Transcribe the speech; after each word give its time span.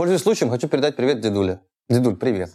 Пользуясь 0.00 0.22
случаем, 0.22 0.50
хочу 0.50 0.66
передать 0.66 0.96
привет 0.96 1.20
дедуле. 1.20 1.60
Дедуль, 1.90 2.16
привет. 2.16 2.52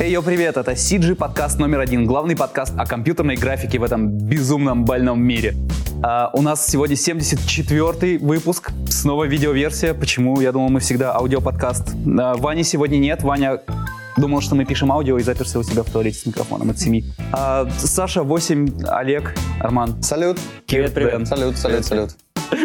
Эй, 0.00 0.12
йо, 0.12 0.22
привет, 0.22 0.56
это 0.56 0.72
CG 0.72 1.14
подкаст 1.14 1.58
номер 1.58 1.80
один, 1.80 2.06
главный 2.06 2.34
подкаст 2.34 2.72
о 2.78 2.86
компьютерной 2.86 3.36
графике 3.36 3.78
в 3.78 3.82
этом 3.82 4.08
безумном 4.08 4.86
больном 4.86 5.22
мире. 5.22 5.54
А, 6.02 6.30
у 6.32 6.40
нас 6.40 6.66
сегодня 6.66 6.96
74-й 6.96 8.16
выпуск, 8.16 8.70
снова 8.88 9.24
видеоверсия. 9.24 9.92
Почему? 9.92 10.40
Я 10.40 10.52
думал, 10.52 10.70
мы 10.70 10.80
всегда 10.80 11.14
аудиоподкаст. 11.14 11.90
А, 12.18 12.34
Вани 12.36 12.62
сегодня 12.62 12.96
нет, 12.96 13.22
Ваня 13.22 13.60
думал, 14.16 14.40
что 14.40 14.54
мы 14.54 14.64
пишем 14.64 14.90
аудио 14.90 15.18
и 15.18 15.22
заперся 15.22 15.58
у 15.58 15.62
себя 15.62 15.82
в 15.82 15.90
туалете 15.90 16.18
с 16.18 16.24
микрофоном 16.24 16.70
от 16.70 16.78
семьи. 16.78 17.04
А, 17.30 17.68
Саша 17.76 18.22
8, 18.22 18.84
Олег, 18.86 19.34
Арман. 19.60 20.02
Салют. 20.02 20.38
Привет, 20.66 20.94
Дэн. 20.94 21.26
Салют, 21.26 21.58
салют, 21.58 21.84
салют. 21.84 22.16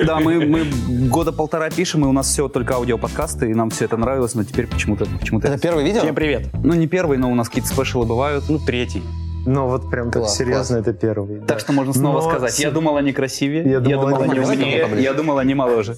Да, 0.06 0.20
мы, 0.20 0.46
мы 0.46 0.66
года 1.10 1.32
полтора 1.32 1.70
пишем, 1.70 2.06
и 2.06 2.08
у 2.08 2.12
нас 2.12 2.28
все 2.28 2.48
только 2.48 2.76
аудиоподкасты, 2.76 3.52
и 3.52 3.54
нам 3.54 3.70
все 3.70 3.86
это 3.86 3.98
нравилось, 3.98 4.36
но 4.36 4.44
теперь 4.44 4.68
почему-то 4.68 5.06
почему 5.20 5.40
Это 5.40 5.58
первое 5.58 5.84
видео? 5.84 6.02
Всем 6.02 6.16
привет. 6.16 6.50
Ну, 6.54 6.74
не 6.74 6.88
первый, 6.88 7.18
но 7.18 7.32
у 7.32 7.36
нас 7.36 7.48
какие-то 7.50 7.70
спешилы 7.70 8.06
бывают. 8.06 8.46
Ну, 8.50 8.60
третий. 8.60 9.04
Ну 9.46 9.68
вот 9.68 9.90
прям 9.90 10.10
так 10.10 10.22
Класс, 10.22 10.38
серьезно, 10.38 10.78
это 10.78 10.94
первый. 10.94 11.42
Так 11.42 11.60
что 11.60 11.74
можно 11.74 11.92
снова 11.94 12.22
Но 12.22 12.30
сказать. 12.30 12.58
Я 12.60 12.72
думал, 12.72 12.96
они 12.96 13.12
красивее. 13.12 13.70
Я 13.70 13.80
думал, 13.82 14.10
думал, 14.10 14.22
они 14.22 14.40
умнее. 14.40 14.88
Я 15.02 15.14
думал, 15.14 15.38
они 15.38 15.54
моложе. 15.54 15.98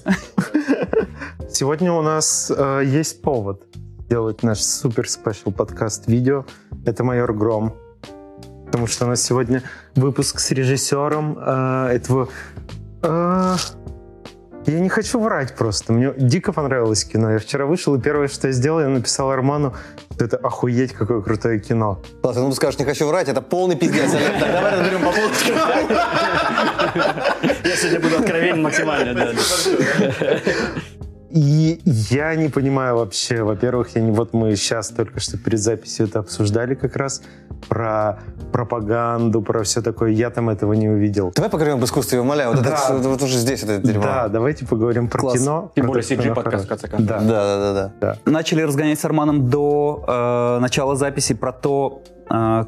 Сегодня 1.48 1.92
у 1.92 2.02
нас 2.02 2.52
э, 2.54 2.82
есть 2.84 3.22
повод 3.22 3.62
делать 4.08 4.42
наш 4.42 4.62
супер 4.62 5.08
спешл 5.08 5.52
подкаст 5.52 6.08
видео. 6.08 6.44
Это 6.84 7.04
майор 7.04 7.32
Гром. 7.32 7.76
Потому 8.66 8.88
что 8.88 9.06
у 9.06 9.08
нас 9.08 9.22
сегодня 9.22 9.62
выпуск 9.94 10.40
с 10.40 10.50
режиссером 10.50 11.38
э, 11.38 11.88
этого... 11.94 12.28
э, 13.06 13.56
я 14.66 14.80
не 14.80 14.88
хочу 14.88 15.20
врать 15.20 15.54
просто. 15.54 15.92
Мне 15.92 16.12
дико 16.16 16.52
понравилось 16.52 17.04
кино. 17.04 17.32
Я 17.32 17.38
вчера 17.38 17.66
вышел, 17.66 17.94
и 17.94 18.00
первое, 18.00 18.26
что 18.26 18.48
я 18.48 18.52
сделал, 18.52 18.80
я 18.80 18.88
написал 18.88 19.30
Арману, 19.30 19.74
что 20.12 20.24
это 20.24 20.36
охуеть, 20.38 20.92
какое 20.92 21.20
крутое 21.20 21.60
кино. 21.60 22.02
Ладно, 22.22 22.42
ну 22.42 22.50
ты 22.50 22.56
скажешь, 22.56 22.80
не 22.80 22.84
хочу 22.84 23.06
врать, 23.06 23.28
это 23.28 23.40
полный 23.42 23.76
пиздец. 23.76 24.10
Давай 24.10 24.80
разберем 24.80 25.04
по 25.04 25.12
полочкам. 25.12 25.56
Я 27.64 27.76
сегодня 27.76 28.00
буду 28.00 28.18
откровенен 28.18 28.62
максимально, 28.62 29.14
да. 29.14 29.32
И 31.36 31.82
я 31.84 32.34
не 32.34 32.48
понимаю 32.48 32.96
вообще, 32.96 33.42
во-первых, 33.42 33.94
я 33.94 34.00
не, 34.00 34.10
вот 34.10 34.32
мы 34.32 34.56
сейчас 34.56 34.88
только 34.88 35.20
что 35.20 35.36
перед 35.36 35.58
записью 35.58 36.06
это 36.06 36.20
обсуждали 36.20 36.74
как 36.74 36.96
раз, 36.96 37.20
про 37.68 38.20
пропаганду, 38.52 39.42
про 39.42 39.62
все 39.62 39.82
такое, 39.82 40.12
я 40.12 40.30
там 40.30 40.48
этого 40.48 40.72
не 40.72 40.88
увидел. 40.88 41.32
Давай 41.34 41.50
поговорим 41.50 41.76
об 41.76 41.84
искусстве, 41.84 42.20
умоляю. 42.20 42.52
Вот, 42.54 42.62
Да. 42.62 42.78
это, 42.88 43.08
вот- 43.08 43.22
уже 43.22 43.36
здесь 43.36 43.62
это 43.64 43.78
дерьмо. 43.78 44.02
Да, 44.04 44.28
давайте 44.28 44.64
поговорим 44.66 45.08
про 45.08 45.20
Класс. 45.20 45.38
кино. 45.38 45.72
Тем 45.76 45.84
про 45.84 45.88
более 45.92 46.02
то, 46.02 46.14
что 46.14 46.22
CG 46.22 46.26
оно 46.26 46.34
подкаст, 46.34 46.64
в 46.64 46.68
конце 46.68 46.88
концов. 46.88 47.06
Да. 47.08 47.20
Да, 47.20 47.58
да, 47.58 47.72
да, 47.74 47.92
да. 48.24 48.30
Начали 48.30 48.62
разгонять 48.62 48.98
с 48.98 49.04
Арманом 49.04 49.50
до 49.50 50.04
э, 50.08 50.58
начала 50.60 50.96
записи 50.96 51.34
про 51.34 51.52
то, 51.52 52.02
э, 52.30 52.64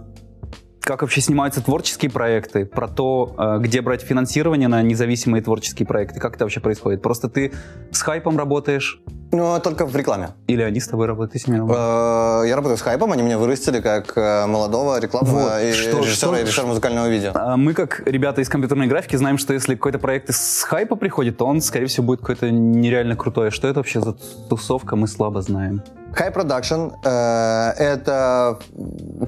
как 0.80 1.02
вообще 1.02 1.20
снимаются 1.20 1.62
творческие 1.62 2.10
проекты, 2.10 2.64
про 2.64 2.88
то, 2.88 3.34
э, 3.38 3.58
где 3.60 3.80
брать 3.82 4.00
финансирование 4.02 4.68
на 4.68 4.80
независимые 4.82 5.42
творческие 5.42 5.86
проекты, 5.86 6.18
как 6.20 6.36
это 6.36 6.44
вообще 6.44 6.60
происходит. 6.60 7.02
Просто 7.02 7.28
ты 7.28 7.52
с 7.90 8.00
хайпом 8.00 8.38
работаешь, 8.38 9.02
Но 9.30 9.58
только 9.60 9.84
в 9.84 9.94
рекламе. 9.94 10.30
или 10.46 10.62
они 10.62 10.80
с 10.80 10.88
тобой 10.88 11.06
работают, 11.06 11.32
ты 11.32 11.38
с 11.40 11.46
ними 11.46 11.58
работаешь? 11.58 12.48
Я 12.48 12.56
работаю 12.56 12.78
с 12.78 12.80
хайпом, 12.80 13.12
они 13.12 13.22
меня 13.22 13.36
вырастили 13.38 13.80
как 13.80 14.16
э, 14.16 14.46
молодого 14.46 14.98
рекламного 14.98 15.40
Вот, 15.40 15.62
и 15.62 15.72
что- 15.72 15.98
режиссера, 15.98 16.32
что- 16.32 16.36
и 16.38 16.42
режиссера 16.42 16.66
музыкального 16.66 17.08
видео. 17.08 17.32
А 17.34 17.56
Мы, 17.58 17.74
как 17.74 18.02
ребята 18.06 18.40
из 18.40 18.48
компьютерной 18.48 18.86
графики, 18.86 19.16
знаем, 19.16 19.36
что 19.36 19.52
если 19.52 19.74
какой-то 19.74 19.98
проект 19.98 20.30
из 20.30 20.62
хайпа 20.62 20.96
приходит, 20.96 21.36
то 21.36 21.44
он, 21.46 21.60
скорее 21.60 21.86
всего, 21.86 22.06
будет 22.06 22.20
какой-то 22.20 22.50
нереально 22.50 23.16
крутой. 23.16 23.48
А 23.48 23.50
Что 23.50 23.68
это 23.68 23.80
вообще 23.80 24.00
за 24.00 24.14
тусовка, 24.48 24.96
мы 24.96 25.06
слабо 25.06 25.42
знаем. 25.42 25.82
High 26.14 26.32
Production 26.32 26.94
э, 27.04 27.72
это 27.78 28.58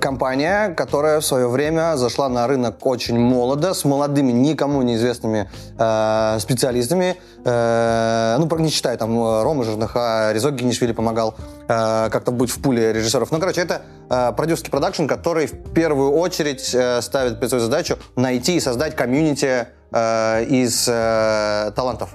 компания, 0.01 0.71
которая 0.71 1.21
в 1.21 1.25
свое 1.25 1.49
время 1.49 1.97
зашла 1.97 2.29
на 2.29 2.47
рынок 2.47 2.85
очень 2.87 3.19
молодо, 3.19 3.75
с 3.75 3.85
молодыми, 3.85 4.33
никому 4.33 4.83
неизвестными 4.83 5.51
э, 5.79 6.39
специалистами. 6.41 7.17
Э, 7.45 8.37
ну, 8.39 8.59
не 8.59 8.71
считая 8.71 8.97
там 8.97 9.19
э, 9.19 9.43
Рома 9.43 9.65
Жернаха, 9.65 10.33
Резок 10.33 10.55
Генишвили 10.55 10.93
помогал 10.93 11.35
э, 11.69 12.09
как-то 12.11 12.33
быть 12.33 12.51
в 12.51 12.61
пуле 12.63 12.93
режиссеров. 12.93 13.31
Ну, 13.31 13.39
короче, 13.39 13.61
это 13.61 13.83
э, 14.09 14.33
продюсерский 14.33 14.71
продакшн, 14.71 15.07
который 15.07 15.47
в 15.47 15.73
первую 15.75 16.13
очередь 16.13 16.75
э, 16.75 17.03
ставит 17.03 17.39
перед 17.39 17.51
собой 17.51 17.65
задачу 17.65 17.99
найти 18.17 18.57
и 18.57 18.61
создать 18.61 18.97
комьюнити 18.97 19.69
э, 19.93 20.45
из 20.45 20.89
э, 20.89 21.73
талантов 21.77 22.11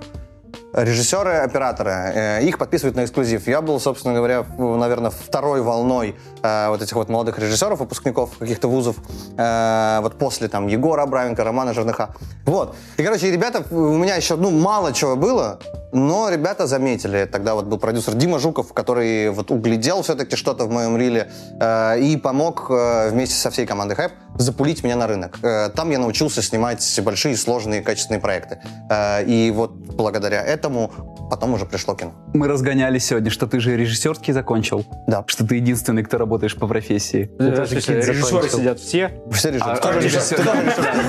режиссеры, 0.76 1.38
операторы, 1.38 1.92
э, 1.92 2.44
их 2.44 2.58
подписывают 2.58 2.96
на 2.96 3.06
эксклюзив. 3.06 3.48
Я 3.48 3.62
был, 3.62 3.80
собственно 3.80 4.14
говоря, 4.14 4.46
наверное, 4.58 5.10
второй 5.10 5.62
волной 5.62 6.16
э, 6.44 6.70
вот 6.70 6.82
этих 6.82 6.96
вот 6.96 7.10
молодых 7.10 7.40
режиссеров, 7.40 7.80
выпускников 7.80 8.38
каких-то 8.38 8.68
вузов, 8.68 8.98
э, 9.38 10.00
вот 10.02 10.18
после 10.18 10.48
там 10.48 10.68
Егора 10.68 11.04
Абраменко, 11.04 11.44
Романа 11.44 11.74
Жерныха. 11.74 12.10
Вот. 12.46 12.76
И, 12.98 13.04
короче, 13.04 13.32
ребята, 13.32 13.64
у 13.72 13.98
меня 13.98 14.16
еще, 14.16 14.36
ну, 14.36 14.52
мало 14.52 14.92
чего 14.94 15.16
было, 15.16 15.60
но 15.94 16.30
ребята 16.30 16.68
заметили. 16.68 17.26
Тогда 17.32 17.56
вот 17.56 17.66
был 17.66 17.78
продюсер 17.78 18.14
Дима 18.14 18.40
Жуков, 18.40 18.74
который 18.74 19.30
вот 19.30 19.52
углядел 19.52 20.02
все-таки 20.02 20.36
что-то 20.36 20.66
в 20.66 20.72
моем 20.72 20.98
риле 20.98 21.32
и 22.00 22.20
помог 22.22 22.70
вместе 22.70 23.36
со 23.36 23.50
всей 23.50 23.66
командой 23.66 23.96
Hype 23.96 24.12
запулить 24.38 24.84
меня 24.84 24.96
на 24.96 25.08
рынок. 25.08 25.40
Э, 25.44 25.70
там 25.70 25.90
я 25.92 26.00
научился 26.00 26.42
снимать 26.42 27.00
большие, 27.04 27.36
сложные, 27.38 27.82
качественные 27.82 28.20
проекты. 28.22 28.60
Э, 28.90 29.24
и 29.24 29.52
вот 29.52 29.72
благодаря 29.74 30.42
этому 30.44 30.92
потом 31.30 31.54
уже 31.54 31.66
пришло 31.66 31.96
кино. 31.96 32.14
Мы 32.34 32.48
разгоняли 32.48 33.00
сегодня, 33.00 33.32
что 33.32 33.48
ты 33.48 33.60
же 33.60 33.76
режиссерский 33.76 34.34
закончил. 34.34 34.86
Да. 35.08 35.24
Что 35.28 35.46
ты 35.46 35.56
единственный, 35.56 36.04
кто 36.04 36.18
работаешь 36.18 36.56
по 36.56 36.68
профессии. 36.68 37.26
тоже 37.40 37.56
тоже 37.56 37.76
какие-то 37.76 38.08
режиссеры 38.08 38.32
закончил. 38.44 38.58
сидят 38.60 38.80
все. 38.80 39.12
Все 39.32 39.50
режиссеры. 39.50 39.72
А- 39.72 39.76
Кто 39.78 39.90
а 39.90 39.94
режиссер? 39.94 40.40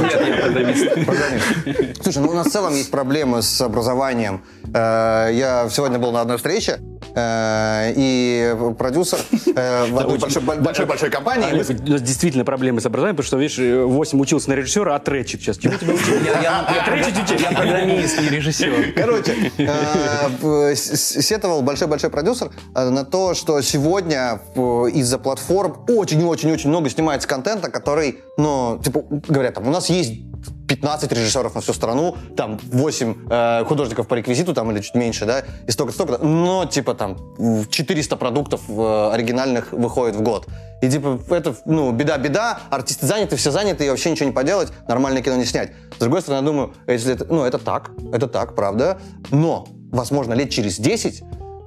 Нет, 0.01 0.97
я 0.97 1.05
программист. 1.05 2.03
Слушай, 2.03 2.19
ну 2.23 2.29
у 2.31 2.35
нас 2.35 2.47
в 2.47 2.51
целом 2.51 2.75
есть 2.75 2.91
проблемы 2.91 3.43
с 3.43 3.61
образованием. 3.61 4.45
Э, 4.73 5.31
Я 5.33 5.69
сегодня 5.71 5.99
был 5.99 6.13
на 6.13 6.21
одной 6.23 6.37
встрече, 6.37 6.79
и 7.19 8.55
продюсер 8.79 9.19
в 9.55 9.99
одной 9.99 10.19
большой- 10.19 10.43
большой-большой 10.43 11.11
компании. 11.11 11.51
Нас 11.53 12.03
действительно 12.03 12.45
проблемы 12.45 12.81
с 12.81 12.87
образованием, 12.87 13.16
потому 13.17 13.27
что, 13.27 13.37
видишь, 13.39 13.59
8 13.59 14.21
учился 14.21 14.51
на 14.51 14.55
режиссера, 14.55 14.95
а 14.95 14.99
тречит 14.99 15.41
сейчас. 15.41 15.59
Чему 15.59 15.77
тебя 15.79 15.95
учить? 15.95 16.07
Я, 16.43 16.85
Тречить 16.85 17.23
учить? 17.25 17.41
я 17.41 17.51
программист, 17.57 18.21
не 18.21 18.29
режиссер. 18.29 18.93
Короче, 18.95 19.35
э, 19.59 20.75
с- 20.75 21.23
сетовал 21.23 21.63
большой-большой 21.63 22.11
продюсер 22.11 22.51
э, 22.75 22.89
на 22.89 23.05
то, 23.05 23.35
что 23.35 23.61
сегодня 23.63 24.41
э, 24.55 24.61
из-за 24.95 25.19
платформ 25.19 25.85
очень-очень-очень 25.89 26.69
много 26.71 26.89
снимается 26.91 27.27
контента, 27.29 27.71
который, 27.71 28.21
ну, 28.37 28.81
типа, 28.85 29.03
говорят, 29.29 29.55
там, 29.55 29.67
у 29.67 29.71
нас 29.71 29.89
есть 29.89 30.13
15 30.69 31.13
режиссеров 31.13 31.55
на 31.55 31.61
всю 31.61 31.73
страну, 31.73 32.17
там 32.37 32.59
8 32.73 33.15
э, 33.31 33.65
художников 33.65 34.09
по 34.09 34.15
реквизиту, 34.15 34.53
там, 34.55 34.71
или 34.73 34.81
чуть 34.81 34.95
меньше, 34.95 35.25
да, 35.25 35.43
и 35.67 35.71
столько-столько, 35.71 36.19
но, 36.19 36.65
типа, 36.67 36.95
там, 36.95 37.17
400 37.71 38.17
продуктов 38.17 38.61
э, 38.69 39.11
оригинальных 39.13 39.73
выходит 39.73 40.17
в 40.17 40.23
год. 40.23 40.47
И, 40.83 40.89
типа, 40.89 41.19
это, 41.31 41.55
ну, 41.65 41.91
беда-беда, 41.93 42.61
артисты 42.71 43.07
заняты, 43.07 43.37
все 43.37 43.51
заняты, 43.51 43.87
и 43.87 43.91
вообще 43.91 44.11
ничего 44.11 44.29
не 44.29 44.35
поделать, 44.35 44.73
нормальное 44.89 45.23
кино 45.23 45.37
не 45.37 45.45
снять. 45.45 45.73
С 45.95 45.99
другой 45.99 46.21
стороны, 46.21 46.45
я 46.45 46.47
думаю, 46.47 46.75
если 46.87 47.15
это, 47.15 47.25
ну, 47.25 47.45
это 47.45 47.59
так, 47.59 47.93
это 48.13 48.27
так, 48.27 48.55
правда, 48.55 48.99
но, 49.31 49.67
возможно, 49.91 50.35
лет 50.35 50.51
через 50.51 50.79
10 50.79 51.23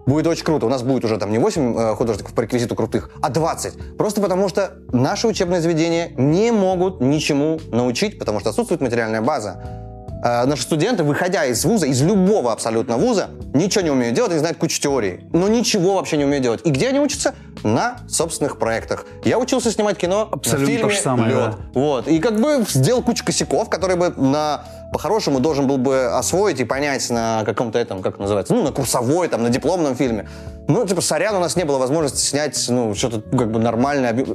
будет 0.06 0.28
очень 0.28 0.44
круто. 0.44 0.66
У 0.66 0.70
нас 0.70 0.84
будет 0.84 1.06
уже 1.06 1.18
там 1.18 1.32
не 1.32 1.40
8 1.40 1.78
э, 1.78 1.96
художников 1.96 2.34
по 2.34 2.42
реквизиту 2.42 2.76
крутых, 2.76 3.12
а 3.22 3.30
20. 3.30 3.98
Просто 3.98 4.22
потому 4.22 4.50
что 4.50 4.74
наши 4.92 5.28
учебные 5.28 5.62
заведения 5.62 6.10
не 6.18 6.52
могут 6.52 7.00
ничему 7.00 7.60
научить, 7.72 8.20
потому 8.20 8.40
что 8.40 8.50
отсутствует 8.50 8.82
материальная 8.82 9.22
база. 9.22 9.89
Э, 10.22 10.46
наши 10.46 10.64
студенты, 10.64 11.04
выходя 11.04 11.46
из 11.46 11.64
вуза, 11.64 11.86
из 11.86 12.02
любого 12.02 12.52
абсолютно 12.52 12.98
вуза, 12.98 13.30
ничего 13.54 13.84
не 13.84 13.92
умеют 13.92 14.16
делать, 14.16 14.32
они 14.32 14.40
знают 14.40 14.58
кучу 14.58 14.82
теорий, 14.82 15.22
но 15.32 15.48
ничего 15.48 15.96
вообще 15.96 16.18
не 16.18 16.26
умеют 16.26 16.44
делать. 16.44 16.62
И 16.66 16.72
где 16.72 16.90
они 16.90 17.00
учатся? 17.00 17.34
На 17.64 17.98
собственных 18.08 18.58
проектах. 18.58 19.06
Я 19.24 19.38
учился 19.38 19.72
снимать 19.72 19.98
кино 19.98 20.28
Абсолютно 20.32 20.66
в 20.66 20.70
фильме 20.70 20.84
то 20.84 20.90
же 20.90 20.98
самое, 20.98 21.30
«Лед». 21.30 21.38
да. 21.38 21.58
Вот. 21.74 22.08
И 22.08 22.20
как 22.20 22.40
бы 22.40 22.66
сделал 22.70 23.02
кучу 23.02 23.26
косяков, 23.26 23.70
которые 23.70 23.98
бы 23.98 24.14
на 24.16 24.64
по-хорошему 24.94 25.40
должен 25.40 25.68
был 25.68 25.78
бы 25.78 26.06
освоить 26.06 26.60
и 26.60 26.64
понять 26.64 27.10
на 27.10 27.44
каком-то 27.46 27.78
этом, 27.78 28.02
как 28.02 28.14
это 28.14 28.22
называется, 28.22 28.54
ну, 28.54 28.64
на 28.64 28.72
курсовой, 28.72 29.28
там, 29.28 29.44
на 29.44 29.50
дипломном 29.50 29.96
фильме. 29.96 30.28
Ну, 30.68 30.86
типа, 30.86 31.02
сорян, 31.02 31.36
у 31.36 31.40
нас 31.40 31.56
не 31.56 31.64
было 31.64 31.78
возможности 31.78 32.26
снять, 32.26 32.66
ну, 32.70 32.96
что-то 32.96 33.22
как 33.22 33.52
бы 33.52 33.60
нормальное, 33.60 34.26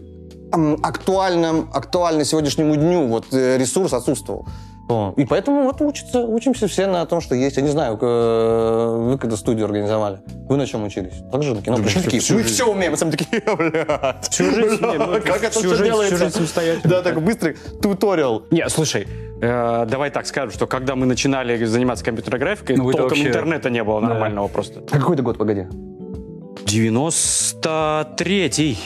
актуальным, 0.82 1.70
актуально 1.72 2.24
сегодняшнему 2.24 2.76
дню, 2.76 3.06
вот, 3.08 3.26
э, 3.32 3.58
ресурс 3.58 3.92
отсутствовал. 3.92 4.46
О, 4.86 5.14
И 5.16 5.24
поэтому 5.24 5.62
вот 5.64 5.80
учатся, 5.80 6.20
учимся 6.20 6.66
все 6.68 6.86
на 6.86 7.06
том, 7.06 7.22
что 7.22 7.34
есть. 7.34 7.56
Я 7.56 7.62
не 7.62 7.70
знаю, 7.70 7.98
э, 8.00 8.96
вы 9.10 9.16
когда 9.18 9.34
студию 9.36 9.64
организовали, 9.64 10.18
вы 10.48 10.58
на 10.58 10.66
чем 10.66 10.84
учились? 10.84 11.14
Так 11.32 11.42
же 11.42 11.54
на 11.54 11.62
кино. 11.62 11.78
Пришли 11.78 12.02
такие, 12.02 12.20
всю 12.20 12.34
мы 12.34 12.42
жизнь. 12.42 12.54
все 12.54 12.70
умеем. 12.70 12.92
А 12.92 12.96
сами 12.98 13.10
такие, 13.12 13.40
блядь. 13.56 14.28
Всю 14.30 14.44
жизнь, 14.44 14.84
не, 14.84 14.98
ну, 14.98 15.06
Как 15.22 15.42
это 15.42 15.50
всю 15.52 15.60
все 15.60 15.68
жизнь- 15.70 15.84
делается? 15.84 16.16
всю 16.16 16.24
жизнь 16.24 16.36
самостоятельно. 16.36 16.90
Да, 16.90 17.00
так 17.02 17.22
быстрый 17.22 17.56
туториал. 17.80 18.42
Не, 18.50 18.68
слушай, 18.68 19.06
э, 19.40 19.86
давай 19.88 20.10
так 20.10 20.26
скажем, 20.26 20.50
что 20.50 20.66
когда 20.66 20.96
мы 20.96 21.06
начинали 21.06 21.64
заниматься 21.64 22.04
компьютерной 22.04 22.40
графикой, 22.40 22.76
Ну, 22.76 22.84
толком 22.90 23.08
вообще- 23.08 23.28
интернета 23.28 23.70
не 23.70 23.82
было 23.82 24.00
нормального 24.00 24.48
просто. 24.48 24.80
А 24.90 24.98
какой 24.98 25.16
ты 25.16 25.22
год, 25.22 25.38
погоди? 25.38 25.66
93-й. 26.66 28.78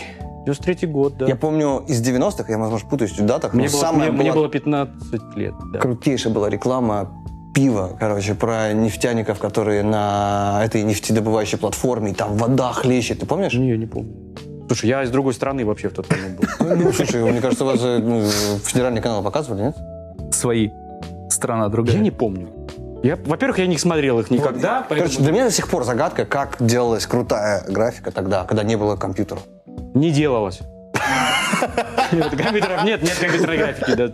93-й 0.47 0.87
год, 0.87 1.17
да. 1.19 1.27
Я 1.27 1.37
помню 1.37 1.85
из 1.87 2.01
90-х, 2.03 2.45
я, 2.49 2.59
возможно, 2.59 2.89
путаюсь 2.89 3.13
в 3.13 3.25
датах, 3.25 3.55
Мне, 3.55 3.67
но 3.67 3.73
было, 3.73 3.81
самая 3.81 4.11
мне, 4.11 4.21
мне 4.23 4.33
была 4.33 4.43
было 4.43 4.51
15 4.51 5.37
лет, 5.37 5.55
да. 5.73 5.79
крутейшая 5.79 6.33
была 6.33 6.49
реклама 6.49 7.11
пива, 7.55 7.97
короче, 7.99 8.35
про 8.35 8.73
нефтяников, 8.73 9.39
которые 9.39 9.83
на 9.83 10.61
этой 10.65 10.83
нефтедобывающей 10.83 11.59
платформе, 11.59 12.13
и 12.13 12.15
там 12.15 12.37
вода 12.37 12.73
хлещет, 12.73 13.21
ты 13.21 13.27
помнишь? 13.27 13.55
Не, 13.55 13.77
не 13.77 13.87
помню. 13.87 14.15
Слушай, 14.69 14.91
я 14.91 15.03
из 15.03 15.11
другой 15.11 15.33
страны 15.35 15.65
вообще 15.65 15.89
в 15.89 15.95
тот 15.95 16.11
момент 16.11 16.39
был. 16.39 16.77
Ну, 16.77 16.93
слушай, 16.93 17.23
мне 17.23 17.41
кажется, 17.41 17.65
вас 17.65 17.81
ну, 17.81 18.23
федеральный 18.63 19.01
канал 19.01 19.23
показывали, 19.23 19.63
нет? 19.63 19.77
Свои. 20.33 20.71
Страна 21.31 21.69
другая. 21.69 21.97
Я 21.97 22.03
не 22.03 22.11
помню. 22.11 22.49
Я, 23.03 23.17
во-первых, 23.17 23.59
я 23.59 23.67
не 23.67 23.79
смотрел 23.79 24.19
их 24.21 24.31
никогда. 24.31 24.85
Короче, 24.89 25.03
поэтому 25.05 25.25
для 25.25 25.33
меня 25.33 25.45
до 25.45 25.53
сих 25.53 25.69
пор 25.69 25.85
загадка, 25.85 26.25
как 26.25 26.57
делалась 26.61 27.07
крутая 27.07 27.65
графика 27.69 28.11
тогда, 28.11 28.45
когда 28.45 28.63
не 28.63 28.77
было 28.77 28.97
компьютера. 28.97 29.41
Не 29.95 30.11
делалось. 30.11 30.61
Компьютеров 32.11 32.85
нет, 32.85 33.03
нет 33.03 33.19
компьютерной 33.19 33.57
графики. 33.59 33.95
да. 33.95 34.13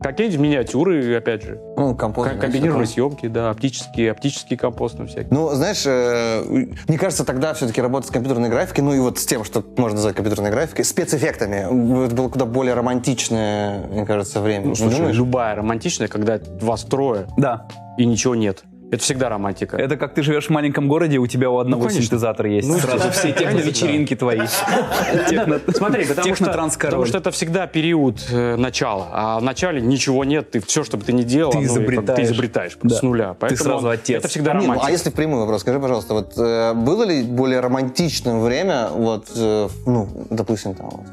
Какие-нибудь 0.00 0.40
миниатюры, 0.40 1.16
опять 1.16 1.42
же. 1.42 1.60
Ну, 1.76 1.96
компост. 1.96 2.30
Ком- 2.30 2.38
Комбинированные 2.38 2.86
съемки, 2.86 3.26
да, 3.26 3.50
оптические, 3.50 4.12
оптические 4.12 4.56
компосты 4.56 5.04
всякие. 5.06 5.26
Ну, 5.32 5.48
знаешь, 5.50 5.82
э, 5.86 6.40
мне 6.86 6.96
кажется, 6.98 7.24
тогда 7.24 7.52
все-таки 7.52 7.82
работать 7.82 8.08
с 8.08 8.12
компьютерной 8.12 8.48
графикой, 8.48 8.84
ну 8.84 8.94
и 8.94 9.00
вот 9.00 9.18
с 9.18 9.26
тем, 9.26 9.42
что 9.42 9.64
можно 9.76 9.96
назвать 9.96 10.14
компьютерной 10.14 10.52
графикой, 10.52 10.84
спецэффектами, 10.84 12.06
это 12.06 12.14
было 12.14 12.28
куда 12.28 12.44
более 12.44 12.74
романтичное, 12.74 13.88
мне 13.88 14.06
кажется, 14.06 14.40
время. 14.40 14.66
Ну, 14.68 14.74
слушай, 14.76 15.12
любая 15.12 15.56
романтичная, 15.56 16.06
когда 16.06 16.38
вас 16.60 16.84
трое 16.84 17.26
Да. 17.36 17.66
и 17.98 18.06
ничего 18.06 18.36
нет. 18.36 18.62
Это 18.90 19.02
всегда 19.02 19.28
романтика. 19.28 19.76
Это 19.76 19.96
как 19.96 20.14
ты 20.14 20.22
живешь 20.22 20.46
в 20.46 20.50
маленьком 20.50 20.88
городе, 20.88 21.18
у 21.18 21.26
тебя 21.26 21.50
у 21.50 21.58
одного 21.58 21.84
Ну, 21.84 21.90
синтезатор 21.90 22.46
есть. 22.46 22.66
Ну, 22.66 22.78
Сразу 22.78 23.10
все 23.10 23.32
техновечеринки 23.32 24.16
твои. 24.16 24.40
Смотри, 24.46 26.04
потому 26.06 26.06
что, 26.06 26.22
технотранскороль. 26.24 26.90
потому 26.92 27.06
что 27.06 27.18
это 27.18 27.30
всегда 27.30 27.66
период 27.66 28.18
э, 28.30 28.56
начала. 28.56 29.08
А 29.12 29.38
в 29.40 29.42
начале 29.42 29.80
ничего 29.82 30.24
нет, 30.24 30.50
ты 30.50 30.60
все, 30.60 30.84
что 30.84 30.96
бы 30.96 31.04
ты 31.04 31.12
ни 31.12 31.22
делал, 31.22 31.52
Ты 31.52 31.58
бы 31.58 31.64
изобретаешь. 31.64 32.78
ты 32.80 32.88
с 32.88 33.02
нуля. 33.02 33.36
Поэтому 33.38 33.62
сразу 33.62 33.88
отец. 33.90 34.20
Это 34.20 34.28
всегда 34.28 34.52
Не, 34.52 34.60
ну, 34.60 34.62
романтика. 34.64 34.88
а 34.88 34.90
если 34.90 35.10
в 35.10 35.14
прямой 35.14 35.40
вопрос, 35.40 35.60
скажи, 35.60 35.78
пожалуйста, 35.80 36.14
вот 36.14 36.32
э, 36.38 36.72
было 36.74 37.02
ли 37.04 37.22
более 37.22 37.60
романтичным 37.60 38.40
время, 38.40 38.88
вот, 38.88 39.26
э, 39.36 39.68
ну, 39.86 40.08
допустим, 40.30 40.74
там, 40.74 41.04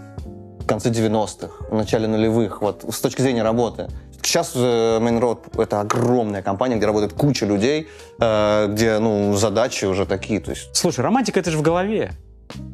в 0.59 0.65
конце 0.65 0.89
90-х, 0.89 1.49
в 1.69 1.75
начале 1.75 2.07
нулевых, 2.07 2.61
вот, 2.61 2.85
с 2.89 2.99
точки 3.01 3.21
зрения 3.21 3.43
работы? 3.43 3.87
Сейчас 4.25 4.53
э, 4.55 4.59
Main 4.59 5.19
Road 5.19 5.61
это 5.61 5.81
огромная 5.81 6.41
компания, 6.41 6.75
где 6.77 6.85
работает 6.85 7.13
куча 7.13 7.45
людей, 7.45 7.87
э, 8.19 8.67
где, 8.69 8.97
ну, 8.99 9.35
задачи 9.35 9.85
уже 9.85 10.05
такие, 10.05 10.39
то 10.39 10.51
есть... 10.51 10.75
Слушай, 10.75 11.01
романтика 11.01 11.39
это 11.39 11.51
же 11.51 11.57
в 11.57 11.61
голове. 11.61 12.13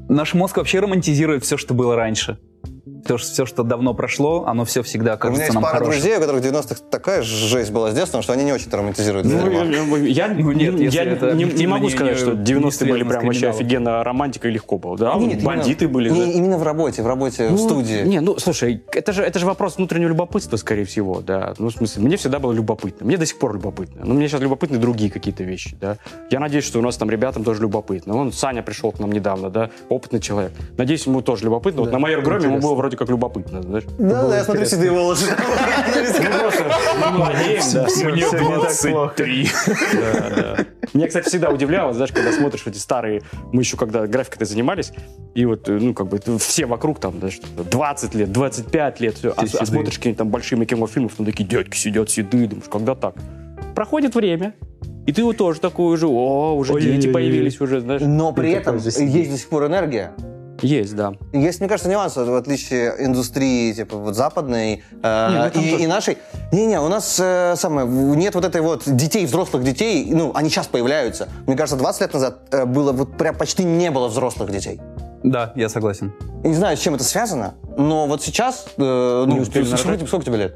Наш 0.07 0.33
мозг 0.33 0.57
вообще 0.57 0.80
романтизирует 0.80 1.44
все, 1.44 1.57
что 1.57 1.74
было 1.74 1.95
раньше. 1.95 2.39
Все, 3.06 3.18
все, 3.18 3.45
что 3.45 3.63
давно 3.63 3.94
прошло, 3.94 4.45
оно 4.48 4.66
все 4.66 4.81
всегда 4.81 5.12
У 5.12 5.13
меня 5.13 5.18
кажется 5.18 5.42
есть 5.44 5.54
нам 5.54 5.63
пара 5.63 5.78
хорошим. 5.78 6.01
друзей, 6.01 6.18
у 6.18 6.19
которых 6.19 6.42
в 6.44 6.45
90-х 6.48 6.75
такая 6.89 7.22
жесть 7.22 7.72
была 7.72 7.92
с 7.92 7.94
детства, 7.94 8.22
что 8.22 8.33
они 8.33 8.44
не 8.44 8.54
очень 8.54 8.72
романтизируют. 8.72 9.28
Ну, 9.28 9.50
я, 9.50 10.25
я- 10.25 10.28
Ну, 10.33 10.51
нет, 10.51 10.80
я 10.94 11.06
не, 11.06 11.44
не 11.44 11.68
могу 11.68 11.86
не- 11.86 11.92
сказать, 11.92 12.13
не- 12.13 12.19
что 12.19 12.33
не 12.33 12.44
90-е 12.44 12.92
были 12.92 13.04
прям 13.04 13.25
вообще 13.25 13.50
офигенно 13.50 14.04
романтика 14.04 14.48
и 14.48 14.51
легко 14.51 14.78
было. 14.78 14.98
Да, 14.98 15.13
Не, 15.16 15.28
нет, 15.28 15.44
бандиты 15.44 15.86
именно- 15.86 15.94
были. 15.94 16.10
не, 16.10 16.25
да. 16.25 16.31
именно 16.31 16.57
в 16.57 16.63
работе, 16.63 17.04
в 17.04 17.07
работе, 17.07 17.48
в 17.50 17.51
Ну, 17.51 17.57
студии. 17.57 18.04
Не, 18.04 18.19
ну 18.19 18.39
слушай, 18.39 18.84
это 18.94 19.13
же, 19.13 19.24
это 19.24 19.38
же 19.38 19.45
вопрос 19.45 19.77
внутреннего 19.77 20.10
любопытства, 20.10 20.57
скорее 20.57 20.86
всего, 20.86 21.22
да. 21.22 21.54
Ну, 21.60 21.68
в 21.69 21.74
смысле, 21.74 22.01
мне 22.04 22.18
всегда 22.18 22.39
было 22.39 22.51
любопытно. 22.51 23.06
Мне 23.06 23.18
до 23.18 23.25
сих 23.25 23.38
пор 23.38 23.54
любопытно. 23.54 24.01
Но 24.06 24.13
мне 24.16 24.27
сейчас 24.27 24.42
любопытны 24.42 24.77
другие 24.77 25.12
какие-то 25.12 25.44
вещи, 25.44 25.77
да. 25.80 25.98
Я 26.31 26.39
надеюсь, 26.39 26.66
что 26.66 26.80
у 26.80 26.81
нас 26.81 26.98
там 26.98 27.10
ребятам 27.12 27.44
тоже 27.44 27.62
любопытно. 27.62 28.13
Вон 28.13 28.31
Саня 28.31 28.63
пришел 28.63 28.92
к 28.92 29.00
нам 29.00 29.12
недавно, 29.12 29.50
да, 29.50 29.69
опытный 29.89 30.19
человек. 30.19 30.51
Надеюсь, 30.77 31.06
ему 31.06 31.22
тоже 31.22 31.45
любопытно. 31.45 31.81
вот 31.81 31.92
на 31.92 32.00
майор 32.00 32.22
Громе 32.24 32.45
ему 32.45 32.60
было 32.60 32.71
вроде 32.76 32.98
как 32.98 33.10
любопытно, 33.10 33.62
знаешь. 33.62 33.84
Да, 33.98 34.28
да, 34.28 34.38
я 34.38 34.44
смотрю 34.44 34.66
седые 34.66 34.92
волосы. 34.92 35.36
Мы 37.00 37.18
молодеем, 37.18 37.64
да. 37.74 37.82
Мне 38.12 38.26
Всё 38.26 38.40
не 38.40 38.62
так 38.62 38.82
плохо. 38.82 39.14
23. 39.16 39.50
Да, 39.94 40.30
да. 40.30 40.66
Меня, 40.94 41.08
кстати, 41.08 41.30
всегда 41.30 41.50
удивляло, 41.50 41.94
знаешь, 41.94 42.12
когда 42.12 42.32
смотришь 42.32 42.64
эти 42.66 42.78
старые, 42.78 43.22
мы 43.52 43.62
еще 43.62 43.78
когда 43.78 44.08
графикой 44.08 44.46
занимались, 44.46 44.92
и 45.36 45.46
вот, 45.46 45.70
э, 45.70 45.78
ну, 45.80 45.94
как 45.94 46.08
бы, 46.08 46.20
все 46.40 46.66
вокруг 46.66 47.00
там, 47.00 47.14
что 47.30 47.64
20 47.64 48.16
лет, 48.16 48.32
25 48.32 49.00
лет, 49.00 49.18
все, 49.18 49.32
а, 49.32 49.44
а 49.44 49.66
смотришь 49.66 49.98
какие-нибудь 49.98 50.18
там 50.18 50.30
большие 50.30 50.60
мейкинг 50.60 50.90
фильмов, 50.90 51.14
там 51.16 51.26
такие 51.26 51.48
дядьки 51.48 51.78
сидят 51.78 52.10
седые, 52.10 52.48
думаешь, 52.48 52.68
когда 52.70 52.96
так? 52.96 53.16
Проходит 53.76 54.16
время, 54.16 54.54
и 55.08 55.14
ты 55.14 55.24
вот 55.24 55.38
тоже 55.38 55.60
такой 55.60 55.94
уже, 55.94 56.08
о, 56.08 56.56
уже 56.56 56.80
дети 56.80 57.12
появились 57.12 57.60
уже, 57.62 57.82
знаешь. 57.82 58.02
Но 58.04 58.34
при 58.34 58.50
И 58.50 58.54
этом 58.54 58.80
же 58.80 58.90
есть 58.90 59.32
до 59.32 59.38
сих 59.38 59.50
пор 59.50 59.68
энергия. 59.68 60.12
Есть, 60.62 60.96
да. 60.96 61.13
Есть, 61.34 61.60
мне 61.60 61.69
кажется, 61.69 61.90
нюанс, 61.90 62.16
в 62.16 62.36
отличие 62.36 62.94
индустрии, 63.06 63.74
типа, 63.74 63.98
вот 63.98 64.16
западной 64.16 64.84
э, 65.04 65.30
Не, 65.31 65.38
ну 65.38 65.48
и, 65.48 65.72
тоже. 65.72 65.84
и 65.84 65.88
нашей. 65.88 66.18
Не-не, 66.52 66.80
у 66.80 66.88
нас 66.88 67.19
э, 67.19 67.56
самое, 67.58 67.88
нет 67.88 68.36
вот 68.36 68.46
этой 68.46 68.62
вот 68.62 68.84
детей, 68.86 69.25
взрослых 69.25 69.63
детей, 69.63 70.08
ну, 70.12 70.31
они 70.36 70.50
сейчас 70.50 70.68
появляются. 70.68 71.30
Мне 71.48 71.56
кажется, 71.56 71.78
20 71.78 72.02
лет 72.02 72.13
назад 72.13 72.40
э, 72.52 72.66
было 72.66 72.92
вот 72.92 73.18
прям 73.18 73.36
почти 73.36 73.63
не 73.63 73.92
было 73.92 74.08
взрослых 74.08 74.52
детей. 74.52 74.80
Да, 75.24 75.54
я 75.56 75.69
согласен. 75.69 76.13
Не 76.44 76.56
знаю, 76.56 76.78
с 76.78 76.80
чем 76.80 76.96
это 76.96 77.04
связано, 77.04 77.54
но 77.78 78.08
вот 78.08 78.24
сейчас, 78.24 78.66
э, 78.78 79.24
ну, 79.28 79.34
Не 79.34 79.40
успели 79.40 79.63
сколько, 79.63 80.06
сколько 80.08 80.25
тебе 80.25 80.38
лет? 80.38 80.56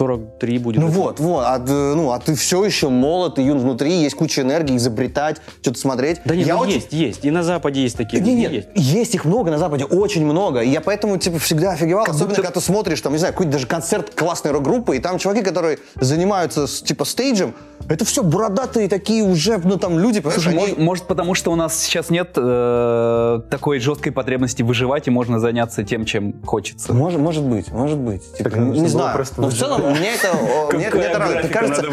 43 0.00 0.58
будет. 0.58 0.80
Ну 0.80 0.86
вот, 0.88 1.20
вот, 1.20 1.44
а, 1.46 1.58
ну, 1.58 2.10
а 2.10 2.18
ты 2.18 2.34
все 2.34 2.64
еще 2.64 2.88
молод, 2.88 3.38
и 3.38 3.42
юн 3.42 3.58
внутри, 3.58 3.92
есть 4.02 4.16
куча 4.16 4.40
энергии, 4.40 4.76
изобретать, 4.76 5.36
что-то 5.60 5.78
смотреть. 5.78 6.22
Да 6.24 6.34
нет, 6.34 6.46
Я 6.46 6.54
ну 6.54 6.60
очень- 6.62 6.74
есть, 6.76 6.92
есть. 6.92 7.24
И 7.24 7.30
на 7.30 7.42
Западе 7.42 7.82
есть 7.82 7.98
такие. 7.98 8.22
Не, 8.22 8.30
люди, 8.30 8.40
нет, 8.40 8.52
есть. 8.52 8.68
есть. 8.74 9.14
их 9.14 9.24
много 9.26 9.50
на 9.50 9.58
Западе, 9.58 9.84
очень 9.84 10.24
много. 10.24 10.60
И 10.62 10.70
я 10.70 10.80
поэтому 10.80 11.18
типа 11.18 11.38
всегда 11.38 11.72
офигевал, 11.72 12.04
особенно 12.04 12.28
будто- 12.28 12.42
когда 12.42 12.50
ты 12.50 12.60
смотришь, 12.64 13.00
там, 13.02 13.12
не 13.12 13.18
знаю, 13.18 13.34
какой-то 13.34 13.52
даже 13.52 13.66
концерт 13.66 14.14
классной 14.14 14.52
рок-группы, 14.52 14.96
и 14.96 15.00
там 15.00 15.18
чуваки, 15.18 15.42
которые 15.42 15.78
занимаются 15.96 16.66
типа 16.66 17.04
стейджем, 17.04 17.54
это 17.90 18.04
все 18.04 18.22
бородатые 18.22 18.88
такие 18.88 19.22
уже, 19.22 19.58
ну 19.58 19.76
там 19.76 19.98
люди, 19.98 20.22
Слушай, 20.22 20.48
они- 20.52 20.58
может, 20.60 20.78
может, 20.78 21.04
потому 21.06 21.34
что 21.34 21.50
у 21.52 21.56
нас 21.56 21.76
сейчас 21.78 22.08
нет 22.08 22.30
э, 22.36 23.40
такой 23.50 23.80
жесткой 23.80 24.12
потребности 24.12 24.62
выживать, 24.62 25.08
и 25.08 25.10
можно 25.10 25.38
заняться 25.40 25.82
тем, 25.84 26.04
чем 26.04 26.34
хочется. 26.44 26.92
Может, 26.92 27.20
может 27.20 27.42
быть, 27.44 27.70
может 27.72 27.98
быть. 27.98 28.22
Типа, 28.36 28.50
Так 28.50 28.58
не 28.58 28.64
нужно 28.66 28.82
было 28.82 28.88
знаю. 28.90 29.14
просто 29.16 29.40
Но 29.40 29.48
в 29.48 29.54
целом 29.54 29.80
мне 29.90 30.10
это, 30.14 30.76
мне, 30.76 30.86
это 30.86 31.18
радует. 31.18 31.44
Мне 31.44 31.52
кажется, 31.52 31.84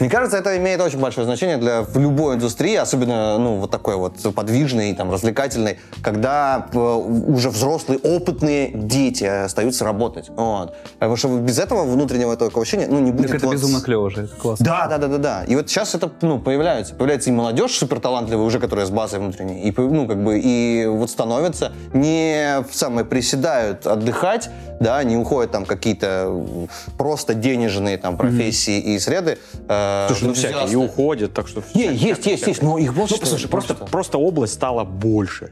мне 0.00 0.10
кажется, 0.10 0.36
это 0.38 0.56
имеет 0.58 0.80
очень 0.80 0.98
большое 0.98 1.24
значение 1.24 1.56
для 1.58 1.84
любой 1.94 2.34
индустрии, 2.36 2.74
особенно 2.74 3.38
ну 3.38 3.56
вот 3.60 3.70
такой 3.70 3.96
вот 3.96 4.14
подвижной, 4.34 4.92
там 4.94 5.10
развлекательной, 5.12 5.78
когда 6.02 6.66
э, 6.72 6.78
уже 6.78 7.50
взрослые 7.50 7.98
опытные 8.00 8.70
дети 8.74 9.24
остаются 9.24 9.84
работать. 9.84 10.28
Вот. 10.36 10.74
Потому 10.94 11.16
что 11.16 11.28
без 11.38 11.58
этого 11.58 11.84
внутреннего 11.84 12.32
этого 12.32 12.50
ощущения, 12.60 12.86
ну 12.90 12.98
не 13.00 13.12
будет. 13.12 13.28
Так 13.28 13.36
это 13.36 13.46
вот- 13.46 13.52
безумно 13.54 13.80
клево 13.80 14.10
же, 14.10 14.22
это 14.24 14.34
классно. 14.36 14.64
Да, 14.64 14.86
да, 14.88 14.98
да, 14.98 15.08
да, 15.08 15.18
да. 15.18 15.35
И 15.44 15.56
вот 15.56 15.68
сейчас 15.68 15.94
это, 15.94 16.10
ну, 16.22 16.38
появляется. 16.38 16.94
Появляется 16.94 17.30
и 17.30 17.32
молодежь 17.32 17.72
супер 17.72 18.00
талантливая 18.00 18.44
уже, 18.44 18.60
которая 18.60 18.86
с 18.86 18.90
базой 18.90 19.20
внутренней. 19.20 19.62
И, 19.68 19.74
ну, 19.76 20.06
как 20.06 20.22
бы, 20.22 20.38
и 20.38 20.86
вот 20.86 21.10
становятся, 21.10 21.72
не 21.92 22.64
самое 22.72 23.06
приседают 23.06 23.86
отдыхать, 23.86 24.48
да, 24.80 25.02
не 25.04 25.16
уходят 25.16 25.52
там 25.52 25.64
какие-то 25.64 26.68
просто 26.98 27.34
денежные 27.34 27.98
там 27.98 28.16
профессии 28.16 28.78
и 28.78 28.98
среды. 28.98 29.38
э, 29.68 30.06
Слушай, 30.08 30.24
ну 30.24 30.34
всякие 30.34 30.72
и 30.72 30.76
уходят, 30.76 31.32
так 31.34 31.48
что... 31.48 31.62
Не, 31.74 31.94
есть, 31.94 32.26
есть, 32.26 32.46
есть, 32.46 32.62
но 32.62 32.78
их 32.78 32.94
больше. 32.94 33.14
Ну, 33.14 33.20
послушай, 33.20 33.48
просто, 33.48 33.74
просто 33.74 34.18
область 34.18 34.54
стала 34.54 34.84
больше. 34.84 35.50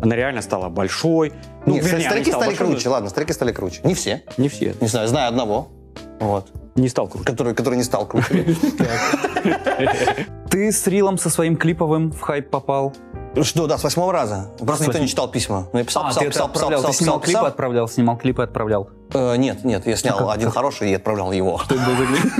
Она 0.00 0.16
реально 0.16 0.42
стала 0.42 0.68
большой. 0.68 1.32
Ну, 1.64 1.74
Нет, 1.74 1.84
вернее, 1.84 2.06
старики 2.06 2.30
стали 2.30 2.46
большой, 2.46 2.66
круче, 2.66 2.88
ладно, 2.88 3.08
старики 3.08 3.32
стали 3.32 3.52
круче. 3.52 3.80
Не 3.84 3.94
все. 3.94 4.22
Не 4.36 4.48
все. 4.48 4.74
Не 4.80 4.88
знаю, 4.88 5.06
знаю 5.08 5.28
одного. 5.28 5.68
Вот. 6.18 6.48
Не 6.74 6.88
стал 6.88 7.06
круче. 7.08 7.24
Который, 7.24 7.54
который 7.54 7.76
не 7.76 7.82
стал 7.84 8.06
круче. 8.06 8.44
Ты 10.50 10.72
с 10.72 10.86
Рилом 10.86 11.18
со 11.18 11.30
своим 11.30 11.56
клиповым 11.56 12.12
в 12.12 12.20
хайп 12.20 12.50
попал. 12.50 12.94
Что, 13.42 13.66
да, 13.66 13.78
с 13.78 13.84
восьмого 13.84 14.12
раза. 14.12 14.50
Просто 14.58 14.84
никто 14.86 14.98
не 14.98 15.08
читал 15.08 15.30
письма. 15.30 15.68
Ну, 15.72 15.78
я 15.78 15.84
писал, 15.84 16.04
А, 16.04 16.08
писал, 16.10 16.24
писал, 16.24 16.48
писал, 16.48 16.70
писал, 16.70 16.82
ты 16.82 16.92
снимал 16.92 16.92
писал, 16.92 17.20
клипы, 17.20 17.30
писал. 17.38 17.46
отправлял, 17.46 17.88
снимал 17.88 18.16
клипы, 18.16 18.42
отправлял. 18.42 18.90
Э, 19.14 19.36
Нет, 19.36 19.64
нет, 19.64 19.86
я 19.86 19.96
снял 19.96 20.30
один 20.30 20.50
хороший 20.50 20.90
и 20.90 20.94
отправлял 20.94 21.32
его. 21.32 21.58
Что 21.58 21.74
это 21.74 21.84
был 21.84 21.96
за 21.96 22.06
клип? 22.06 22.32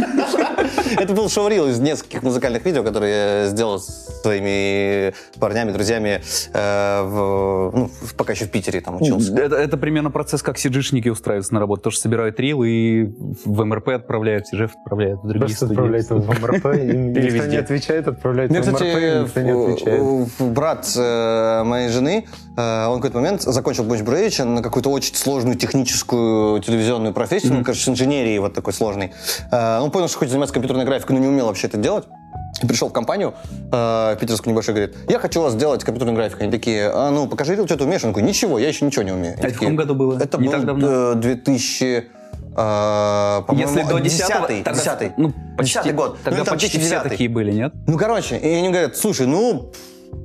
Это 0.99 1.13
был 1.15 1.29
шоурил 1.29 1.69
из 1.69 1.79
нескольких 1.81 2.23
музыкальных 2.23 2.65
видео, 2.65 2.83
которые 2.83 3.43
я 3.45 3.47
сделал 3.49 3.79
с 3.81 4.21
своими 4.23 5.13
парнями, 5.39 5.73
друзьями, 5.73 6.21
э, 6.53 7.03
в- 7.03 7.71
ну, 7.75 7.91
пока 8.17 8.33
еще 8.33 8.45
в 8.47 8.51
Питере 8.51 8.81
там 8.81 9.01
учился. 9.01 9.35
Это, 9.37 9.57
это 9.57 9.77
примерно 9.77 10.11
процесс, 10.11 10.43
как 10.43 10.59
сиджишники 10.59 11.09
устраиваются 11.09 11.55
на 11.55 11.61
работу. 11.61 11.83
Тоже 11.83 11.99
собирают 11.99 12.39
рил 12.41 12.63
и 12.63 13.05
в 13.45 13.65
МРП 13.65 13.89
отправляют, 13.89 14.47
сижев 14.47 14.73
отправляют 14.77 15.21
в 15.23 15.27
другие 15.29 15.47
Просто 15.49 15.67
студии. 15.67 16.13
его 16.13 16.21
в 16.21 16.29
МРП, 16.43 16.65
никто 16.83 17.21
везде. 17.21 17.49
не 17.49 17.57
отвечает, 17.57 18.09
отправляет 18.09 18.51
Мне, 18.51 18.63
в 18.63 18.67
МРП, 18.69 18.83
никто 18.83 19.41
не 19.41 19.51
отвечает. 19.73 20.29
брат 20.41 20.87
э, 20.97 21.63
моей 21.65 21.89
жены, 21.89 22.27
он 22.57 22.99
в 22.99 23.01
какой-то 23.01 23.17
момент 23.17 23.43
закончил 23.43 23.85
Бонч 23.85 24.03
Бруевича 24.03 24.45
на 24.45 24.63
какую-то 24.63 24.91
очень 24.91 25.15
сложную 25.15 25.57
техническую 25.57 26.61
телевизионную 26.61 27.15
профессию, 27.15 27.55
ну, 27.55 27.65
кажется, 27.65 27.87
с 27.87 27.89
инженерией 27.89 28.39
вот 28.39 28.53
такой 28.55 28.73
сложной. 28.73 29.13
Э, 29.51 29.79
Он 29.81 29.91
понял, 29.91 30.09
что 30.09 30.19
хочет 30.19 30.33
заниматься 30.33 30.53
компьютерной 30.53 30.85
графикой, 30.85 31.17
но 31.17 31.23
не 31.23 31.29
умел 31.29 31.47
вообще 31.47 31.69
это 31.69 31.79
делать. 31.79 32.05
И 32.63 32.67
пришел 32.67 32.89
в 32.91 32.93
компанию, 32.93 33.33
э, 33.73 34.17
питерскую 34.21 34.53
небольшую, 34.53 34.75
говорит, 34.77 34.97
я 35.09 35.19
хочу 35.19 35.38
у 35.38 35.41
вас 35.41 35.55
сделать 35.55 35.83
компьютерную 35.83 36.15
графику. 36.15 36.43
Они 36.43 36.53
такие, 36.53 36.91
а, 36.93 37.11
ну, 37.11 37.27
покажи, 37.27 37.55
что 37.55 37.77
ты 37.77 37.85
умеешь. 37.85 38.05
Он 38.05 38.11
такой, 38.11 38.23
ничего, 38.23 38.59
я 38.59 38.69
еще 38.69 38.85
ничего 38.85 39.03
не 39.03 39.13
умею. 39.13 39.35
Они 39.35 39.43
А 39.45 39.47
это 39.47 39.57
в 39.57 39.59
каком 39.59 39.77
году 39.77 39.95
было? 39.95 40.19
Это 40.21 40.39
Не 40.39 40.45
был 40.49 40.53
так 40.53 40.65
давно? 40.67 41.13
э, 41.13 41.15
2000... 41.15 41.85
э, 41.85 43.43
по-моему, 43.47 43.69
Если 43.71 43.83
до 43.89 43.99
10 43.99 44.19
10 44.19 44.65
тогда, 44.65 44.97
10 44.97 45.13
ну, 45.19 45.33
почти, 45.57 45.79
10 45.83 45.95
год. 45.95 46.19
Тогда 46.23 46.39
Ну, 46.41 46.45
там 46.45 46.55
почти 46.55 46.69
все 46.69 46.79
2009. 46.79 47.11
такие 47.11 47.29
были, 47.31 47.53
нет? 47.53 47.73
Ну, 47.87 47.97
короче, 47.97 48.37
и 48.37 48.47
они 48.49 48.69
говорят, 48.69 48.97
слушай, 48.97 49.27
ну, 49.27 49.73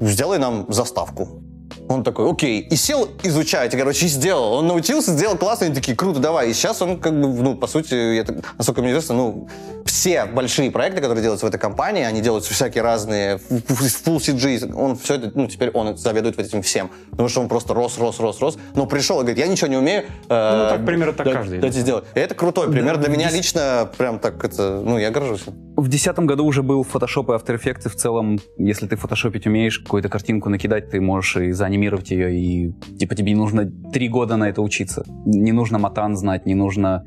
сделай 0.01 0.37
нам 0.37 0.65
заставку. 0.67 1.41
Он 1.89 2.03
такой, 2.03 2.29
окей. 2.29 2.59
И 2.61 2.75
сел 2.75 3.07
изучать, 3.23 3.73
и, 3.73 3.77
короче, 3.77 4.05
и 4.05 4.09
сделал. 4.09 4.53
Он 4.53 4.67
научился, 4.67 5.11
сделал 5.13 5.37
классно, 5.37 5.67
они 5.67 5.75
такие, 5.75 5.95
круто, 5.95 6.19
давай. 6.19 6.49
И 6.49 6.53
сейчас 6.53 6.81
он, 6.81 6.99
как 6.99 7.13
бы, 7.13 7.27
ну, 7.27 7.55
по 7.55 7.67
сути, 7.67 8.15
я 8.15 8.25
насколько 8.57 8.81
мне 8.81 8.91
известно, 8.91 9.15
ну, 9.15 9.47
все 9.85 10.25
большие 10.25 10.69
проекты, 10.69 10.99
которые 11.01 11.21
делаются 11.21 11.45
в 11.45 11.49
этой 11.49 11.59
компании, 11.59 12.03
они 12.03 12.19
делаются 12.21 12.53
всякие 12.53 12.83
разные, 12.83 13.37
в- 13.37 13.61
full 14.05 14.17
CG, 14.17 14.73
он 14.75 14.97
все 14.97 15.15
это, 15.15 15.31
ну, 15.33 15.47
теперь 15.47 15.69
он 15.71 15.95
заведует 15.97 16.35
вот 16.37 16.45
этим 16.45 16.61
всем. 16.61 16.89
Потому 17.11 17.29
что 17.29 17.41
он 17.41 17.47
просто 17.47 17.73
рос, 17.73 17.97
рос, 17.97 18.19
рос, 18.19 18.39
рос. 18.41 18.57
Но 18.75 18.85
пришел 18.85 19.17
и 19.19 19.21
говорит, 19.21 19.37
я 19.39 19.47
ничего 19.47 19.67
не 19.67 19.77
умею. 19.77 20.03
э, 20.29 20.57
Ну, 20.63 20.69
так 20.77 20.85
примерно 20.85 21.13
так 21.13 21.25
да- 21.25 21.33
каждый. 21.33 21.59
Дайте 21.59 21.79
сделать. 21.79 22.03
И 22.15 22.19
это 22.19 22.35
крутой 22.35 22.69
пример. 22.69 22.97
Да, 22.97 23.03
Для 23.03 23.09
меня 23.15 23.29
дес- 23.29 23.37
лично 23.37 23.89
прям 23.97 24.19
так, 24.19 24.43
это, 24.43 24.81
ну, 24.83 24.97
я 24.97 25.09
горжусь. 25.09 25.43
В 25.77 25.87
2010 25.87 26.25
году 26.25 26.45
уже 26.45 26.63
был 26.63 26.81
Photoshop 26.83 27.25
и 27.33 27.37
After 27.37 27.55
Effects, 27.57 27.85
и 27.85 27.89
в 27.89 27.95
целом, 27.95 28.39
если 28.57 28.87
ты 28.87 28.95
фотошопить 28.97 29.45
умеешь, 29.47 29.79
какую-то 29.79 30.09
картинку 30.09 30.49
накидать, 30.49 30.89
ты 30.89 30.99
можешь 30.99 31.37
и 31.37 31.51
заанимировать 31.77 32.11
ее, 32.11 32.35
и 32.35 32.71
типа 32.97 33.15
тебе 33.15 33.31
не 33.31 33.37
нужно 33.37 33.69
три 33.93 34.09
года 34.09 34.37
на 34.37 34.49
это 34.49 34.61
учиться. 34.61 35.03
Не 35.25 35.51
нужно 35.51 35.77
матан 35.79 36.15
знать, 36.15 36.45
не 36.45 36.55
нужно... 36.55 37.03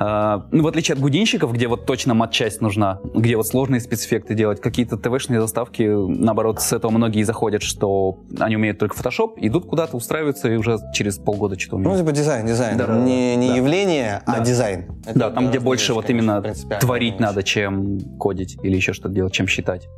а, 0.00 0.46
ну, 0.52 0.62
в 0.62 0.66
отличие 0.68 0.94
от 0.94 1.00
гудинщиков, 1.00 1.52
где 1.52 1.66
вот 1.66 1.84
точно 1.86 2.14
мат-часть 2.14 2.60
нужна, 2.60 3.00
где 3.14 3.36
вот 3.36 3.46
сложные 3.46 3.80
спецэффекты 3.80 4.34
делать, 4.34 4.60
какие-то 4.60 4.96
ТВ-шные 4.96 5.40
заставки, 5.40 5.82
наоборот, 5.82 6.60
с 6.60 6.72
этого 6.72 6.92
многие 6.92 7.24
заходят, 7.24 7.62
что 7.62 8.18
они 8.38 8.56
умеют 8.56 8.78
только 8.78 8.96
Photoshop, 8.96 9.32
идут 9.38 9.66
куда-то, 9.66 9.96
устраиваются, 9.96 10.48
и 10.52 10.56
уже 10.56 10.78
через 10.94 11.18
полгода 11.18 11.58
что-то 11.58 11.78
Ну, 11.78 11.90
умеют. 11.90 12.06
типа 12.06 12.12
дизайн, 12.16 12.46
дизайн. 12.46 12.78
Да, 12.78 12.86
не 12.98 13.34
не 13.36 13.48
да. 13.48 13.56
явление, 13.56 14.22
а 14.24 14.38
Да. 14.38 14.44
дизайн. 14.44 14.84
Это 15.04 15.18
Да, 15.18 15.30
там, 15.30 15.48
где 15.48 15.58
больше 15.58 15.86
вещи, 15.86 15.92
вот 15.92 16.06
конечно, 16.06 16.42
именно 16.42 16.78
творить 16.80 17.18
надо, 17.18 17.42
чем 17.42 17.98
кодить 18.18 18.56
или 18.62 18.76
еще 18.76 18.92
что-то 18.92 19.14
делать, 19.14 19.32
чем 19.32 19.48
считать. 19.48 19.88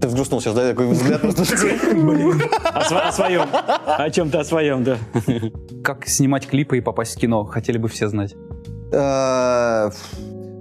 Ты 0.00 0.06
взгрустнул 0.06 0.40
сейчас, 0.40 0.54
да, 0.54 0.68
такой 0.68 0.88
взгляд 0.88 1.20
просто 1.20 1.44
такой. 1.50 1.72
О, 1.72 2.80
сво- 2.88 3.00
о 3.08 3.12
своем. 3.12 3.48
О 3.52 4.10
чем-то 4.10 4.40
о 4.40 4.44
своем, 4.44 4.84
да. 4.84 4.96
Как 5.82 6.06
снимать 6.06 6.46
клипы 6.46 6.78
и 6.78 6.80
попасть 6.80 7.16
в 7.16 7.20
кино, 7.20 7.44
хотели 7.44 7.78
бы 7.78 7.88
все 7.88 8.08
знать. 8.08 8.34
Э, 8.92 9.90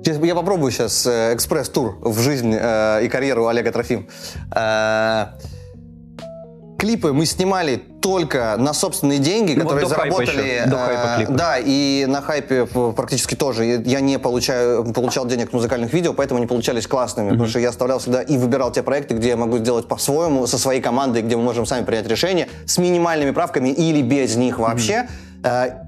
сейчас 0.04 0.18
Я 0.24 0.36
попробую 0.36 0.72
сейчас 0.72 1.06
э, 1.06 1.34
экспресс-тур 1.36 1.98
в 2.02 2.20
жизнь 2.20 2.54
э, 2.60 3.06
и 3.06 3.10
карьеру 3.10 3.48
Олега 3.48 3.72
Трофим. 3.72 4.08
Клипы 6.78 7.12
мы 7.12 7.26
снимали 7.26 7.82
только 8.02 8.56
на 8.58 8.74
собственные 8.74 9.18
деньги, 9.20 9.54
Ну, 9.54 9.64
вот 9.64 9.74
которые 9.74 9.90
хайпа 9.90 10.16
заработали. 10.18 10.62
э. 10.66 11.26
Да, 11.30 11.56
и 11.58 12.06
на 12.08 12.22
хайпе 12.22 12.66
практически 12.96 13.36
тоже. 13.36 13.82
Я 13.86 14.00
не 14.00 14.20
получаю, 14.20 14.86
получал 14.94 15.26
денег 15.26 15.54
музыкальных 15.54 15.92
видео, 15.92 16.14
поэтому 16.14 16.38
они 16.38 16.48
получались 16.48 16.86
классными. 16.88 17.30
Потому 17.30 17.48
что 17.50 17.60
я 17.60 17.70
оставлял 17.70 18.00
всегда 18.00 18.22
и 18.22 18.38
выбирал 18.38 18.72
те 18.72 18.84
проекты, 18.84 19.16
где 19.16 19.30
я 19.30 19.38
могу 19.38 19.58
сделать 19.58 19.88
по-своему, 19.88 20.46
со 20.46 20.58
своей 20.58 20.82
командой, 20.82 21.24
где 21.24 21.36
мы 21.36 21.44
можем 21.44 21.66
сами 21.66 21.84
принять 21.84 22.08
решение, 22.08 22.48
с 22.66 22.78
минимальными 22.78 23.32
правками 23.32 23.70
или 23.70 24.02
без 24.02 24.36
них 24.36 24.60
вообще. 24.60 24.94
Э, 24.94 25.08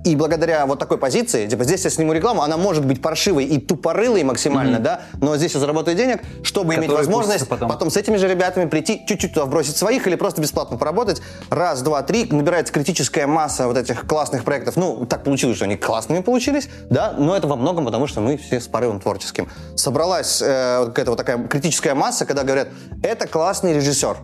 И 0.06 0.16
благодаря 0.16 0.66
вот 0.66 0.80
такой 0.80 0.98
позиции, 0.98 1.48
типа 1.48 1.64
здесь 1.64 1.84
я 1.84 1.90
сниму 1.90 2.14
рекламу, 2.14 2.42
она 2.42 2.58
может 2.58 2.86
быть 2.86 3.02
паршивой 3.02 3.46
и 3.46 3.60
тупорылой 3.60 4.24
максимально, 4.24 4.80
да, 4.80 5.02
но 5.20 5.36
здесь 5.38 5.54
я 5.54 5.60
заработаю 5.60 5.98
денег, 5.98 6.22
чтобы 6.44 6.76
иметь 6.76 6.88
Которые 6.88 7.06
возможность 7.06 7.48
потом. 7.48 7.70
потом 7.70 7.90
с 7.90 7.98
этими 7.98 8.18
же 8.18 8.28
ребятами 8.28 8.66
прийти, 8.70 9.04
чуть-чуть 9.08 9.34
туда 9.34 9.46
вбросить 9.46 9.78
своих 9.78 10.08
или 10.08 10.16
просто 10.16 10.42
бесплатно 10.42 10.78
поработать. 10.78 11.22
Раз, 11.50 11.82
два, 11.82 12.02
три, 12.04 12.26
набирается 12.26 12.74
критическая 12.74 13.28
масса 13.28 13.68
вот 13.68 13.78
этих 13.78 14.08
классных 14.08 14.44
проектов. 14.44 14.76
Ну, 14.78 15.06
так 15.06 15.24
получилось, 15.24 15.58
что 15.58 15.66
они 15.66 15.76
классными 15.76 16.22
получились, 16.22 16.70
да, 16.90 17.14
но 17.18 17.36
это 17.36 17.48
во 17.48 17.56
многом 17.56 17.86
потому, 17.86 18.08
что 18.08 18.22
мы 18.22 18.38
все 18.38 18.60
с 18.60 18.68
порывом 18.68 19.00
творческим. 19.00 19.50
Собралась 19.76 20.42
э, 20.42 20.86
какая-то 20.88 21.12
вот 21.12 21.18
такая 21.18 21.48
критическая 21.48 21.94
масса, 21.94 22.26
когда 22.26 22.44
говорят, 22.44 22.70
это 23.04 23.28
классный 23.28 23.74
режиссер. 23.74 24.18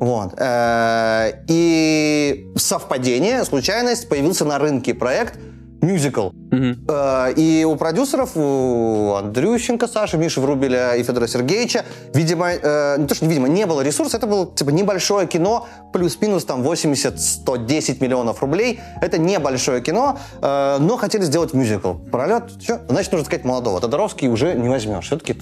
Вот. 0.00 0.32
Э, 0.38 1.30
И 1.46 2.46
совпадение, 2.56 3.44
случайность, 3.44 4.08
появился 4.08 4.44
на 4.44 4.58
рынке 4.58 4.94
проект 4.94 5.38
мюзикл. 5.82 6.30
Э, 6.88 7.32
И 7.36 7.66
у 7.68 7.76
продюсеров, 7.76 8.30
у 8.34 9.12
Андрющенко, 9.14 9.86
Саши, 9.86 10.16
Миши 10.16 10.40
Врубеля 10.40 10.94
и 10.94 11.02
Федора 11.02 11.26
Сергеевича, 11.26 11.84
видимо, 12.14 12.50
э, 12.50 12.96
не 12.98 13.06
то, 13.06 13.14
что 13.14 13.26
невидимо, 13.26 13.48
не 13.48 13.66
было 13.66 13.82
ресурса, 13.82 14.16
это 14.16 14.26
было 14.26 14.46
типа 14.54 14.70
небольшое 14.70 15.26
кино, 15.26 15.68
плюс-минус 15.92 16.46
там 16.46 16.62
80-110 16.62 18.00
миллионов 18.02 18.40
рублей. 18.40 18.80
Это 19.02 19.18
небольшое 19.18 19.82
кино, 19.82 20.18
но 20.40 20.96
хотели 20.96 21.22
сделать 21.24 21.52
мюзикл. 21.52 21.92
Пролет, 22.10 22.44
что? 22.62 22.80
Значит, 22.88 23.12
нужно 23.12 23.26
сказать 23.26 23.44
молодого. 23.44 23.80
Тодоровский 23.80 24.28
уже 24.28 24.54
не 24.54 24.68
возьмешь. 24.68 25.04
Все-таки 25.06 25.34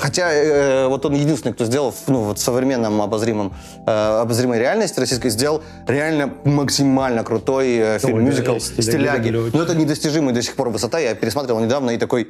Хотя 0.00 0.32
э, 0.32 0.86
вот 0.88 1.04
он 1.06 1.14
единственный, 1.14 1.52
кто 1.52 1.64
сделал 1.64 1.94
ну, 2.06 2.22
вот 2.22 2.38
в 2.38 2.42
современном 2.42 3.00
обозримом, 3.02 3.54
э, 3.86 4.20
обозримой 4.20 4.58
реальности 4.58 5.00
российской, 5.00 5.30
сделал 5.30 5.62
реально 5.86 6.34
максимально 6.44 7.24
крутой 7.24 7.76
э, 7.76 7.98
фильм, 7.98 8.16
Ой, 8.16 8.22
да, 8.24 8.28
мюзикл 8.28 8.58
«Стиляги» 8.58 9.30
Но 9.30 9.62
это 9.62 9.74
недостижимая 9.74 10.34
до 10.34 10.42
сих 10.42 10.56
пор 10.56 10.70
высота. 10.70 10.98
Я 10.98 11.14
пересматривал 11.14 11.60
недавно 11.60 11.90
и 11.90 11.98
такой, 11.98 12.28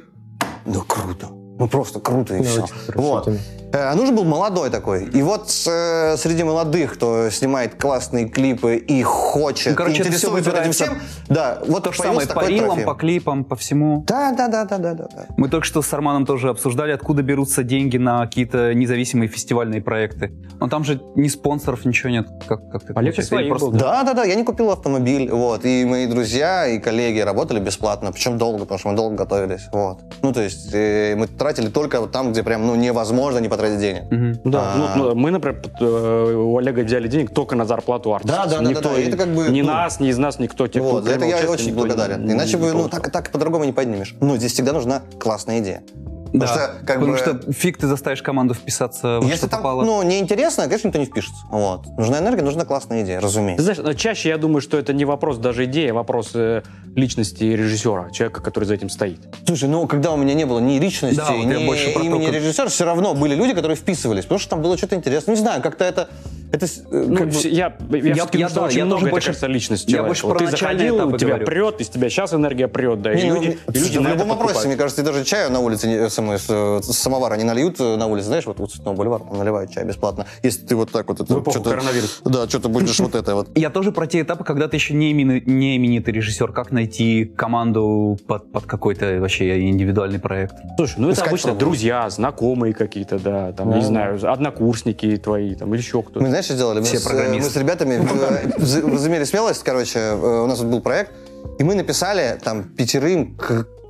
ну 0.65 0.81
круто. 0.81 1.27
Ну 1.29 1.67
просто 1.67 1.99
круто 1.99 2.35
и 2.35 2.43
все. 2.43 2.65
Вот. 2.95 3.29
Э, 3.73 3.91
нужен 3.95 4.15
был 4.15 4.23
молодой 4.23 4.69
такой. 4.69 5.05
И 5.05 5.23
вот 5.23 5.49
э, 5.67 6.15
среди 6.17 6.43
молодых, 6.43 6.93
кто 6.93 7.29
снимает 7.31 7.73
классные 7.73 8.29
клипы 8.29 8.75
и 8.75 9.01
хочет, 9.01 9.71
Ну, 9.71 9.75
короче, 9.75 10.01
это 10.03 10.11
всё 10.11 10.27
интересуется 10.29 10.61
этим 10.61 10.71
всем, 10.71 11.01
да, 11.27 11.57
вот 11.65 11.83
То 11.83 11.91
же 11.91 11.97
самое 11.97 12.27
по 12.27 12.45
рилам, 12.47 12.67
Трофим. 12.69 12.85
по 12.85 12.93
клипам, 12.93 13.43
по 13.43 13.55
всему. 13.55 14.03
Да, 14.07 14.31
да, 14.31 14.47
да, 14.47 14.65
да, 14.65 14.77
да, 14.77 14.93
да. 14.93 15.07
да. 15.15 15.25
Мы 15.37 15.49
только 15.49 15.65
что 15.65 15.81
с 15.81 15.91
Арманом 15.91 16.27
тоже 16.27 16.49
обсуждали, 16.49 16.91
откуда 16.91 17.23
берутся 17.23 17.63
деньги 17.63 17.97
на 17.97 18.23
какие-то 18.27 18.75
независимые 18.75 19.27
фестивальные 19.27 19.81
проекты. 19.81 20.31
Но 20.59 20.69
там 20.69 20.83
же 20.83 21.01
ни 21.15 21.27
спонсоров, 21.27 21.83
ничего 21.83 22.11
нет. 22.11 22.27
Как, 22.47 22.69
как 22.69 22.83
это 22.83 22.93
Олег 22.99 23.15
получается? 23.15 23.21
и 23.21 23.25
своим 23.25 23.49
просто- 23.49 23.69
был, 23.71 23.79
Да, 23.79 24.03
да, 24.03 24.13
да, 24.13 24.23
я 24.23 24.35
не 24.35 24.43
купил 24.43 24.69
автомобиль, 24.69 25.31
вот, 25.31 25.65
и 25.65 25.83
мои 25.83 26.05
друзья 26.05 26.67
и 26.67 26.77
коллеги 26.77 27.21
работали 27.21 27.59
бесплатно, 27.59 28.11
причем 28.11 28.37
долго, 28.37 28.59
потому 28.59 28.77
что 28.79 28.89
мы 28.89 28.95
долго 28.95 29.15
готовились, 29.15 29.63
вот. 29.71 29.99
Ну, 30.21 30.31
то 30.31 30.41
есть 30.43 30.69
э, 30.73 31.15
мы 31.17 31.25
тратили 31.25 31.69
только 31.69 31.99
вот 32.01 32.11
там, 32.11 32.31
где 32.33 32.43
прям, 32.43 32.67
ну, 32.67 32.75
невозможно 32.75 33.39
не 33.39 33.47
потратить 33.49 33.62
денег. 33.71 34.03
Мгм. 34.11 34.39
Да, 34.43 34.73
А. 34.73 34.95
ну, 34.97 35.03
ну, 35.09 35.15
мы, 35.15 35.31
например, 35.31 35.61
э, 35.79 36.33
у 36.35 36.57
Олега 36.57 36.81
взяли 36.83 37.07
денег 37.07 37.31
только 37.33 37.55
на 37.55 37.65
зарплату 37.65 38.13
артиста. 38.13 38.43
Да, 38.43 38.45
да, 38.49 38.59
да, 38.61 38.69
Никто, 38.69 38.89
да, 38.89 38.95
да, 38.95 38.99
это 39.01 39.17
как 39.17 39.27
бы, 39.29 39.47
ни 39.49 39.61
ну, 39.61 39.67
нас, 39.67 39.99
ни 39.99 40.09
из 40.09 40.17
нас, 40.17 40.39
никто 40.39 40.67
тебе 40.67 40.83
Вот, 40.83 41.03
за 41.03 41.11
это 41.11 41.25
я 41.25 41.49
очень 41.49 41.73
благодарен. 41.73 42.25
не- 42.25 42.33
Иначе 42.33 42.57
не 42.57 42.63
бы, 42.63 42.73
ну, 42.73 42.89
так, 42.89 43.09
так 43.11 43.29
по-другому 43.31 43.63
не 43.65 43.71
поднимешь. 43.73 44.15
Ну, 44.21 44.35
здесь 44.37 44.53
всегда 44.53 44.73
нужна 44.73 45.01
классная 45.19 45.59
идея. 45.59 45.83
Да, 46.33 46.47
Потому 46.47 46.47
что, 46.47 46.67
как 46.85 46.95
потому 46.99 47.11
бы, 47.13 47.17
что 47.17 47.51
фиг 47.53 47.77
ты 47.77 47.85
заставишь 47.87 48.23
команду 48.23 48.55
вписаться 48.55 49.19
во 49.19 49.23
если 49.25 49.35
что 49.37 49.49
там, 49.49 49.59
попало. 49.61 49.83
ну, 49.83 50.01
неинтересно, 50.01 50.63
конечно, 50.63 50.87
никто 50.87 50.99
не 50.99 51.05
впишется. 51.05 51.37
Вот. 51.51 51.85
Нужна 51.95 52.17
энергия, 52.17 52.41
нужна 52.41 52.65
классная 52.65 53.03
идея, 53.03 53.19
Ты 53.19 53.25
разумеется. 53.25 53.63
знаешь, 53.63 53.77
но 53.79 53.93
чаще 53.93 54.29
я 54.29 54.37
думаю, 54.39 54.61
что 54.61 54.77
это 54.79 54.93
не 54.93 55.05
вопрос 55.05 55.37
даже 55.37 55.65
идеи, 55.65 55.89
а 55.89 55.93
вопрос 55.93 56.31
э, 56.33 56.63
личности 56.95 57.43
режиссера, 57.43 58.09
человека, 58.09 58.41
который 58.41 58.63
за 58.65 58.73
этим 58.73 58.89
стоит. 58.89 59.19
Слушай, 59.45 59.69
ну, 59.69 59.85
когда 59.87 60.11
у 60.11 60.17
меня 60.17 60.33
не 60.33 60.45
было 60.45 60.59
ни 60.59 60.79
личности, 60.79 61.17
Да, 61.17 61.31
вот 61.31 61.45
ни 61.45 61.65
больше 61.65 61.91
имени 61.91 62.25
как- 62.25 62.35
режиссера, 62.35 62.67
все 62.67 62.85
равно 62.85 63.13
были 63.13 63.35
люди, 63.35 63.53
которые 63.53 63.77
вписывались, 63.77 64.23
потому 64.23 64.39
что 64.39 64.49
там 64.49 64.61
было 64.63 64.75
что-то 64.75 64.95
интересное. 64.95 65.35
Не 65.35 65.39
знаю, 65.41 65.61
как-то 65.61 65.85
это... 65.85 66.09
это 66.53 66.65
э, 66.65 66.69
Ну, 67.07 67.15
как 67.17 67.27
бы- 67.29 67.33
я, 67.43 67.49
я, 67.49 67.97
Я- 67.97 68.27
я- 68.33 68.49
что 68.49 68.59
да, 68.61 68.65
очень 68.67 68.77
я 68.77 68.85
много 68.85 68.99
тоже 69.01 69.05
это, 69.07 69.11
больше- 69.11 69.25
кажется, 69.27 69.47
личность 69.47 69.83
я 69.85 69.97
человека. 69.97 70.07
больше 70.07 70.25
Вот 70.27 70.37
про 70.37 70.45
ты 70.45 70.51
заходил, 70.51 71.07
у 71.07 71.17
тебя 71.17 71.27
говорю. 71.29 71.45
прет, 71.45 71.81
из 71.81 71.89
тебя 71.89 72.09
сейчас 72.09 72.33
энергия 72.33 72.67
прет, 72.67 73.01
да, 73.01 73.11
и 73.13 73.21
Не, 73.23 73.29
ну, 73.29 73.35
люди, 73.41 73.57
и 73.73 73.77
люди 73.79 73.97
в 73.97 74.01
на 74.01 74.09
любом 74.13 74.29
вопросе, 74.29 74.67
мне 74.67 74.77
кажется, 74.77 75.03
даже 75.03 75.23
чаю 75.25 75.51
на 75.51 75.59
улице 75.59 75.87
не- 75.87 76.09
самое, 76.09 76.37
с, 76.39 76.45
э, 76.49 76.79
с 76.83 76.93
самовара 76.97 77.35
не 77.35 77.43
нальют 77.43 77.79
э, 77.81 77.95
на 77.97 78.05
улице, 78.07 78.27
знаешь, 78.27 78.45
вот 78.45 78.59
у 78.59 78.67
Цветного 78.67 78.95
бульвара 78.95 79.23
наливают 79.33 79.71
чай 79.71 79.83
бесплатно. 79.83 80.25
Если 80.43 80.65
ты 80.65 80.75
вот 80.75 80.91
так 80.91 81.07
вот... 81.09 81.19
это 81.19 81.33
В 81.33 81.41
эпоху 81.41 81.51
что-то- 81.59 81.71
коронавируса. 81.71 82.21
Да, 82.25 82.47
что-то 82.47 82.69
будешь 82.69 82.99
вот 82.99 83.15
это 83.15 83.35
вот. 83.35 83.49
Я 83.57 83.69
тоже 83.69 83.91
про 83.91 84.05
те 84.07 84.21
этапы, 84.21 84.43
когда 84.43 84.67
ты 84.67 84.77
еще 84.77 84.93
не, 84.93 85.11
имени- 85.11 85.41
не 85.45 85.75
именитый 85.77 86.13
режиссер. 86.13 86.51
Как 86.53 86.71
найти 86.71 87.25
команду 87.25 88.17
под, 88.27 88.51
под 88.51 88.65
какой-то 88.65 89.19
вообще 89.19 89.59
индивидуальный 89.69 90.19
проект? 90.19 90.55
Слушай, 90.77 90.95
ну 90.97 91.09
это 91.09 91.23
обычно 91.23 91.55
друзья, 91.55 92.09
знакомые 92.09 92.73
какие-то, 92.73 93.17
да, 93.19 93.51
там, 93.53 93.71
не 93.73 93.81
знаю, 93.83 94.19
однокурсники 94.31 95.17
твои, 95.17 95.55
там, 95.55 95.73
или 95.73 95.81
еще 95.81 96.01
кто-то. 96.03 96.19
Что 96.43 96.55
сделали? 96.55 96.79
Мы 96.79 96.85
Все 96.85 96.99
с, 96.99 97.05
э, 97.05 97.09
программисты. 97.09 97.43
мы 97.43 97.49
с 97.49 97.55
ребятами 97.55 97.93
э, 97.95 98.81
возымели 98.81 99.23
смелость, 99.23 99.63
короче, 99.63 99.99
э, 99.99 100.41
у 100.43 100.47
нас 100.47 100.59
вот 100.59 100.67
был 100.67 100.81
проект, 100.81 101.11
и 101.59 101.63
мы 101.63 101.75
написали 101.75 102.39
там 102.43 102.63
пятерым 102.63 103.37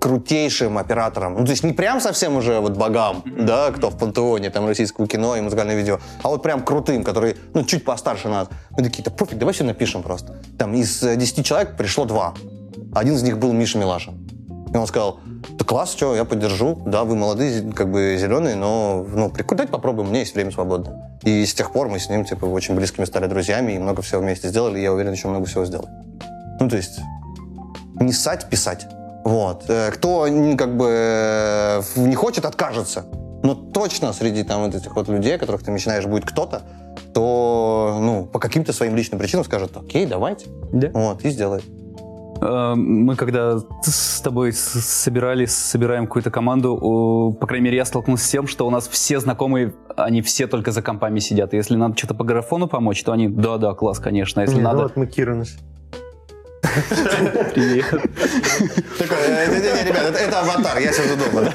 крутейшим 0.03 0.77
операторам. 0.77 1.35
Ну, 1.35 1.45
то 1.45 1.51
есть 1.51 1.63
не 1.63 1.71
прям 1.71 2.01
совсем 2.01 2.35
уже 2.35 2.59
вот 2.59 2.73
богам, 2.73 3.23
да, 3.25 3.71
кто 3.71 3.89
в 3.89 3.97
пантеоне 3.97 4.49
там 4.49 4.67
российского 4.67 5.07
кино 5.07 5.37
и 5.37 5.41
музыкальное 5.41 5.77
видео, 5.77 5.99
а 6.21 6.27
вот 6.27 6.43
прям 6.43 6.61
крутым, 6.65 7.05
которые, 7.05 7.37
ну, 7.53 7.63
чуть 7.63 7.85
постарше 7.85 8.27
нас. 8.27 8.49
Мы 8.71 8.83
такие, 8.83 9.01
да 9.01 9.11
пофиг, 9.11 9.37
давай 9.37 9.53
все 9.53 9.63
напишем 9.63 10.03
просто. 10.03 10.35
Там 10.59 10.73
из 10.73 11.01
э, 11.03 11.15
10 11.15 11.45
человек 11.45 11.77
пришло 11.77 12.03
два. 12.03 12.33
Один 12.93 13.13
из 13.13 13.23
них 13.23 13.37
был 13.37 13.53
Миша 13.53 13.77
Милашин. 13.77 14.13
И 14.73 14.77
он 14.77 14.87
сказал, 14.87 15.21
Да 15.63 15.65
класс, 15.65 15.93
что, 15.93 16.13
я 16.13 16.25
поддержу. 16.25 16.77
Да, 16.85 17.05
вы 17.05 17.15
молодые, 17.15 17.71
как 17.71 17.89
бы 17.89 18.17
зеленые, 18.19 18.57
но 18.57 19.05
ну, 19.07 19.29
прикольно, 19.29 19.59
давайте 19.59 19.71
попробуем, 19.71 20.07
у 20.07 20.09
меня 20.09 20.19
есть 20.19 20.35
время 20.35 20.51
свободное. 20.51 21.17
И 21.23 21.45
с 21.45 21.53
тех 21.53 21.71
пор 21.71 21.87
мы 21.87 21.99
с 21.99 22.09
ним, 22.09 22.25
типа, 22.25 22.43
очень 22.43 22.75
близкими 22.75 23.05
стали 23.05 23.27
друзьями 23.27 23.71
и 23.71 23.79
много 23.79 24.01
всего 24.01 24.19
вместе 24.19 24.49
сделали, 24.49 24.79
и 24.79 24.81
я 24.81 24.91
уверен, 24.91 25.13
еще 25.13 25.29
много 25.29 25.45
всего 25.45 25.63
сделаем. 25.63 25.89
Ну, 26.59 26.67
то 26.67 26.75
есть, 26.75 26.99
не 27.95 28.11
ссать, 28.11 28.49
писать. 28.49 28.87
Вот. 29.23 29.63
Э, 29.69 29.91
Кто 29.91 30.27
как 30.57 30.75
бы 30.75 30.87
э, 30.89 31.81
не 31.95 32.15
хочет, 32.15 32.43
откажется. 32.43 33.05
Но 33.41 33.55
точно 33.55 34.11
среди 34.11 34.43
там 34.43 34.65
вот 34.65 34.75
этих 34.75 34.93
вот 34.97 35.07
людей, 35.07 35.37
которых 35.37 35.63
ты 35.63 35.71
начинаешь, 35.71 36.05
будет 36.05 36.25
кто-то, 36.25 36.63
то, 37.13 37.99
ну, 38.01 38.25
по 38.25 38.39
каким-то 38.39 38.73
своим 38.73 38.97
личным 38.97 39.17
причинам 39.17 39.45
скажет, 39.45 39.77
окей, 39.77 40.05
давайте. 40.05 40.47
Да. 40.73 40.89
Вот, 40.93 41.23
и 41.23 41.29
сделает. 41.29 41.63
Э, 42.43 42.73
Мы 42.75 43.15
когда 43.15 43.57
с 43.83 44.21
тобой 44.21 44.51
с- 44.51 44.81
собирались, 44.81 45.53
собираем 45.55 46.05
какую-то 46.07 46.29
команду, 46.31 47.35
по 47.39 47.47
крайней 47.47 47.65
мере, 47.65 47.77
я 47.77 47.85
столкнулся 47.85 48.25
с 48.25 48.29
тем, 48.29 48.47
что 48.47 48.67
у 48.67 48.69
нас 48.69 48.87
все 48.87 49.19
знакомые, 49.19 49.73
они 49.95 50.21
все 50.21 50.47
только 50.47 50.71
за 50.71 50.81
компами 50.81 51.19
сидят. 51.19 51.53
И 51.53 51.57
если 51.57 51.75
надо 51.75 51.97
что-то 51.97 52.13
по 52.15 52.23
графону 52.23 52.67
помочь, 52.67 53.03
то 53.03 53.11
они, 53.13 53.27
да-да, 53.29 53.73
класс, 53.73 53.99
конечно. 53.99 54.41
А 54.41 54.45
если 54.45 54.57
Не, 54.57 54.61
ну 54.63 54.69
надо... 54.69 54.83
вот 54.83 54.97
мы 54.97 55.07
Кира 55.07 55.35
нашли. 55.35 55.59
Привет. 57.53 57.85
Такой, 57.91 59.17
э, 59.27 59.47
не-не-не, 59.47 59.83
ребят, 59.89 60.03
это, 60.09 60.17
это 60.17 60.39
аватар, 60.39 60.79
я 60.79 60.91
сижу 60.91 61.15
дома. 61.15 61.49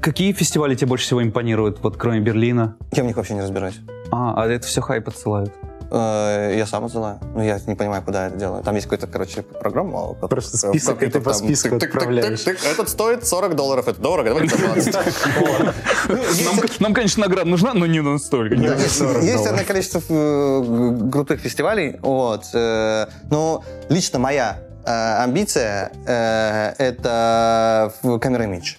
Какие 0.00 0.32
фестивали 0.32 0.74
тебе 0.74 0.88
больше 0.88 1.04
всего 1.04 1.22
импонируют, 1.22 1.80
вот 1.82 1.96
кроме 1.96 2.20
Берлина? 2.20 2.76
Я 2.92 3.02
в 3.02 3.06
них 3.06 3.16
вообще 3.16 3.34
не 3.34 3.42
разбираюсь. 3.42 3.80
А, 4.12 4.34
а 4.42 4.46
это 4.46 4.66
все 4.66 4.80
хайп 4.80 5.08
отсылают. 5.08 5.52
Э, 5.90 6.54
Я 6.56 6.66
сам 6.66 6.84
отсылаю. 6.84 7.18
Ну, 7.34 7.42
я 7.42 7.58
не 7.66 7.74
понимаю, 7.74 8.02
куда 8.02 8.28
это 8.28 8.36
делаю. 8.36 8.62
Там 8.62 8.74
есть 8.76 8.86
какой-то, 8.86 9.06
короче, 9.06 9.42
программа. 9.42 10.14
Просто 10.14 10.58
как- 10.58 10.70
список, 10.70 10.96
и 11.02 11.06
ты 11.06 11.18
это 11.18 11.20
по 11.20 11.32
списку 11.32 11.76
отправляешь. 11.76 12.46
Этот 12.46 12.88
стоит 12.88 13.26
40 13.26 13.56
долларов, 13.56 13.88
это 13.88 14.00
дорого, 14.00 14.28
давайте 14.30 14.56
за 14.56 14.62
20. 14.66 14.94
Вот. 15.40 16.18
Есть- 16.28 16.80
Нам, 16.80 16.94
конечно, 16.94 17.22
награда 17.26 17.48
нужна, 17.48 17.74
но 17.74 17.86
не 17.86 18.00
настолько. 18.00 18.54
Есть, 18.54 18.98
40 18.98 19.22
есть 19.22 19.34
долларов. 19.36 19.52
одно 19.60 19.64
количество 19.66 20.00
э, 20.08 21.10
крутых 21.12 21.40
фестивалей, 21.40 21.98
вот. 22.02 22.44
э, 22.54 23.06
Но 23.30 23.64
лично 23.88 24.18
моя 24.18 24.58
э, 24.86 25.22
амбиция 25.24 25.90
э, 26.06 26.74
это 26.78 27.92
камера 28.20 28.44
имидж. 28.44 28.76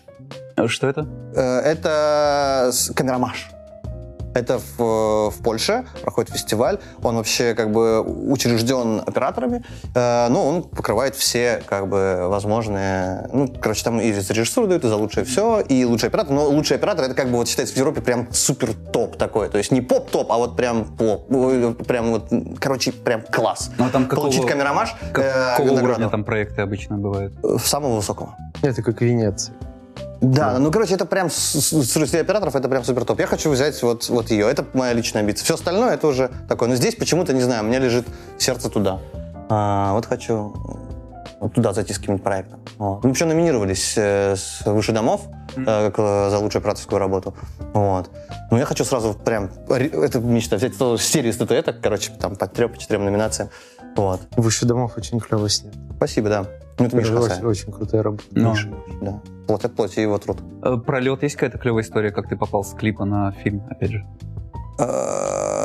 Что 0.68 0.88
это? 0.88 1.08
Э, 1.36 1.60
Это 1.60 2.72
камерамаш. 2.96 3.50
Это 4.34 4.60
в, 4.78 5.30
в 5.32 5.44
Польше 5.44 5.86
проходит 6.02 6.32
фестиваль. 6.32 6.80
Он 7.04 7.16
вообще 7.18 7.54
как 7.54 7.72
бы 7.72 8.02
учрежден 8.02 9.02
операторами, 9.06 9.64
э, 9.94 10.28
но 10.30 10.48
он 10.48 10.64
покрывает 10.64 11.16
все 11.16 11.62
как 11.66 11.88
бы 11.88 12.28
возможные... 12.28 13.30
Ну, 13.34 13.48
короче, 13.48 13.84
там 13.84 14.00
и 14.00 14.12
за 14.14 14.34
режиссуру 14.34 14.68
дают, 14.68 14.86
и 14.86 14.88
за 14.88 14.96
лучшее 14.96 15.26
все, 15.26 15.60
и 15.60 15.84
лучший 15.86 16.08
оператор. 16.10 16.34
Но 16.34 16.46
лучший 16.48 16.78
оператор 16.78 17.06
это 17.06 17.14
как 17.14 17.28
бы 17.30 17.38
вот 17.38 17.48
считается 17.48 17.76
в 17.76 17.78
Европе 17.78 18.02
прям 18.02 18.28
супер 18.32 18.74
топ 18.74 19.18
такой. 19.18 19.50
То 19.50 19.58
есть 19.58 19.72
не 19.72 19.82
поп-топ, 19.82 20.32
а 20.32 20.38
вот 20.38 20.56
прям 20.56 20.86
поп. 20.86 21.28
Прям 21.86 22.12
вот, 22.12 22.30
короче, 22.60 22.92
прям 22.92 23.24
класс. 23.24 23.72
Ну, 23.78 23.86
а 23.86 23.90
там 23.90 24.06
какого- 24.06 24.26
Получить 24.28 24.46
камерамаш 24.46 24.96
э, 25.14 25.56
Какого 25.58 25.72
уровня 25.82 26.10
там 26.10 26.24
проекты 26.24 26.62
обычно 26.62 26.98
бывают? 26.98 27.34
Э, 27.44 27.58
Самого 27.64 27.98
высокого. 27.98 28.36
Это 28.62 28.82
как 28.82 29.02
Венеция. 29.02 29.56
Да, 30.22 30.60
ну, 30.60 30.72
короче, 30.72 30.94
это 30.94 31.06
прям 31.06 31.30
с- 31.30 31.60
с- 31.60 31.92
среди 31.92 32.18
операторов 32.18 32.56
это 32.56 32.70
прям 32.70 32.84
супер 32.84 33.06
топ. 33.06 33.20
Я 33.20 33.26
хочу 33.28 33.50
взять 33.50 33.82
вот, 33.82 34.08
вот 34.10 34.30
ее. 34.30 34.48
Это 34.50 34.66
моя 34.74 34.94
личная 34.94 35.24
амбиция. 35.24 35.44
Все 35.46 35.56
остальное 35.56 35.96
это 35.96 36.08
уже 36.08 36.30
такое. 36.48 36.70
Но 36.70 36.76
здесь 36.76 36.96
почему-то, 36.96 37.34
не 37.34 37.42
знаю, 37.42 37.64
у 37.64 37.68
меня 37.68 37.80
лежит 37.80 38.06
сердце 38.38 38.70
туда. 38.70 39.00
А, 39.50 39.94
вот 39.94 40.06
хочу 40.06 40.54
вот 41.40 41.54
туда 41.54 41.74
зайти 41.74 41.92
с 41.94 41.98
каким-нибудь 41.98 42.24
проектом. 42.24 42.60
Вот. 42.78 43.04
Мы 43.04 43.10
еще 43.10 43.26
номинировались 43.26 43.96
э, 43.98 44.36
с 44.36 44.62
«Выше 44.64 44.92
домов» 44.92 45.22
э, 45.56 45.64
как, 45.66 45.96
э, 45.98 46.30
за 46.30 46.38
лучшую 46.38 46.60
операторскую 46.60 47.00
работу. 47.00 47.34
Вот. 47.74 48.12
Но 48.52 48.60
я 48.60 48.66
хочу 48.66 48.86
сразу 48.86 49.16
прям... 49.16 49.50
Это 49.68 50.20
мечта. 50.20 50.58
Взять 50.58 50.76
серию 51.02 51.34
статуэток, 51.34 51.82
короче, 51.82 52.12
там 52.12 52.36
по 52.36 52.46
трем, 52.46 52.70
по 52.70 52.78
четырем 52.78 53.06
номинациям. 53.06 53.50
Вот. 53.96 54.22
Выше 54.38 54.68
домов 54.68 54.94
очень 54.98 55.20
клево 55.20 55.50
снят. 55.50 55.74
Спасибо, 55.98 56.30
да. 56.30 56.46
Ну, 56.78 56.86
это 56.86 56.96
Миша 56.96 57.20
Очень, 57.20 57.46
очень 57.46 57.72
крутая 57.72 58.04
работа. 58.04 58.24
Ну. 58.32 58.52
Миша. 58.52 58.70
Да. 59.02 59.20
Плоть 59.52 59.66
от 59.66 59.76
плоти 59.76 60.00
его 60.00 60.18
труд. 60.18 60.38
Э, 60.64 60.78
Пролет, 60.78 61.24
есть 61.24 61.36
какая-то 61.36 61.58
клевая 61.58 61.84
история, 61.84 62.12
как 62.12 62.30
ты 62.30 62.38
попал 62.38 62.64
с 62.64 62.74
клипа 62.74 63.04
на 63.04 63.34
фильм, 63.34 63.68
опять 63.70 63.92
же? 63.92 64.08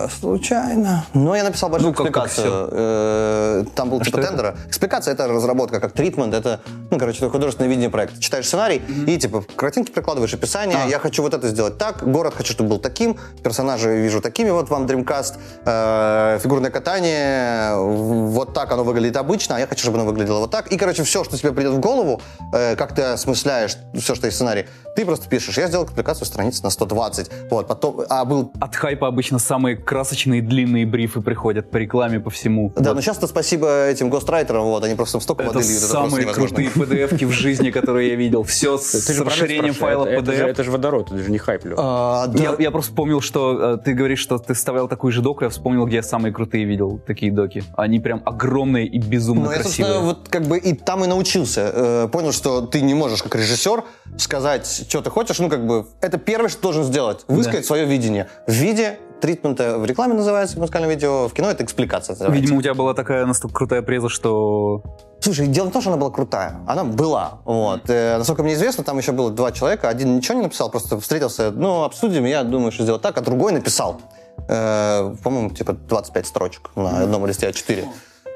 Случайно. 0.09 1.05
Но 1.15 1.35
я 1.37 1.45
написал 1.45 1.69
большую 1.71 1.89
Ну, 1.91 1.95
экспликацию. 1.95 2.69
Э, 2.73 3.65
Там 3.75 3.91
был 3.91 3.99
А 4.01 4.05
типа 4.05 4.19
что 4.19 4.21
это? 4.21 4.29
тендера. 4.29 4.57
Экспликация 4.69 5.15
это 5.15 5.29
разработка, 5.29 5.81
как 5.81 5.93
тритмент, 5.93 6.35
это, 6.35 6.61
ну, 6.91 6.99
короче, 6.99 7.19
это 7.19 7.31
художественное 7.31 7.69
видение 7.69 7.91
проекта. 7.91 8.21
Читаешь 8.21 8.47
сценарий 8.47 8.83
и 9.07 9.17
типа 9.19 9.45
картинки 9.57 9.91
прикладываешь, 9.91 10.33
описание. 10.35 10.79
А. 10.85 10.89
Я 10.89 10.99
хочу 10.99 11.23
вот 11.23 11.35
это 11.35 11.49
сделать 11.49 11.79
так, 11.79 12.09
город 12.09 12.35
хочу, 12.37 12.53
чтобы 12.53 12.71
был 12.71 12.79
таким, 12.79 13.17
персонажи 13.43 13.97
вижу 13.97 14.21
такими, 14.21 14.51
вот 14.51 14.71
вам 14.71 14.87
Dreamcast, 14.87 15.35
э, 15.65 16.39
фигурное 16.43 16.71
катание, 16.71 17.77
вот 17.77 18.55
так 18.55 18.73
оно 18.73 18.85
выглядит 18.85 19.17
обычно, 19.17 19.57
а 19.57 19.59
я 19.59 19.67
хочу, 19.67 19.83
чтобы 19.83 19.99
оно 19.99 20.07
выглядело 20.07 20.41
вот 20.41 20.51
так. 20.51 20.69
И, 20.73 20.77
короче, 20.77 21.03
все, 21.03 21.25
что 21.25 21.37
тебе 21.37 21.53
придет 21.53 21.73
в 21.75 21.81
голову, 21.81 22.21
э, 22.53 22.77
как 22.77 22.95
ты 22.95 23.03
осмысляешь 23.03 23.77
все, 23.95 24.15
что 24.15 24.27
есть 24.27 24.35
в 24.35 24.39
сценарии, 24.39 24.67
ты 24.95 25.05
просто 25.05 25.29
пишешь. 25.29 25.59
Я 25.59 25.67
сделал 25.69 25.85
экспликацию 25.85 26.27
страниц 26.27 26.63
на 26.63 26.71
120. 26.71 27.31
Вот, 27.51 27.67
потом, 27.69 28.01
а 28.09 28.25
был 28.25 28.53
От 28.61 28.75
хайпа 28.77 29.07
обычно 29.09 29.39
самые 29.39 29.77
красочные 29.97 30.43
длинные 30.43 30.85
брифы 30.85 31.23
приходят 31.23 31.71
по 31.71 31.79
рекламе, 31.79 32.21
по 32.21 32.29
всему. 32.29 32.71
Да, 32.77 32.91
Вот 32.91 32.97
но 32.97 33.01
сейчас-то 33.01 33.27
спасибо 33.27 33.87
этим 33.87 34.11
гострайтерам, 34.11 34.65
вот, 34.65 34.85
они 34.85 34.95
просто 34.95 35.21
столько 35.21 35.45
это 35.45 35.53
просто 35.53 35.73
самые 35.73 36.27
крутые 36.27 36.69
PDF-ки 36.69 37.25
в 37.25 37.31
жизни, 37.31 37.71
которые 37.71 38.11
я 38.11 38.15
видел. 38.15 38.43
Все 38.43 38.77
с, 38.79 38.93
с 38.93 39.21
расширением 39.21 39.73
файла 39.73 40.05
это, 40.05 40.19
это, 40.21 40.33
же, 40.33 40.43
PDF. 40.43 40.51
это 40.51 40.65
же 40.65 40.71
водород, 40.71 41.07
это 41.13 41.23
же 41.23 41.31
не 41.31 41.39
хайп, 41.39 41.65
Лёх. 41.65 41.79
А, 41.81 42.27
да. 42.27 42.43
Я, 42.43 42.57
я 42.59 42.71
просто 42.71 42.91
вспомнил, 42.91 43.23
что 43.23 43.75
э, 43.75 43.79
ты 43.83 43.95
говоришь, 43.95 44.19
что 44.19 44.37
ты 44.37 44.53
вставлял 44.53 44.87
такую 44.87 45.13
же 45.13 45.23
доку, 45.23 45.45
я 45.45 45.49
вспомнил, 45.49 45.87
где 45.87 45.97
я 45.97 46.03
самые 46.03 46.31
крутые 46.31 46.67
видел 46.67 47.01
такие 47.07 47.33
доки. 47.33 47.65
Они 47.75 47.99
прям 47.99 48.21
огромные 48.27 48.87
и 48.87 48.99
безумно 48.99 49.45
Ну, 49.45 49.51
я, 49.53 49.61
красивые. 49.61 49.95
собственно, 49.95 50.07
вот 50.07 50.29
как 50.29 50.43
бы 50.43 50.59
и 50.59 50.75
там 50.75 51.05
и 51.05 51.07
научился. 51.07 51.73
Э, 51.75 52.09
понял, 52.13 52.33
что 52.33 52.61
ты 52.61 52.83
не 52.83 52.93
можешь, 52.93 53.23
как 53.23 53.35
режиссер, 53.35 53.83
сказать, 54.19 54.85
что 54.91 55.01
ты 55.01 55.09
хочешь. 55.09 55.39
Ну, 55.39 55.49
как 55.49 55.67
бы, 55.67 55.87
это 56.03 56.19
первое, 56.19 56.51
что 56.51 56.61
должен 56.61 56.85
сделать. 56.85 57.25
Высказать 57.29 57.65
свое 57.65 57.87
видение. 57.87 58.29
В 58.47 58.53
виде 58.53 58.99
тритмента 59.21 59.79
в 59.79 59.85
рекламе 59.85 60.15
называется, 60.15 60.57
в 60.57 60.61
музыкальном 60.61 60.91
видео, 60.91 61.29
в 61.29 61.33
кино 61.33 61.51
это 61.51 61.65
экспликация 61.65 62.15
называется. 62.15 62.41
Видимо, 62.41 62.59
у 62.59 62.63
тебя 62.63 62.75
была 62.75 62.95
такая 62.95 63.27
настолько 63.27 63.55
крутая 63.55 63.83
преза, 63.83 64.09
что... 64.09 64.83
Слушай, 65.21 65.47
дело 65.47 65.69
в 65.69 65.73
том, 65.73 65.81
что 65.81 65.91
она 65.91 66.01
была 66.01 66.11
крутая. 66.11 66.61
Она 66.67 66.85
была. 66.85 67.41
Вот. 67.45 67.89
Э, 67.89 68.19
насколько 68.19 68.43
мне 68.43 68.55
известно, 68.55 68.85
там 68.85 68.99
еще 68.99 69.13
было 69.13 69.31
два 69.31 69.53
человека. 69.53 69.89
Один 69.89 70.17
ничего 70.17 70.35
не 70.35 70.43
написал, 70.43 70.71
просто 70.71 71.01
встретился, 71.01 71.51
ну, 71.51 71.85
обсудим, 71.85 72.25
я 72.25 72.45
думаю, 72.45 72.73
что 72.73 72.83
сделать 72.83 73.03
так, 73.03 73.17
а 73.19 73.21
другой 73.23 73.53
написал. 73.53 74.01
Э, 74.49 75.15
по-моему, 75.23 75.51
типа 75.51 75.73
25 75.73 76.27
строчек 76.27 76.71
на 76.77 77.01
одном 77.01 77.27
листе 77.27 77.49
А4. 77.49 77.85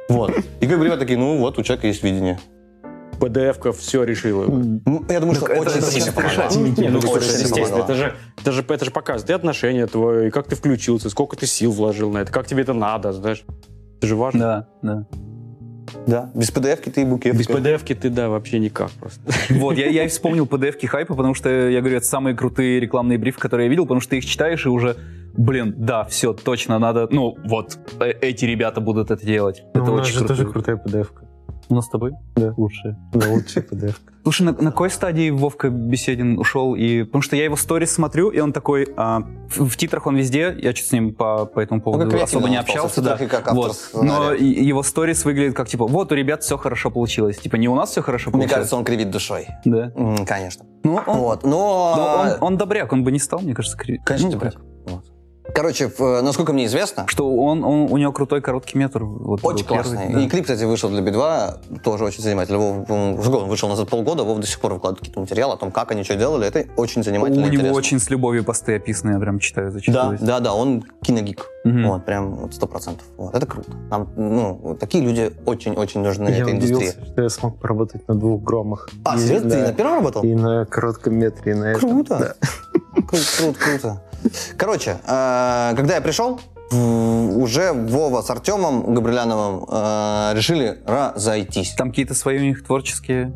Вот. 0.08 0.32
И 0.60 0.66
как 0.66 0.78
бы 0.78 0.84
ребята 0.84 1.00
такие, 1.00 1.18
ну 1.18 1.38
вот, 1.38 1.58
у 1.58 1.62
человека 1.62 1.86
есть 1.86 2.02
видение. 2.02 2.38
PDF-ка 3.20 3.72
все 3.72 4.04
решила. 4.04 4.46
Ну, 4.46 5.04
Я 5.08 5.20
думаю, 5.20 5.36
что 5.36 5.46
Так 5.46 5.60
очень 5.60 5.78
это 5.78 5.82
сильно. 5.82 6.80
Не, 6.80 6.88
ну, 6.88 6.98
естественно, 6.98 7.82
это 7.82 7.94
же, 7.94 8.14
это, 8.40 8.52
же, 8.52 8.64
это 8.66 8.84
же 8.84 8.90
показывает 8.90 9.30
и 9.30 9.32
отношения 9.32 9.86
твои, 9.86 10.28
и 10.28 10.30
как 10.30 10.46
ты 10.46 10.56
включился, 10.56 11.10
сколько 11.10 11.36
ты 11.36 11.46
сил 11.46 11.72
вложил 11.72 12.10
на 12.10 12.18
это, 12.18 12.32
как 12.32 12.46
тебе 12.46 12.62
это 12.62 12.72
надо, 12.72 13.12
знаешь. 13.12 13.44
Это 13.98 14.06
же 14.06 14.16
важно. 14.16 14.40
Да, 14.40 14.68
да. 14.82 15.06
Да, 16.06 16.30
без 16.34 16.50
PDF-ки 16.50 16.90
ты 16.90 17.02
и 17.02 17.04
букет. 17.04 17.36
Без 17.36 17.48
PDF-ки 17.48 17.94
ты, 17.94 18.10
да, 18.10 18.28
вообще 18.28 18.58
никак 18.58 18.90
просто. 18.92 19.20
Вот, 19.50 19.76
я, 19.76 19.86
я 19.86 20.04
и 20.04 20.08
вспомнил 20.08 20.46
PDF-ки 20.46 20.86
хайпа, 20.86 21.14
потому 21.14 21.34
что, 21.34 21.48
я 21.50 21.80
говорю, 21.80 21.96
это 21.98 22.06
самые 22.06 22.36
крутые 22.36 22.80
рекламные 22.80 23.18
брифы, 23.18 23.38
которые 23.38 23.66
я 23.66 23.70
видел, 23.70 23.84
потому 23.84 24.00
что 24.00 24.10
ты 24.10 24.18
их 24.18 24.24
читаешь 24.24 24.64
и 24.66 24.68
уже, 24.68 24.96
блин, 25.34 25.74
да, 25.76 26.04
все, 26.04 26.32
точно 26.32 26.78
надо, 26.78 27.08
ну, 27.10 27.36
вот, 27.44 27.78
э, 28.00 28.12
эти 28.20 28.44
ребята 28.44 28.80
будут 28.80 29.10
это 29.10 29.24
делать. 29.24 29.62
Ну, 29.74 29.82
это 29.82 29.90
у 29.90 29.96
нас 29.96 30.06
очень 30.06 30.18
же 30.18 30.24
круто. 30.24 30.36
тоже 30.36 30.48
крутая 30.48 30.76
PDF-ка. 30.76 31.29
У 31.70 31.74
нас 31.74 31.86
с 31.86 31.88
тобой? 31.88 32.12
Да. 32.34 32.52
Лучшая. 32.56 32.98
Да, 33.12 33.28
лучшая 33.28 33.64
PDF-ка. 33.64 34.12
Слушай, 34.24 34.42
на, 34.42 34.52
на 34.52 34.70
какой 34.72 34.90
стадии 34.90 35.30
Вовка 35.30 35.70
Беседин 35.70 36.36
ушел? 36.38 36.74
И, 36.74 37.04
потому 37.04 37.22
что 37.22 37.36
я 37.36 37.44
его 37.44 37.54
сторис 37.54 37.92
смотрю, 37.92 38.30
и 38.30 38.40
он 38.40 38.52
такой, 38.52 38.88
а, 38.96 39.20
в, 39.48 39.68
в 39.68 39.76
титрах 39.76 40.06
он 40.06 40.16
везде, 40.16 40.54
я 40.60 40.72
чуть 40.72 40.88
с 40.88 40.92
ним 40.92 41.14
по, 41.14 41.46
по 41.46 41.60
этому 41.60 41.80
поводу 41.80 42.10
как 42.10 42.22
особо 42.22 42.48
не 42.48 42.56
общался, 42.56 43.00
да. 43.00 43.16
как 43.16 43.52
вот. 43.52 43.76
Но 43.94 44.32
его 44.32 44.82
сторис 44.82 45.24
выглядит 45.24 45.54
как, 45.54 45.68
типа, 45.68 45.86
вот, 45.86 46.10
у 46.10 46.14
ребят 46.16 46.42
все 46.42 46.58
хорошо 46.58 46.90
получилось. 46.90 47.38
Типа, 47.38 47.54
не 47.54 47.68
у 47.68 47.74
нас 47.76 47.90
все 47.90 48.02
хорошо 48.02 48.30
Мне 48.30 48.40
получилось. 48.40 48.54
кажется, 48.54 48.76
он 48.76 48.84
кривит 48.84 49.10
душой. 49.10 49.46
Да. 49.64 49.92
Конечно. 50.26 50.66
Ну, 50.82 51.00
он, 51.06 51.18
Вот, 51.18 51.44
но... 51.44 51.94
но 51.96 52.22
он, 52.22 52.52
он 52.52 52.56
добряк, 52.58 52.92
он 52.92 53.04
бы 53.04 53.12
не 53.12 53.18
стал, 53.20 53.40
мне 53.40 53.54
кажется, 53.54 53.78
кри- 53.78 54.00
Конечно, 54.04 54.28
ну, 54.28 54.32
добряк. 54.32 54.56
Короче, 55.54 55.88
в- 55.88 56.00
э, 56.00 56.22
насколько 56.22 56.52
мне 56.52 56.66
известно, 56.66 57.04
Что 57.08 57.30
он, 57.34 57.64
он, 57.64 57.90
у 57.92 57.96
него 57.96 58.12
крутой 58.12 58.40
короткий 58.40 58.78
метр. 58.78 59.04
Вот 59.04 59.40
очень 59.42 59.64
был 59.66 59.74
первый, 59.76 59.82
классный. 59.96 60.14
да. 60.14 60.20
И 60.20 60.28
клип, 60.28 60.42
кстати, 60.44 60.64
вышел 60.64 60.88
для 60.90 61.00
Би-2, 61.02 61.80
тоже 61.82 62.04
очень 62.04 62.22
занимательный. 62.22 62.58
Вов, 62.58 62.90
он 62.90 63.14
вышел 63.48 63.68
назад 63.68 63.88
полгода, 63.88 64.22
Вов 64.24 64.38
до 64.38 64.46
сих 64.46 64.60
пор 64.60 64.74
выкладывает 64.74 65.00
какие-то 65.00 65.20
материалы 65.20 65.54
о 65.54 65.56
том, 65.56 65.70
как 65.70 65.90
они 65.92 66.04
что 66.04 66.16
делали. 66.16 66.46
Это 66.46 66.66
очень 66.76 67.00
У 67.00 67.04
занимательно 67.04 67.44
него 67.46 67.54
интересно. 67.54 67.72
очень 67.76 67.98
с 68.00 68.10
любовью 68.10 68.44
посты 68.44 68.76
описаны, 68.76 69.12
я 69.12 69.18
прям 69.18 69.38
читаю 69.38 69.68
Да, 69.68 69.72
зачитываю. 69.72 70.18
да, 70.20 70.40
да, 70.40 70.54
он 70.54 70.84
киногик. 71.02 71.46
Мгм. 71.64 71.88
Вот, 71.88 72.04
прям 72.06 72.36
вот 72.36 72.54
сто 72.54 72.66
процентов. 72.66 73.04
Вот, 73.18 73.34
это 73.34 73.44
круто. 73.46 73.70
Нам, 73.90 74.08
ну, 74.16 74.76
такие 74.80 75.04
люди 75.04 75.30
очень-очень 75.44 76.00
нужны 76.00 76.28
Я 76.30 76.38
этой 76.38 76.52
индустрии. 76.54 76.76
удивился, 76.76 77.04
что 77.12 77.22
я 77.22 77.28
смог 77.28 77.58
поработать 77.58 78.08
на 78.08 78.14
двух 78.14 78.42
громах. 78.42 78.88
А, 79.04 79.16
И- 79.16 79.18
серьезно? 79.20 79.50
Ты 79.50 79.56
да. 79.60 79.66
на 79.68 79.72
первом 79.74 79.94
работал? 79.96 80.22
И 80.22 80.34
на 80.34 80.64
коротком 80.64 81.16
метре, 81.16 81.52
и 81.52 81.54
на 81.54 81.64
этом. 81.72 81.80
Круто. 81.90 82.18
Да. 82.18 83.02
Круто, 83.06 83.24
круто, 83.38 83.58
круто. 83.58 84.02
Короче, 84.56 84.98
э, 85.06 85.72
когда 85.76 85.94
я 85.94 86.00
пришел, 86.00 86.40
уже 86.72 87.72
Вова 87.72 88.22
с 88.22 88.30
Артемом 88.30 88.94
Габриляновым 88.94 89.66
э, 89.68 90.32
решили 90.34 90.78
разойтись. 90.86 91.74
Там 91.74 91.90
какие-то 91.90 92.14
свои 92.14 92.38
у 92.38 92.42
них 92.42 92.64
творческие... 92.64 93.32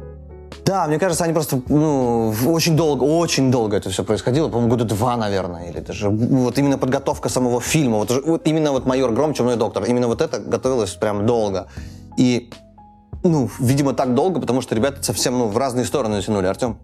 Да, 0.64 0.86
мне 0.86 0.98
кажется, 0.98 1.24
они 1.24 1.34
просто 1.34 1.60
ну, 1.68 2.32
очень 2.46 2.74
долго, 2.74 3.02
очень 3.02 3.50
долго 3.50 3.76
это 3.76 3.90
все 3.90 4.02
происходило, 4.02 4.48
по-моему, 4.48 4.70
года 4.70 4.84
два, 4.84 5.14
наверное, 5.16 5.68
или 5.68 5.80
даже 5.80 6.08
вот 6.08 6.56
именно 6.56 6.78
подготовка 6.78 7.28
самого 7.28 7.60
фильма, 7.60 7.98
вот, 7.98 8.10
вот 8.24 8.46
именно 8.46 8.72
вот 8.72 8.86
«Майор 8.86 9.12
Гром. 9.12 9.34
Чумной 9.34 9.56
доктор», 9.56 9.84
именно 9.84 10.06
вот 10.06 10.22
это 10.22 10.38
готовилось 10.38 10.92
прям 10.92 11.26
долго. 11.26 11.66
И, 12.16 12.50
ну, 13.24 13.50
видимо, 13.58 13.92
так 13.92 14.14
долго, 14.14 14.40
потому 14.40 14.62
что 14.62 14.74
ребята 14.74 15.02
совсем, 15.02 15.38
ну, 15.38 15.48
в 15.48 15.58
разные 15.58 15.84
стороны 15.84 16.22
тянули. 16.22 16.46
Артем 16.46 16.78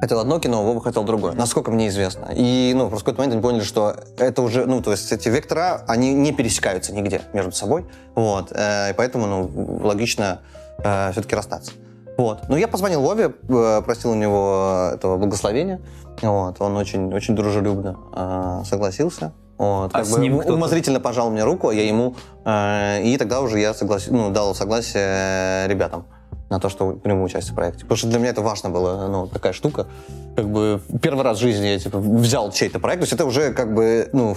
хотел 0.00 0.20
одно 0.20 0.38
кино, 0.38 0.62
Вова 0.62 0.80
хотел 0.80 1.04
другое, 1.04 1.32
насколько 1.32 1.70
мне 1.70 1.88
известно. 1.88 2.30
И, 2.34 2.72
ну, 2.74 2.88
просто 2.88 2.98
в 2.98 3.04
какой-то 3.04 3.20
момент 3.20 3.34
они 3.34 3.42
поняли, 3.42 3.64
что 3.64 3.96
это 4.18 4.42
уже, 4.42 4.66
ну, 4.66 4.82
то 4.82 4.90
есть 4.90 5.10
эти 5.12 5.28
вектора, 5.28 5.82
они 5.88 6.12
не 6.12 6.32
пересекаются 6.32 6.92
нигде 6.92 7.22
между 7.32 7.52
собой, 7.52 7.86
вот, 8.14 8.52
э, 8.52 8.90
и 8.90 8.94
поэтому, 8.94 9.26
ну, 9.26 9.80
логично 9.82 10.40
все-таки 11.12 11.36
расстаться. 11.36 11.72
Вот. 12.20 12.48
Но 12.48 12.58
я 12.58 12.68
позвонил 12.68 13.00
Вове, 13.00 13.32
э, 13.48 13.82
просил 13.82 14.10
у 14.10 14.14
него 14.14 14.90
этого 14.92 15.16
благословения. 15.16 15.80
Вот. 16.20 16.60
Он 16.60 16.76
очень, 16.76 17.12
очень 17.14 17.34
дружелюбно 17.34 17.96
э, 18.14 18.62
согласился. 18.66 19.32
Вот. 19.56 19.90
А 19.94 20.04
с 20.04 20.12
бы 20.12 20.20
ним 20.20 20.38
кто-то? 20.38 20.54
умозрительно 20.54 21.00
пожал 21.00 21.30
мне 21.30 21.44
руку, 21.44 21.70
я 21.70 21.86
ему. 21.86 22.16
э, 22.44 23.02
и 23.04 23.16
тогда 23.16 23.40
уже 23.40 23.58
я 23.58 23.72
соглас... 23.72 24.08
ну, 24.08 24.30
дал 24.30 24.54
согласие 24.54 25.66
ребятам 25.66 26.06
на 26.50 26.58
то, 26.58 26.68
что 26.68 26.92
приму 26.92 27.24
участие 27.24 27.52
в 27.52 27.54
проекте. 27.54 27.82
Потому 27.82 27.96
что 27.96 28.08
для 28.08 28.18
меня 28.18 28.30
это 28.30 28.42
важно 28.42 28.70
было, 28.70 29.06
ну, 29.08 29.26
такая 29.28 29.52
штука. 29.52 29.86
Как 30.36 30.50
бы 30.50 30.80
первый 31.00 31.22
раз 31.24 31.38
в 31.38 31.40
жизни 31.40 31.66
я 31.66 31.78
типа, 31.78 31.98
взял 31.98 32.50
чей-то 32.52 32.80
проект, 32.80 33.00
то 33.00 33.04
есть 33.04 33.12
это 33.12 33.24
уже 33.24 33.52
как 33.52 33.72
бы, 33.74 34.08
ну, 34.12 34.36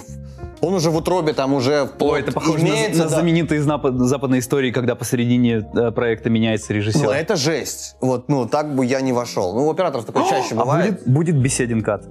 он 0.60 0.74
уже 0.74 0.90
в 0.90 0.96
утробе 0.96 1.34
там 1.34 1.52
уже 1.52 1.90
Ой, 1.98 2.20
это 2.20 2.32
похоже 2.32 2.64
на, 2.64 2.68
имеется, 2.68 3.02
на 3.02 3.08
да. 3.08 3.16
знаменитые 3.16 3.60
запад- 3.60 3.98
западные 3.98 4.38
истории, 4.40 4.70
когда 4.70 4.94
посередине 4.94 5.68
э, 5.74 5.90
проекта 5.90 6.30
меняется 6.30 6.72
режиссер. 6.72 7.02
Ну, 7.02 7.10
это 7.10 7.36
жесть. 7.36 7.96
Вот, 8.00 8.28
ну, 8.28 8.46
так 8.46 8.74
бы 8.74 8.86
я 8.86 9.00
не 9.00 9.12
вошел. 9.12 9.54
Ну, 9.54 9.66
у 9.66 9.70
операторов 9.70 10.06
такое 10.06 10.24
чаще 10.30 10.54
а 10.54 10.58
бывает. 10.60 11.02
будет, 11.02 11.08
будет 11.08 11.36
беседен 11.36 11.82
кат? 11.82 12.04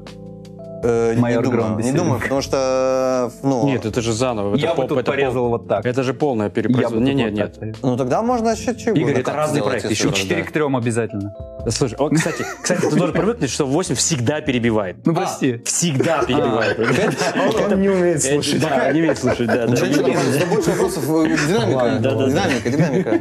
Э, 0.83 1.15
Майор 1.17 1.45
не 1.45 1.51
Гром 1.51 1.67
думаю, 1.69 1.83
не 1.85 1.91
думаю, 1.93 2.19
потому 2.19 2.41
что, 2.41 3.31
ну... 3.41 3.65
Нет, 3.65 3.85
это 3.85 4.01
же 4.01 4.11
заново. 4.11 4.55
я 4.55 4.67
это 4.67 4.71
бы 4.71 4.75
пол- 4.75 4.87
тут 4.89 4.97
это 4.99 5.05
пол- 5.05 5.13
порезал 5.15 5.49
вот 5.49 5.67
так. 5.67 5.85
Это 5.85 6.03
же 6.03 6.13
полное 6.13 6.47
Я 6.47 6.49
бы 6.49 6.55
перепроизводство. 6.55 6.99
тут 6.99 7.07
Не, 7.15 7.23
вот 7.25 7.33
нет, 7.33 7.61
нет. 7.61 7.77
Ну, 7.81 7.95
тогда 7.97 8.21
можно 8.21 8.49
еще 8.49 8.75
чего 8.75 8.95
Игорь, 8.95 9.19
это 9.19 9.31
разный 9.33 9.61
проект, 9.63 9.89
еще 9.89 10.03
И 10.03 10.07
раз, 10.09 10.17
что. 10.17 10.27
4 10.27 10.41
да. 10.43 10.47
к 10.49 10.51
3 10.51 10.63
обязательно. 10.75 11.33
Слушай, 11.69 11.95
о, 11.97 12.09
кстати, 12.09 12.43
кстати, 12.61 12.81
ты 12.81 12.89
должен 12.97 13.13
привыкнуть, 13.15 13.49
что 13.49 13.65
8 13.65 13.95
всегда 13.95 14.41
перебивает. 14.41 14.97
Ну, 15.05 15.15
прости. 15.15 15.61
Всегда 15.65 16.23
перебивает. 16.23 16.77
Он 17.71 17.81
не 17.81 17.89
умеет 17.89 18.21
слушать. 18.21 18.61
Да, 18.61 18.91
не 18.91 18.99
умеет 19.01 19.17
слушать, 19.17 19.47
да. 19.47 19.67
больше 19.67 20.71
вопросов. 20.71 21.03
э, 21.09 21.37
Динамика, 21.47 21.99
динамика, 21.99 22.69
динамика. 22.69 23.19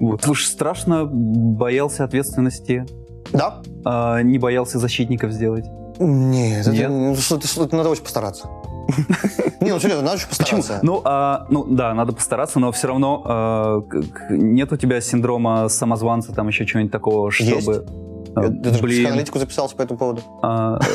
Вот. 0.00 0.22
Слушай, 0.22 0.46
страшно 0.46 1.04
боялся 1.06 2.04
ответственности, 2.04 2.84
Да? 3.32 3.62
а, 3.84 4.20
не 4.22 4.38
боялся 4.38 4.78
защитников 4.78 5.30
сделать. 5.32 5.64
Нет, 5.98 6.66
Нет? 6.66 6.80
это, 6.84 6.88
ну, 6.90 7.16
что, 7.16 7.36
это, 7.36 7.46
что, 7.46 7.64
это 7.64 7.76
надо 7.76 7.88
очень 7.90 8.02
постараться. 8.02 8.48
Не, 9.60 9.70
ну 9.72 9.80
серьезно, 9.80 10.02
надо 10.04 10.16
очень 10.16 10.28
Почему? 10.38 10.60
постараться. 10.60 10.86
Ну, 10.86 11.00
а, 11.04 11.46
ну 11.50 11.64
да, 11.64 11.94
надо 11.94 12.12
постараться, 12.12 12.58
но 12.58 12.72
все 12.72 12.88
равно 12.88 13.22
а, 13.24 13.80
к- 13.80 14.02
к- 14.02 14.30
нет 14.30 14.72
у 14.72 14.76
тебя 14.76 15.00
синдрома 15.00 15.68
самозванца, 15.68 16.32
там 16.32 16.48
еще 16.48 16.66
чего-нибудь 16.66 16.92
такого, 16.92 17.30
чтобы... 17.30 17.86
а, 18.36 18.42
Я 18.42 18.48
даже 18.50 18.82
блин, 18.82 18.96
психоаналитику 18.98 19.38
записался 19.38 19.76
по 19.76 19.82
этому 19.82 19.98
поводу. 19.98 20.22
а, 20.42 20.78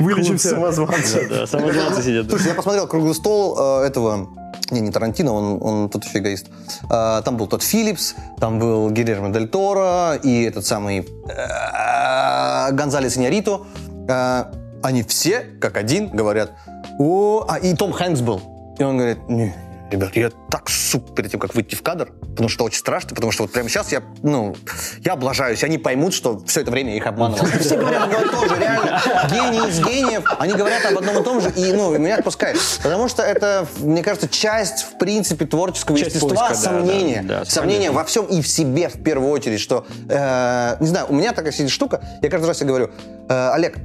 Вылечимся. 0.00 0.50
Самозванца. 0.50 1.46
Самозванцы 1.46 2.02
сидят. 2.02 2.28
Слушай, 2.28 2.48
я 2.48 2.54
посмотрел 2.54 2.86
круглый 2.86 3.14
стол 3.14 3.56
э, 3.58 3.86
этого. 3.86 4.28
Не, 4.70 4.80
не 4.80 4.90
Тарантино, 4.90 5.32
он, 5.32 5.58
он 5.62 5.88
тот 5.88 6.04
еще 6.04 6.18
эгоист. 6.18 6.46
А, 6.90 7.22
там 7.22 7.36
был 7.36 7.46
тот 7.46 7.62
Филлипс, 7.62 8.14
там 8.38 8.58
был 8.58 8.90
Гильермо 8.90 9.30
Дель 9.30 9.48
Торо 9.48 10.16
и 10.16 10.42
этот 10.42 10.66
самый 10.66 11.06
э, 11.28 12.72
Гонзалес 12.72 13.16
Иньярито. 13.16 13.62
А, 14.08 14.50
они 14.82 15.02
все, 15.02 15.40
как 15.60 15.76
один, 15.76 16.08
говорят, 16.08 16.52
о, 16.98 17.44
а 17.48 17.58
и 17.58 17.74
Том 17.74 17.92
Хэнкс 17.92 18.20
был. 18.20 18.40
И 18.78 18.82
он 18.82 18.98
говорит, 18.98 19.28
не, 19.28 19.54
ребят, 19.90 20.16
я 20.16 20.30
так 20.50 20.68
суп 20.68 21.14
перед 21.14 21.30
тем, 21.30 21.40
как 21.40 21.54
выйти 21.54 21.74
в 21.74 21.82
кадр, 21.82 22.10
потому 22.20 22.48
что 22.48 22.64
очень 22.64 22.78
страшно, 22.78 23.14
потому 23.14 23.32
что 23.32 23.44
вот 23.44 23.52
прямо 23.52 23.68
сейчас 23.68 23.92
я, 23.92 24.02
ну, 24.22 24.56
я 25.00 25.12
облажаюсь, 25.12 25.62
они 25.64 25.78
поймут, 25.78 26.14
что 26.14 26.40
все 26.46 26.62
это 26.62 26.70
время 26.70 26.90
я 26.90 26.96
их 26.96 27.06
обманывал. 27.06 27.46
Все 27.60 27.76
говорят 27.76 28.04
одно 28.04 28.20
и 28.20 28.28
то 28.28 28.48
же, 28.48 28.60
реально. 28.60 29.00
Гений 29.30 29.68
из 29.68 29.78
гениев, 29.80 30.24
они 30.38 30.54
говорят 30.54 30.84
об 30.86 30.98
одном 30.98 31.20
и 31.20 31.24
том 31.24 31.40
же, 31.40 31.50
и, 31.50 31.72
ну, 31.72 31.96
меня 31.96 32.16
отпускает. 32.16 32.58
Потому 32.82 33.08
что 33.08 33.22
это, 33.22 33.66
мне 33.78 34.02
кажется, 34.02 34.28
часть, 34.28 34.82
в 34.82 34.98
принципе, 34.98 35.46
творческого 35.46 35.98
Часть 35.98 36.16
естества, 36.16 36.48
поиска, 36.48 36.54
сомнения. 36.54 37.22
да, 37.22 37.40
да, 37.40 37.44
сомнения 37.44 37.90
во 37.90 38.04
всем 38.04 38.26
и 38.26 38.40
в 38.42 38.48
себе 38.48 38.88
в 38.88 39.02
первую 39.02 39.30
очередь, 39.30 39.60
что, 39.60 39.86
э, 40.08 40.76
не 40.80 40.86
знаю, 40.86 41.06
у 41.08 41.14
меня 41.14 41.32
такая 41.32 41.52
сидит 41.52 41.70
штука, 41.70 42.02
я 42.22 42.30
каждый 42.30 42.46
раз 42.46 42.58
себе 42.58 42.68
говорю, 42.68 42.90
э, 43.28 43.50
Олег, 43.52 43.78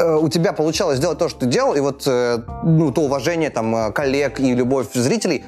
э, 0.00 0.16
у 0.16 0.28
тебя 0.28 0.52
получалось 0.52 0.98
сделать 0.98 1.18
то, 1.18 1.28
что 1.28 1.40
ты 1.40 1.46
делал, 1.46 1.74
и 1.74 1.80
вот 1.80 2.04
э, 2.06 2.38
ну, 2.64 2.90
то 2.92 3.02
уважение 3.02 3.50
там 3.50 3.74
э, 3.74 3.92
коллег 3.92 4.40
и 4.40 4.54
любовь 4.54 4.86
зрителей 4.94 5.44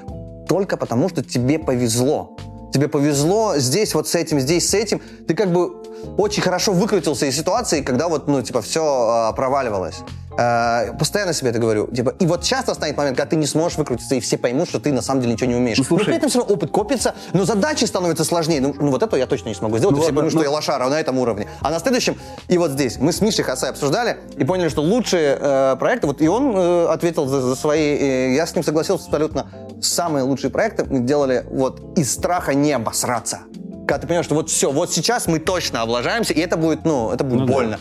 только 0.48 0.76
потому, 0.76 1.08
что 1.08 1.24
тебе 1.24 1.58
повезло. 1.58 2.36
Тебе 2.72 2.88
повезло 2.88 3.54
здесь 3.56 3.94
вот 3.94 4.08
с 4.08 4.14
этим, 4.14 4.40
здесь 4.40 4.68
с 4.68 4.74
этим. 4.74 5.00
Ты 5.26 5.34
как 5.34 5.52
бы 5.52 5.82
очень 6.16 6.42
хорошо 6.42 6.72
выкрутился 6.72 7.26
из 7.26 7.36
ситуации, 7.36 7.82
когда 7.82 8.08
вот, 8.08 8.28
ну, 8.28 8.42
типа, 8.42 8.62
все 8.62 9.32
проваливалось. 9.36 10.02
Э, 10.36 10.92
постоянно 10.98 11.32
себе 11.32 11.50
это 11.50 11.58
говорю. 11.58 11.86
Типа, 11.88 12.14
и 12.18 12.26
вот 12.26 12.44
сейчас 12.44 12.66
настанет 12.66 12.96
момент, 12.96 13.16
когда 13.16 13.30
ты 13.30 13.36
не 13.36 13.46
сможешь 13.46 13.78
выкрутиться, 13.78 14.14
и 14.14 14.20
все 14.20 14.38
поймут, 14.38 14.68
что 14.68 14.80
ты 14.80 14.92
на 14.92 15.02
самом 15.02 15.20
деле 15.20 15.34
ничего 15.34 15.50
не 15.50 15.56
умеешь. 15.56 15.78
Ну, 15.78 15.84
слушай. 15.84 16.02
но 16.02 16.06
при 16.06 16.16
этом 16.16 16.30
все 16.30 16.38
равно 16.40 16.54
опыт 16.54 16.70
копится, 16.70 17.14
но 17.32 17.44
задачи 17.44 17.84
становятся 17.84 18.24
сложнее. 18.24 18.60
Ну, 18.60 18.74
ну, 18.78 18.90
вот 18.90 19.02
это 19.02 19.16
я 19.16 19.26
точно 19.26 19.48
не 19.48 19.54
смогу 19.54 19.78
сделать, 19.78 19.96
Ну, 19.96 20.02
все 20.02 20.12
поймут, 20.12 20.32
что 20.32 20.38
ну- 20.38 20.44
я 20.44 20.50
лошара 20.50 20.88
на 20.88 20.98
этом 20.98 21.18
уровне. 21.18 21.48
А 21.60 21.70
на 21.70 21.78
следующем, 21.78 22.16
и 22.48 22.58
вот 22.58 22.72
здесь, 22.72 22.98
мы 22.98 23.12
с 23.12 23.20
Мишей 23.20 23.44
Хасай 23.44 23.70
обсуждали 23.70 24.18
и 24.36 24.44
поняли, 24.44 24.68
что 24.68 24.82
лучшие 24.82 25.36
э, 25.38 25.76
проекты, 25.78 26.06
вот 26.06 26.22
и 26.22 26.28
он 26.28 26.56
э, 26.56 26.86
ответил 26.86 27.26
за, 27.26 27.40
за 27.40 27.54
свои, 27.54 27.96
э, 27.96 28.34
я 28.34 28.46
с 28.46 28.54
ним 28.54 28.64
согласился 28.64 29.06
абсолютно, 29.06 29.46
самые 29.82 30.24
лучшие 30.24 30.50
проекты 30.50 30.84
мы 30.84 31.00
делали 31.00 31.44
вот 31.50 31.98
из 31.98 32.12
страха 32.12 32.54
не 32.54 32.72
обосраться. 32.72 33.40
Когда 33.86 33.98
ты 33.98 34.06
понимаешь, 34.06 34.26
что 34.26 34.34
вот 34.34 34.48
все, 34.50 34.70
вот 34.70 34.92
сейчас 34.92 35.26
мы 35.26 35.38
точно 35.38 35.82
облажаемся, 35.82 36.32
и 36.32 36.40
это 36.40 36.56
будет, 36.56 36.84
ну, 36.84 37.10
это 37.10 37.24
будет 37.24 37.40
Ну 37.40 37.46
да. 37.46 37.52
больно. 37.52 37.78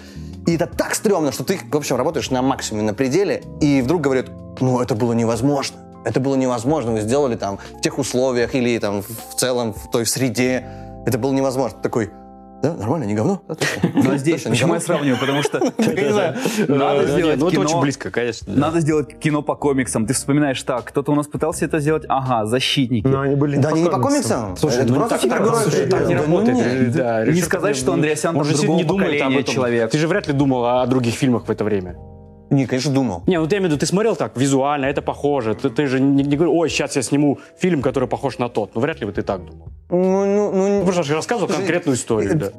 И 0.48 0.56
это 0.56 0.66
так 0.66 0.96
стрёмно, 0.96 1.32
что 1.32 1.44
ты, 1.44 1.60
в 1.72 1.76
общем, 1.78 1.96
работаешь 1.96 2.32
на 2.32 2.42
максимуме, 2.42 2.84
на 2.88 2.94
пределе, 2.94 3.44
и 3.62 3.82
вдруг 3.82 4.02
говорят, 4.02 4.26
ну, 4.60 4.82
это 4.82 4.96
было 4.96 5.14
невозможно. 5.14 5.78
Это 6.04 6.20
было 6.20 6.36
невозможно, 6.36 6.92
вы 6.94 7.02
сделали 7.02 7.36
там 7.36 7.60
в 7.78 7.82
тех 7.82 8.00
условиях 8.00 8.56
или 8.56 8.78
там 8.80 9.04
в 9.04 9.36
целом 9.36 9.74
в 9.74 9.92
той 9.92 10.06
среде. 10.08 10.66
Это 11.06 11.20
было 11.20 11.32
невозможно. 11.32 11.78
Такой, 11.80 12.10
да, 12.62 12.74
нормально, 12.74 13.06
не 13.06 13.16
говно? 13.16 13.42
Да, 13.48 14.18
здесь, 14.18 14.44
почему 14.44 14.74
я 14.74 14.80
сравниваю? 14.80 15.20
Потому 15.20 15.42
что, 15.44 15.60
надо 16.68 17.06
да, 17.06 17.06
сделать 17.06 17.40
Ну, 17.40 17.48
это 17.48 17.56
кино, 17.56 17.66
очень 17.66 17.82
близко, 17.82 18.12
конечно. 18.12 18.54
надо 18.54 18.80
сделать 18.80 19.20
кино 19.20 19.42
по 19.42 19.56
комиксам. 19.56 20.06
Ты 20.06 20.14
вспоминаешь, 20.14 20.62
так, 20.64 20.86
кто-то 20.86 21.12
у 21.12 21.16
нас 21.16 21.28
пытался 21.28 21.66
это 21.66 21.80
сделать, 21.80 22.04
ага, 22.08 22.46
защитники. 22.46 23.08
Но 23.08 23.22
они 23.22 23.36
были 23.36 23.58
Да, 23.58 23.70
они 23.70 23.84
не 23.84 23.90
по 23.90 24.00
комиксам. 24.00 24.56
Слушай, 24.58 24.84
это 24.84 24.94
ну 24.94 25.00
просто 25.00 25.28
так, 25.28 25.40
не 26.08 26.16
ну 26.16 26.22
работает. 26.22 27.34
Не 27.34 27.42
сказать, 27.42 27.76
что 27.76 27.94
Андреасян 27.94 28.36
там 28.36 28.48
другого 28.48 28.78
не 28.78 28.84
думает 28.84 29.22
об 29.22 29.28
поколения 29.28 29.44
человек. 29.44 29.92
Ты 29.92 29.98
же 29.98 30.08
вряд 30.08 30.28
ли 30.28 30.34
думал 30.34 30.66
о 30.66 30.86
других 30.86 31.16
фильмах 31.16 31.46
в 31.48 31.52
это 31.52 31.64
время. 31.64 31.96
Не, 32.52 32.66
конечно, 32.66 32.94
думал. 32.94 33.24
Не, 33.28 33.40
ну 33.40 33.48
ты, 33.48 33.56
я 33.56 33.60
имею 33.60 33.70
в 33.70 33.72
виду, 33.72 33.80
ты 33.80 33.86
смотрел 33.86 34.16
так, 34.18 34.38
визуально, 34.38 34.86
это 34.86 35.02
похоже. 35.02 35.56
Ты, 35.56 35.70
ты 35.70 35.88
же 35.88 36.02
не, 36.02 36.24
не 36.24 36.36
говорил, 36.36 36.54
ой, 36.54 36.70
сейчас 36.70 36.98
я 36.98 37.02
сниму 37.02 37.40
фильм, 37.58 37.82
который 37.82 38.10
похож 38.10 38.40
на 38.40 38.50
тот. 38.50 38.76
Ну, 38.76 38.82
вряд 38.82 39.00
ли 39.00 39.06
бы 39.06 39.14
ты 39.14 39.22
так 39.22 39.46
думал. 39.46 39.70
Ну, 39.90 40.26
ну, 40.26 40.52
ну, 40.52 40.80
Ну, 40.80 40.84
просто 40.84 41.04
же 41.04 41.16
рассказывал 41.16 41.48
конкретную 41.48 41.96
историю, 41.96 42.36
да. 42.38 42.52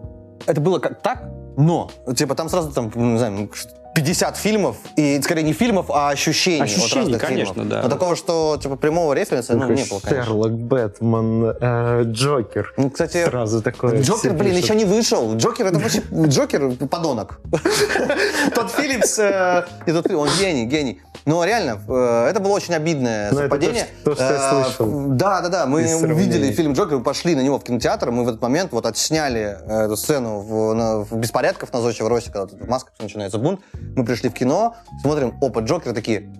это 0.46 0.61
было 0.62 0.78
как 0.78 1.02
так, 1.02 1.24
но, 1.59 1.90
типа, 2.16 2.35
там 2.35 2.48
сразу, 2.48 2.72
там, 2.72 2.90
не 2.94 3.18
знаю, 3.18 3.50
50 3.94 4.37
фильмов, 4.37 4.76
и 4.96 5.20
скорее 5.22 5.42
не 5.42 5.52
фильмов, 5.52 5.87
а 5.90 6.11
ощущений. 6.11 6.62
от 6.62 6.64
Ощущений, 6.68 7.00
разных 7.02 7.20
конечно, 7.20 7.55
фильмов. 7.55 7.68
да. 7.68 7.83
Но 7.83 7.88
такого, 7.88 8.16
что 8.16 8.59
типа 8.61 8.76
прямого 8.76 9.12
референса, 9.12 9.55
ну, 9.55 9.68
не 9.68 9.85
было, 9.85 10.00
конечно. 10.00 10.24
Шерлок, 10.24 10.52
Бэтмен, 10.52 11.57
э, 11.61 12.02
Джокер. 12.07 12.72
Ну, 12.76 12.90
кстати, 12.90 13.24
Сразу 13.24 13.62
такое. 13.62 14.00
Джокер, 14.02 14.33
блин, 14.33 14.52
пишут. 14.52 14.64
еще 14.64 14.74
не 14.74 14.85
вышел. 14.85 15.37
Джокер 15.37 15.66
это 15.66 15.78
вообще 15.78 16.02
Джокер 16.11 16.70
подонок. 16.88 17.40
Тот 18.55 18.70
Филлипс, 18.70 19.18
э, 19.18 19.66
и 19.87 19.92
тот 19.92 20.11
он 20.11 20.28
гений, 20.40 20.64
гений. 20.64 21.00
Но 21.24 21.44
реально, 21.44 21.80
э, 21.88 22.26
это 22.30 22.40
было 22.40 22.52
очень 22.52 22.74
обидное 22.74 23.30
Ну, 23.30 23.38
это 23.38 23.48
совпадение. 23.48 23.87
то, 24.04 24.14
что- 24.14 24.24
то, 24.28 24.35
что 24.35 24.35
я 24.35 24.61
Э, 24.61 24.64
слышал. 24.64 25.08
Да, 25.11 25.40
да, 25.40 25.48
да. 25.48 25.66
Мы 25.66 25.82
увидели 25.96 26.50
фильм 26.52 26.72
Джокер, 26.72 26.98
мы 26.98 27.04
пошли 27.04 27.35
на 27.37 27.40
него 27.42 27.58
в 27.58 27.64
кинотеатр, 27.64 28.11
мы 28.11 28.24
в 28.24 28.28
этот 28.28 28.42
момент 28.42 28.72
вот 28.72 28.87
отсняли 28.87 29.56
э, 29.66 29.85
эту 29.85 29.96
сцену 29.96 30.40
в, 30.40 30.74
на- 30.74 30.98
в 31.04 31.12
беспорядках 31.16 31.72
на 31.72 31.80
Зодчего 31.80 32.08
Росе, 32.08 32.30
когда 32.30 32.46
тут 32.46 32.61
в 32.61 32.68
масках 32.68 32.92
начинается 32.98 33.38
бунт. 33.38 33.61
Мы 33.96 34.04
пришли 34.04 34.28
в 34.30 34.32
кино, 34.35 34.74
смотрим, 35.02 35.35
опа, 35.40 35.61
Джокер, 35.61 35.94
такие, 35.94 36.32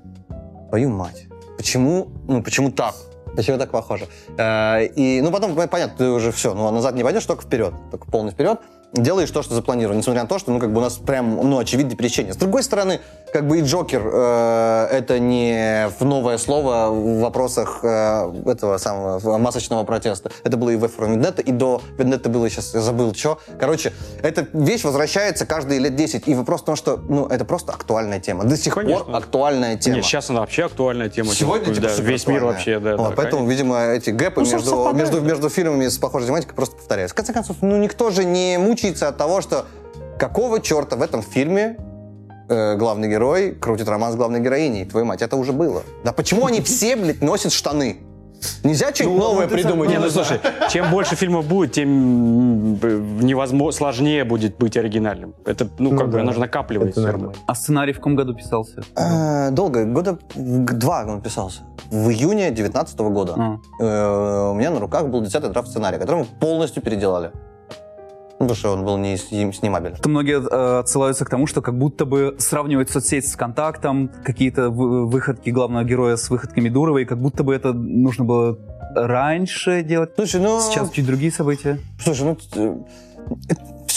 твою 0.69 0.89
мать, 0.91 1.27
почему, 1.57 2.09
ну, 2.27 2.43
почему 2.43 2.71
так? 2.73 2.95
Почему 3.37 3.57
так 3.59 3.71
похоже? 3.71 4.09
И, 4.39 5.21
ну, 5.23 5.31
потом, 5.31 5.55
понятно, 5.55 5.95
ты 5.97 6.09
уже 6.11 6.33
все, 6.33 6.53
ну, 6.55 6.67
а 6.67 6.71
назад 6.73 6.95
не 6.95 7.03
пойдешь, 7.03 7.25
только 7.25 7.43
вперед, 7.45 7.73
только 7.91 8.11
полный 8.11 8.31
вперед. 8.33 8.59
Делаешь 8.93 9.31
то, 9.31 9.43
что 9.43 9.55
запланировано, 9.55 9.99
несмотря 9.99 10.23
на 10.23 10.29
то, 10.29 10.39
что, 10.39 10.53
ну, 10.53 10.59
как 10.59 10.73
бы 10.73 10.79
у 10.79 10.83
нас 10.83 10.95
прям, 10.99 11.37
ну, 11.49 11.59
очевидное 11.59 11.97
пересечение. 11.97 12.35
С 12.35 12.37
другой 12.37 12.63
стороны, 12.63 13.01
как 13.33 13.47
бы 13.49 13.59
и 13.59 13.63
Джокер 13.63 14.03
э, 14.05 14.89
это 14.91 15.19
не 15.19 15.89
в 15.99 16.05
новое 16.05 16.37
слово 16.37 16.91
в 16.91 17.21
вопросах 17.21 17.81
э, 17.83 18.33
этого 18.45 18.77
самого 18.77 19.39
масочного 19.39 19.85
протеста. 19.85 20.31
Это 20.45 20.59
было 20.59 20.71
и 20.71 20.77
в 20.77 20.85
for 20.85 21.09
Vendetta, 21.09 21.41
и 21.41 21.53
до 21.53 21.81
Vendetta 21.97 22.29
было, 22.29 22.51
сейчас 22.51 22.75
я 22.75 22.81
забыл, 22.81 23.15
что. 23.15 23.41
Короче, 23.59 23.95
эта 24.23 24.47
вещь 24.53 24.85
возвращается 24.85 25.47
каждые 25.47 25.81
лет 25.81 25.97
10. 25.97 26.29
И 26.29 26.35
вопрос 26.35 26.61
в 26.61 26.65
том, 26.65 26.77
что, 26.77 26.99
ну, 26.99 27.27
это 27.27 27.47
просто 27.47 27.73
актуальная 27.73 28.21
тема. 28.21 28.45
До 28.45 28.59
сих 28.59 28.75
Конечно. 28.75 29.05
пор 29.05 29.17
актуальная 29.17 29.79
тема. 29.79 29.97
Нет, 29.97 30.05
сейчас 30.05 30.29
она 30.29 30.41
вообще 30.41 30.67
актуальная 30.67 31.09
тема. 31.09 31.33
Сегодня 31.33 31.75
типа, 31.75 31.89
да, 31.89 31.95
весь 32.03 32.27
мир 32.27 32.45
вообще, 32.45 32.79
да. 32.79 32.99
Вот, 32.99 33.11
да, 33.11 33.17
поэтому, 33.17 33.45
конечно. 33.45 33.63
видимо, 33.63 33.81
эти 33.87 34.11
гэпы 34.11 34.43
Ну, 34.43 34.53
между, 34.53 34.93
между, 34.93 35.21
между 35.23 35.49
фильмами 35.49 35.89
с 35.89 35.97
похожей 35.97 36.29
тематикой 36.29 36.55
просто 36.55 36.77
повторяются. 36.77 37.15
В 37.15 37.17
конце 37.17 37.33
концов, 37.33 37.57
ну 37.63 37.79
никто 37.79 38.11
же 38.11 38.25
не 38.25 38.59
мучается 38.83 39.09
от 39.09 39.17
того, 39.17 39.41
что 39.41 39.65
какого 40.19 40.61
черта 40.61 40.97
в 40.97 41.03
этом 41.03 41.23
фильме 41.23 41.77
э, 42.49 42.77
главный 42.77 43.09
герой 43.09 43.53
крутит 43.53 43.89
роман 43.89 44.13
с 44.13 44.17
главной 44.17 44.41
героиней. 44.41 44.85
Твою 44.85 45.07
мать, 45.07 45.23
это 45.23 45.37
уже 45.37 45.53
было. 45.53 45.83
Да 46.05 46.13
почему 46.13 46.47
они 46.47 46.61
все, 46.61 46.97
блядь, 46.97 47.23
носят 47.23 47.53
штаны? 47.53 47.99
Нельзя 48.65 48.93
что-нибудь 48.93 49.19
новое 49.19 49.47
придумать? 49.47 49.89
Не, 49.89 50.01
ну 50.01 50.11
слушай, 50.11 50.41
чем 50.69 50.91
больше 50.91 51.15
фильмов 51.15 51.47
будет, 51.47 51.71
тем 51.73 52.75
невозможно, 53.25 53.71
сложнее 53.71 54.25
будет 54.25 54.59
быть 54.59 54.77
оригинальным. 54.77 55.37
Это, 55.45 55.69
ну, 55.79 55.93
Ну 55.93 55.97
как 55.99 56.09
бы, 56.09 56.15
да, 56.15 56.21
оно 56.23 56.33
же 56.33 56.41
накапливается. 56.41 57.21
А 57.47 57.55
сценарий 57.55 57.93
в 57.93 57.97
каком 57.99 58.17
году 58.17 58.35
писался? 58.35 58.83
Э, 58.97 59.51
Долго, 59.53 59.85
года 59.85 60.19
два 60.35 61.05
он 61.07 61.21
писался. 61.21 61.61
В 61.89 62.11
июне 62.11 62.51
19 62.51 62.99
года. 62.99 63.35
А. 63.39 63.59
Э, 63.81 64.51
У 64.51 64.55
меня 64.55 64.71
на 64.71 64.81
руках 64.81 65.07
был 65.07 65.23
10-й 65.23 65.49
драфт 65.53 65.69
сценария, 65.69 65.99
который 65.99 66.17
мы 66.23 66.25
полностью 66.25 66.83
переделали. 66.83 67.31
Потому 68.43 68.57
что 68.57 68.73
он 68.73 68.85
был 68.85 68.99
не 68.99 69.17
сни- 69.17 69.53
снимабелен. 69.53 69.97
Что 69.97 70.09
многие 70.09 70.41
э, 70.43 70.79
отсылаются 70.81 71.25
к 71.25 71.31
тому, 71.31 71.47
что 71.47 71.63
как 71.63 71.79
будто 71.79 72.05
бы 72.05 72.35
сравнивать 72.39 72.91
соцсеть 72.91 73.29
с 73.29 73.37
контактом, 73.37 74.11
какие-то 74.25 74.71
вы- 74.71 75.07
выходки 75.07 75.51
главного 75.51 75.85
героя 75.85 76.17
с 76.17 76.29
выходками 76.29 76.69
Дурова, 76.69 76.99
и 76.99 77.05
как 77.05 77.21
будто 77.21 77.45
бы 77.45 77.55
это 77.55 77.73
нужно 77.73 78.25
было 78.25 78.59
раньше 78.97 79.83
делать. 79.83 80.11
Слушай, 80.17 80.41
ну... 80.41 80.61
Сейчас 80.61 80.91
чуть 80.91 81.07
другие 81.07 81.31
события. 81.31 81.79
Слушай, 82.03 82.37
ну... 82.57 82.87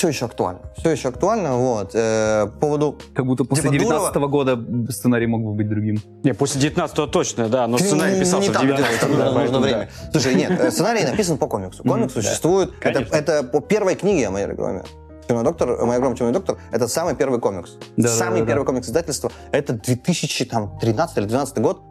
все 0.05 0.09
еще 0.09 0.25
актуально. 0.25 0.61
Все 0.77 0.91
еще 0.91 1.09
актуально, 1.09 1.57
вот. 1.57 1.91
Э, 1.95 2.45
По 2.45 2.59
поводу... 2.59 2.97
Как 3.15 3.25
будто 3.25 3.43
после 3.43 3.71
Типа 3.71 3.73
19 3.73 4.15
года 4.15 4.59
сценарий 4.91 5.25
мог 5.25 5.41
бы 5.41 5.53
быть 5.53 5.67
другим. 5.67 5.99
Не, 6.23 6.33
после 6.33 6.61
19 6.61 7.11
точно, 7.11 7.49
да, 7.49 7.67
но 7.67 7.77
сценарий 7.77 8.19
писался 8.19 8.49
не 8.49 8.49
в 8.49 8.53
так 8.53 8.61
19 8.61 8.99
делается, 8.99 9.17
да, 9.17 9.31
нужно, 9.31 9.59
время. 9.59 9.89
Слушай, 10.11 10.35
нет, 10.35 10.51
э, 10.59 10.69
сценарий 10.69 11.03
написан 11.03 11.37
по 11.37 11.47
комиксу. 11.47 11.83
Комикс 11.83 12.13
существует. 12.13 12.71
Это, 12.81 12.99
это 13.15 13.43
по 13.43 13.61
первой 13.61 13.95
книге 13.95 14.27
о 14.27 14.31
моей 14.31 14.47
громе. 14.47 14.83
Темный 15.27 15.43
доктор, 15.43 15.83
«Моя 15.83 15.99
гром, 15.99 16.15
темный 16.15 16.33
доктор»— 16.33 16.57
это 16.71 16.87
самый 16.87 17.15
первый 17.15 17.39
комикс. 17.39 17.77
Да, 17.97 18.09
самый 18.09 18.41
да, 18.41 18.45
да, 18.45 18.51
первый 18.51 18.63
да. 18.63 18.65
комикс 18.67 18.87
издательства. 18.87 19.31
Это 19.51 19.73
2013 19.73 21.17
или 21.17 21.25
2012 21.25 21.57
год. 21.59 21.81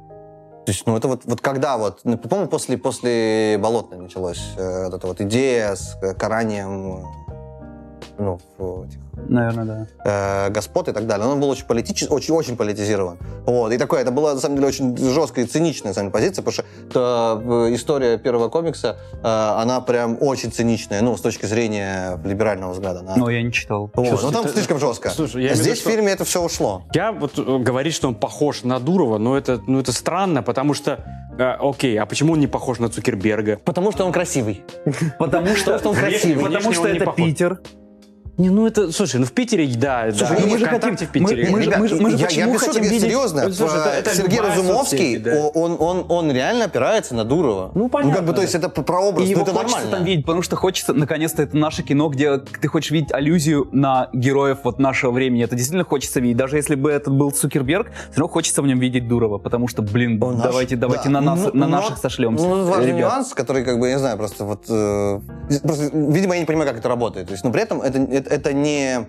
То 0.66 0.72
есть, 0.72 0.87
ну, 0.87 0.96
это 0.96 1.09
вот, 1.09 1.24
вот 1.24 1.40
когда 1.40 1.77
вот, 1.77 2.00
ну, 2.05 2.16
по-моему, 2.16 2.48
после, 2.48 2.79
после 2.79 3.59
Болотной 3.59 3.98
началась 3.98 4.40
э, 4.57 4.85
вот 4.85 4.94
эта 4.94 5.07
вот 5.07 5.20
идея 5.20 5.74
с 5.74 5.98
э, 6.00 6.14
каранием, 6.14 6.98
э, 6.98 7.03
ну, 8.18 8.38
в 8.59 8.85
этих 8.87 8.98
Наверное, 9.29 9.87
да. 10.05 10.46
э, 10.48 10.50
господ 10.50 10.88
и 10.88 10.92
так 10.92 11.07
далее. 11.07 11.27
Он 11.27 11.38
был 11.40 11.48
очень 11.48 11.66
политически, 11.66 12.11
очень, 12.12 12.35
очень 12.35 12.57
политизирован. 12.57 13.16
Вот. 13.46 13.72
И 13.72 13.79
такое, 13.79 14.00
это 14.03 14.11
была, 14.11 14.35
на 14.35 14.40
самом 14.40 14.57
деле, 14.57 14.66
очень 14.68 14.96
жесткая 14.96 15.44
и 15.44 15.48
циничная, 15.48 15.90
на 15.90 15.94
самом 15.94 16.11
деле, 16.11 16.12
позиция, 16.24 16.42
потому 16.42 16.53
что 16.53 16.64
это, 16.88 17.40
э, 17.70 17.74
история 17.74 18.18
первого 18.18 18.48
комикса, 18.48 18.96
э, 19.12 19.18
она 19.22 19.81
прям 19.81 20.18
очень 20.20 20.50
циничная, 20.50 21.00
ну, 21.03 21.16
с 21.16 21.20
точки 21.20 21.46
зрения 21.46 22.18
либерального 22.24 22.72
взгляда. 22.72 23.03
на- 23.03 23.16
Но 23.16 23.31
я 23.31 23.42
не 23.42 23.53
читал. 23.53 23.90
Вот. 23.94 24.09
Слушай, 24.09 24.24
Ну, 24.24 24.33
там 24.33 24.44
это- 24.44 24.55
слишком 24.55 24.79
жестко. 24.79 25.11
Слушай, 25.11 25.44
я 25.44 25.55
Здесь 25.55 25.79
что- 25.81 25.88
в 25.88 25.92
фильме 25.92 26.12
это 26.12 26.24
все 26.24 26.42
ушло. 26.42 26.83
Я 26.92 27.12
вот 27.12 27.38
э, 27.38 27.59
говорит, 27.59 27.94
что 27.94 28.09
он 28.09 28.14
похож 28.16 28.64
на 28.64 28.81
Дурова, 28.81 29.18
но 29.18 29.37
это, 29.38 29.61
ну, 29.66 29.79
это 29.81 29.92
странно, 29.92 30.42
потому 30.42 30.74
что, 30.74 31.05
э, 31.38 31.53
окей, 31.61 31.96
а 31.98 32.07
почему 32.07 32.33
он 32.33 32.40
не 32.40 32.46
похож 32.48 32.79
на 32.81 32.88
Цукерберга? 32.88 33.59
Потому 33.64 33.92
что 33.92 34.05
он 34.05 34.12
красивый. 34.12 34.64
Потому 35.18 35.55
что, 35.55 35.81
он 35.85 35.94
красивый. 35.94 36.44
Потому 36.44 36.72
что 36.72 36.88
это. 36.88 37.12
Питер. 37.12 37.61
Не, 38.37 38.51
ну 38.51 38.66
это, 38.66 38.90
слушай, 38.90 39.20
ну 39.20 39.27
в 39.27 39.33
Питере, 39.33 39.66
да, 39.77 40.07
Слушай, 40.11 40.37
да, 40.37 40.42
ну 40.42 40.49
мы 40.49 40.59
же 40.59 40.66
хотим- 40.66 40.97
в 40.97 41.09
Питере. 41.12 41.44
мы- 41.47 41.51
мы 41.53 41.62
же- 41.62 41.66
Ребят, 41.70 41.79
мы 42.01 42.11
я, 42.11 42.27
почему 42.27 42.47
я 42.47 42.53
без 42.53 42.61
хотим 42.61 42.75
шуток, 42.75 42.83
видеть- 42.90 43.01
серьезно. 43.03 43.53
Слушай, 43.53 43.79
это- 43.79 43.90
это 44.11 44.14
Сергей 44.16 44.40
Разумовский, 44.40 45.18
да. 45.18 45.37
он, 45.55 45.77
он, 45.79 46.05
он 46.09 46.33
реально 46.33 46.64
опирается 46.64 47.14
на 47.14 47.25
Дурова. 47.25 47.70
Ну, 47.75 47.88
как 47.88 48.03
бы, 48.03 48.09
понятно, 48.09 48.33
то 48.33 48.42
есть 48.42 48.55
это 48.57 48.68
прообраз, 48.68 49.25
И 49.29 49.35
ну, 49.35 49.40
его 49.40 49.42
это 49.42 49.53
хочется 49.53 49.77
нормально. 49.77 49.97
там 49.99 50.05
видеть, 50.05 50.27
потому 50.27 50.42
что 50.42 50.57
хочется, 50.57 50.92
наконец-то, 50.94 51.42
это 51.42 51.57
наше 51.57 51.85
кино, 51.85 52.09
где 52.09 52.38
ты 52.38 52.66
хочешь 52.66 52.90
видеть 52.90 53.12
аллюзию 53.12 53.68
на 53.70 54.09
героев 54.12 54.59
вот 54.64 54.81
нашего 54.81 55.12
времени. 55.12 55.44
Это 55.44 55.55
действительно 55.55 55.85
хочется 55.85 56.18
видеть. 56.18 56.37
Даже 56.37 56.57
если 56.57 56.75
бы 56.75 56.90
это 56.90 57.11
был 57.12 57.31
Цукерберг, 57.31 57.87
все 58.11 58.20
равно 58.20 58.33
хочется 58.33 58.62
в 58.62 58.66
нем 58.66 58.81
видеть 58.81 59.07
Дурова, 59.07 59.38
потому 59.38 59.68
что, 59.68 59.83
блин, 59.83 60.20
Он 60.20 60.38
наш- 60.38 60.47
давайте, 60.47 60.75
давайте 60.77 61.05
да. 61.05 61.11
на, 61.11 61.20
нас, 61.20 61.38
Ну, 61.44 61.51
на 61.61 61.66
но- 61.68 61.77
наших 61.77 61.99
сошлемся. 61.99 62.44
Ну, 62.44 62.64
важный 62.64 62.88
ребят. 62.88 63.01
нюанс, 63.01 63.33
который, 63.33 63.64
как 63.64 63.79
бы, 63.79 63.87
я 63.87 63.92
не 63.94 63.99
знаю, 64.01 64.16
просто 64.18 64.44
вот... 64.44 64.64
э, 64.68 65.20
просто, 65.62 65.90
видимо, 65.92 66.35
я 66.35 66.40
не 66.40 66.46
понимаю, 66.46 66.68
как 66.68 66.78
это 66.78 66.88
работает. 66.88 67.26
То 67.26 67.33
есть, 67.33 67.44
но 67.44 67.50
при 67.52 67.62
этом 67.62 67.80
это, 67.83 67.98
это, 67.98 68.30
это 68.30 68.52
не... 68.52 69.07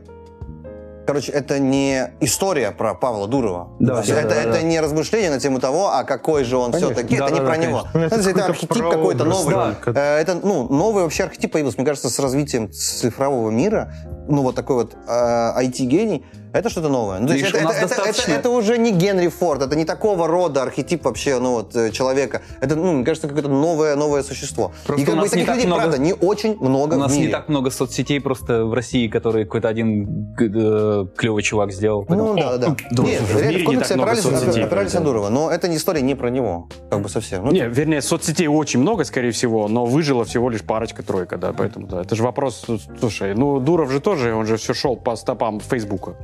Короче, 1.07 1.31
это 1.31 1.59
не 1.59 2.13
история 2.19 2.71
про 2.71 2.95
Павла 2.95 3.27
Дурова. 3.27 3.69
Да, 3.79 4.01
да, 4.01 4.01
это, 4.01 4.29
да, 4.29 4.35
это 4.35 4.51
да. 4.53 4.61
не 4.63 4.79
размышление 4.79 5.29
на 5.29 5.39
тему 5.39 5.59
того, 5.59 5.91
а 5.91 6.03
какой 6.03 6.43
же 6.43 6.57
он 6.57 6.71
Конечно. 6.71 6.95
все-таки. 6.95 7.17
Да, 7.17 7.25
это 7.25 7.33
не 7.35 7.39
да, 7.41 7.45
про 7.45 7.55
да, 7.57 7.63
него. 7.63 7.87
конечно. 7.93 7.99
Ну, 7.99 8.05
это 8.05 8.15
Это, 8.15 8.15
это 8.15 8.33
какой-то 8.33 8.51
архетип 8.51 8.89
какой-то 8.89 9.23
прообраз, 9.23 9.43
новый. 9.45 9.55
да, 9.85 9.91
Э, 10.01 10.19
Это, 10.19 10.39
ну, 10.41 10.67
новый 10.67 11.03
вообще 11.03 11.25
архетип 11.25 11.51
появился. 11.51 11.77
Мне 11.77 11.85
кажется, 11.85 12.09
с 12.09 12.17
развитием 12.17 12.71
цифрового 12.71 13.51
мира, 13.51 13.93
ну, 14.27 14.41
вот 14.41 14.55
такой 14.55 14.77
вот 14.77 14.93
э, 15.07 15.63
IT-гений, 15.63 16.25
это 16.55 16.69
что-то 16.69 16.89
новое. 16.89 17.19
Ну, 17.19 17.27
то 17.27 17.33
есть 17.33 17.45
это, 17.49 17.57
это- 17.59 17.69
это- 17.69 17.81
достаточно- 17.87 18.31
это- 18.31 18.39
это 18.39 18.49
уже 18.49 18.77
не 18.77 18.91
Генри 18.91 19.27
Форд, 19.27 19.61
это 19.61 19.75
не 19.75 19.85
такого 19.85 20.27
рода 20.27 20.61
архетип 20.63 21.05
вообще, 21.05 21.39
ну, 21.39 21.51
вот, 21.55 21.75
э, 21.75 21.91
человека. 21.91 22.41
Это, 22.61 22.75
ну, 22.75 22.93
мне 22.93 23.05
кажется, 23.05 23.27
какое-то 23.27 23.49
новое, 23.49 23.95
новое 23.95 24.23
существо. 24.23 24.71
Просто 24.85 25.03
и 25.03 25.05
как 25.05 25.15
бы 25.19 25.29
таких 25.29 25.47
людей, 25.47 25.65
много- 25.67 25.81
правда, 25.81 25.97
не 25.97 26.13
очень 26.13 26.57
много 26.59 26.95
У 26.95 26.97
нас 26.97 27.11
в 27.11 27.15
мире. 27.15 27.27
не 27.27 27.31
так 27.31 27.49
много 27.49 27.69
соцсетей 27.71 28.19
просто 28.21 28.65
в 28.65 28.73
России, 28.73 29.07
которые 29.07 29.45
какой-то 29.45 29.67
один 29.67 30.35
э, 30.39 31.05
клевый 31.17 31.43
чувак 31.43 31.71
сделал. 31.71 32.05
Ну, 32.09 32.35
да, 32.35 32.57
да, 32.57 32.75
да. 32.91 33.03
Нет, 33.03 33.21
В 33.21 33.33
в 33.35 33.45
не 33.45 33.55
опирались, 33.63 34.23
на- 34.25 34.31
соцсетей, 34.31 34.63
опирались 34.63 34.93
на 34.93 34.99
поэтому. 34.99 35.05
Дурова, 35.05 35.29
но 35.29 35.51
это 35.51 35.67
не 35.67 35.75
история 35.77 36.01
не 36.01 36.15
про 36.15 36.29
него, 36.29 36.67
как 36.89 37.01
бы 37.01 37.09
совсем. 37.09 37.45
Ну, 37.45 37.51
Не, 37.51 37.67
вернее, 37.67 38.01
соцсетей 38.01 38.47
очень 38.47 38.79
много, 38.79 39.03
скорее 39.03 39.31
всего, 39.31 39.67
но 39.67 39.85
выжила 39.85 40.23
всего 40.25 40.49
лишь 40.49 40.61
парочка-тройка, 40.61 41.37
да, 41.37 41.53
поэтому, 41.53 41.87
да. 41.87 42.01
Это 42.01 42.15
же 42.15 42.23
вопрос, 42.23 42.65
слушай, 42.99 43.33
ну, 43.35 43.59
Дуров 43.59 43.91
же 43.91 43.99
тоже, 43.99 44.33
он 44.33 44.45
же 44.45 44.57
все 44.57 44.73
шел 44.73 44.95
по 44.95 45.15
стопам 45.15 45.59
Фейсбука. 45.59 46.15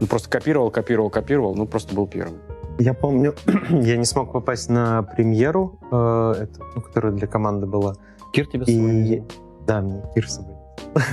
Ну, 0.00 0.06
просто 0.06 0.30
копировал, 0.30 0.70
копировал, 0.70 1.10
копировал, 1.10 1.54
ну, 1.54 1.66
просто 1.66 1.94
был 1.94 2.06
первым. 2.06 2.38
Я 2.78 2.94
помню, 2.94 3.34
я 3.70 3.96
не 3.96 4.04
смог 4.04 4.32
попасть 4.32 4.68
на 4.68 5.02
премьеру, 5.02 5.80
э, 5.90 6.42
эту, 6.42 6.64
ну, 6.76 6.80
которая 6.80 7.12
для 7.12 7.26
команды 7.26 7.66
была. 7.66 7.94
Кир 8.32 8.46
тебя 8.46 8.64
И 8.66 9.22
да, 9.66 9.80
мне 9.80 10.02
Кир 10.14 10.28
собой. 10.28 10.54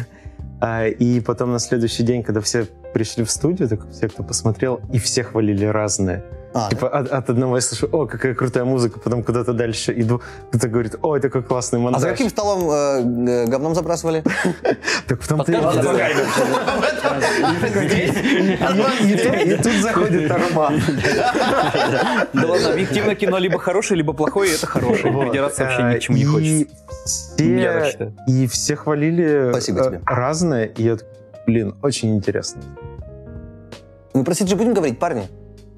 А, 0.62 0.88
И 0.88 1.20
потом 1.20 1.52
на 1.52 1.60
следующий 1.60 2.04
день, 2.04 2.24
когда 2.24 2.40
все 2.40 2.66
пришли 2.94 3.26
в 3.26 3.30
студию, 3.30 3.68
так 3.68 3.90
все, 3.90 4.08
кто 4.08 4.24
посмотрел, 4.24 4.80
и 4.94 5.00
все 5.00 5.24
хвалили 5.24 5.66
разное. 5.66 6.24
А, 6.56 6.70
Типа 6.70 6.88
от, 6.88 7.12
от 7.12 7.30
одного 7.30 7.58
я 7.58 7.62
слышу, 7.62 7.90
о, 7.92 8.06
какая 8.08 8.34
крутая 8.34 8.64
музыка, 8.64 8.98
потом 8.98 9.24
куда-то 9.24 9.52
дальше 9.52 9.92
иду, 9.92 10.22
кто-то 10.50 10.70
говорит, 10.70 10.96
ой, 11.02 11.20
такой 11.20 11.44
классный 11.44 11.80
а 11.80 11.82
монтаж. 11.82 12.02
за 12.02 12.10
каким 12.10 12.30
столом 12.30 12.72
э, 12.72 13.02
г- 13.04 13.46
говном 13.48 13.76
забрасывали? 13.76 14.24
Так 15.08 15.22
в 15.22 15.28
том-то 15.28 15.52
и 15.52 15.56
тут- 19.58 19.82
заходит 19.82 20.32
Арман. 20.32 20.82
Да 22.34 22.48
ладно, 22.48 22.72
объективно 22.72 23.16
кино 23.16 23.38
либо 23.38 23.60
хорошее, 23.60 23.98
либо 23.98 24.14
плохое, 24.14 24.52
и 24.52 24.56
это 24.56 24.66
хорошее. 24.66 25.14
Придираться 25.14 25.64
вообще 25.64 25.84
А, 25.84 25.94
ни 25.94 25.98
к 25.98 26.00
чему 26.00 26.18
не 26.18 26.26
хочется. 26.26 28.14
И 28.28 28.48
все 28.48 28.76
хвалили 28.78 29.52
э, 29.52 30.02
разное, 30.06 30.66
и 30.66 30.84
я 30.84 30.98
блин, 31.46 31.76
очень 31.82 32.16
интересно. 32.16 32.62
Мы 34.14 34.24
про 34.24 34.32
CG 34.34 34.56
будем 34.56 34.74
говорить, 34.74 35.00
парни? 35.00 35.28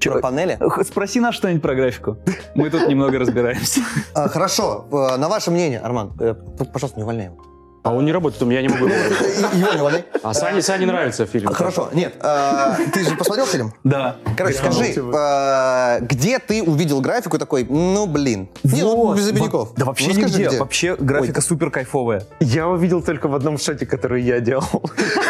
Чё? 0.00 0.12
Про 0.12 0.20
панели? 0.20 0.56
Х- 0.60 0.84
Спроси 0.84 1.20
нас 1.20 1.34
что-нибудь 1.34 1.62
про 1.62 1.74
графику. 1.74 2.16
Мы 2.54 2.70
тут 2.70 2.88
немного 2.88 3.18
разбираемся. 3.18 3.80
А, 4.14 4.28
хорошо, 4.28 4.86
э, 4.90 5.16
на 5.16 5.28
ваше 5.28 5.50
мнение, 5.50 5.80
Арман, 5.80 6.12
э, 6.20 6.34
пожалуйста, 6.72 6.98
не 6.98 7.02
увольняй 7.04 7.26
его. 7.26 7.36
А 7.84 7.94
он 7.94 8.04
не 8.04 8.12
работает, 8.12 8.42
у 8.42 8.46
меня 8.46 8.60
не 8.60 8.68
могу 8.68 8.86
его 9.54 9.72
не 9.72 9.80
увольняй. 9.80 10.04
А 10.22 10.34
Сане, 10.34 10.60
Сане 10.62 10.84
нравится 10.84 11.24
фильм. 11.26 11.52
Хорошо, 11.52 11.88
нет, 11.94 12.12
э, 12.20 12.74
ты 12.92 13.04
же 13.04 13.16
посмотрел 13.16 13.46
фильм? 13.46 13.72
Да. 13.84 14.16
Короче, 14.36 14.58
скажи, 14.58 14.84
э, 14.84 16.00
где 16.02 16.38
ты 16.38 16.62
увидел 16.62 17.00
графику 17.00 17.38
такой, 17.38 17.64
ну 17.64 18.06
блин. 18.06 18.48
Не, 18.64 18.82
ну, 18.82 19.14
без 19.14 19.28
обиняков. 19.30 19.72
Да 19.76 19.84
вообще 19.86 20.08
Ну, 20.12 20.14
нигде. 20.20 20.48
где. 20.48 20.58
Вообще 20.58 20.96
графика 20.96 21.40
супер 21.40 21.70
кайфовая. 21.70 22.24
Я 22.40 22.68
увидел 22.68 23.00
только 23.00 23.28
в 23.28 23.34
одном 23.34 23.56
шоте, 23.58 23.86
который 23.86 24.22
я 24.22 24.40
делал. 24.40 24.82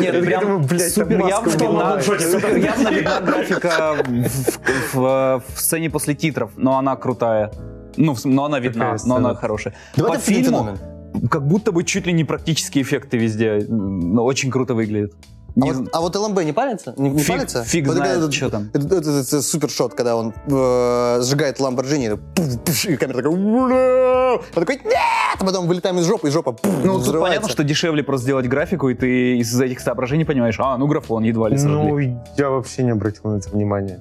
Нет, 0.00 0.24
прям 0.24 0.68
супер 0.68 1.26
явно 1.26 2.90
видна, 2.90 3.20
графика 3.20 3.96
в, 4.92 5.42
сцене 5.56 5.90
после 5.90 6.14
титров, 6.14 6.50
но 6.56 6.78
она 6.78 6.96
крутая. 6.96 7.52
Ну, 7.96 8.16
но 8.24 8.44
она 8.44 8.58
видна, 8.58 8.96
но 9.04 9.16
она 9.16 9.34
хорошая. 9.34 9.74
По 9.96 10.18
фильму, 10.18 10.76
как 11.30 11.46
будто 11.46 11.72
бы 11.72 11.84
чуть 11.84 12.06
ли 12.06 12.12
не 12.12 12.24
практические 12.24 12.82
эффекты 12.82 13.16
везде. 13.16 13.64
Но 13.68 14.24
очень 14.24 14.50
круто 14.50 14.74
выглядит. 14.74 15.14
А 15.56 15.60
Не 15.60 15.72
вот, 15.72 15.88
а 15.92 16.00
вот 16.00 16.16
ЛМБ 16.16 16.42
не 16.44 16.52
парится? 16.52 16.94
Не, 16.96 17.10
не 17.10 17.22
Фиг- 17.22 17.28
парится? 17.36 17.62
фиг 17.64 17.86
Вот 17.86 17.96
знает, 17.96 18.18
это- 18.18 18.32
что 18.32 18.50
там. 18.50 18.70
Это, 18.74 18.96
это- 18.96 19.10
это 19.10 19.40
супер 19.42 19.70
шот, 19.70 19.94
когда 19.94 20.16
он 20.16 20.34
э, 20.48 21.20
сжигает 21.22 21.60
Ламборджини, 21.60 22.08
это 22.08 22.72
и 22.88 22.96
камера 22.96 23.16
такая, 23.18 23.32
«Ура!» 23.32 24.32
он 24.34 24.40
такой, 24.64 24.76
нет, 24.84 24.94
а 25.38 25.44
потом 25.44 25.68
вылетаем 25.68 25.98
из 25.98 26.06
жопы, 26.06 26.26
и 26.26 26.30
жопа 26.32 26.52
пуф, 26.52 26.72
Ну, 26.84 27.00
тут 27.02 27.20
понятно, 27.20 27.48
что 27.48 27.62
дешевле 27.62 28.02
просто 28.02 28.24
сделать 28.24 28.48
графику, 28.48 28.88
и 28.88 28.94
ты 28.94 29.38
из 29.38 29.60
этих 29.60 29.78
соображений 29.78 30.24
понимаешь, 30.24 30.56
а, 30.58 30.76
ну 30.76 30.88
графон 30.88 31.22
едва 31.22 31.48
ли 31.48 31.56
сожгли. 31.56 31.76
Ну, 32.08 32.24
я 32.36 32.50
вообще 32.50 32.82
не 32.82 32.90
обратил 32.90 33.30
на 33.30 33.36
это 33.36 33.48
внимания. 33.50 34.00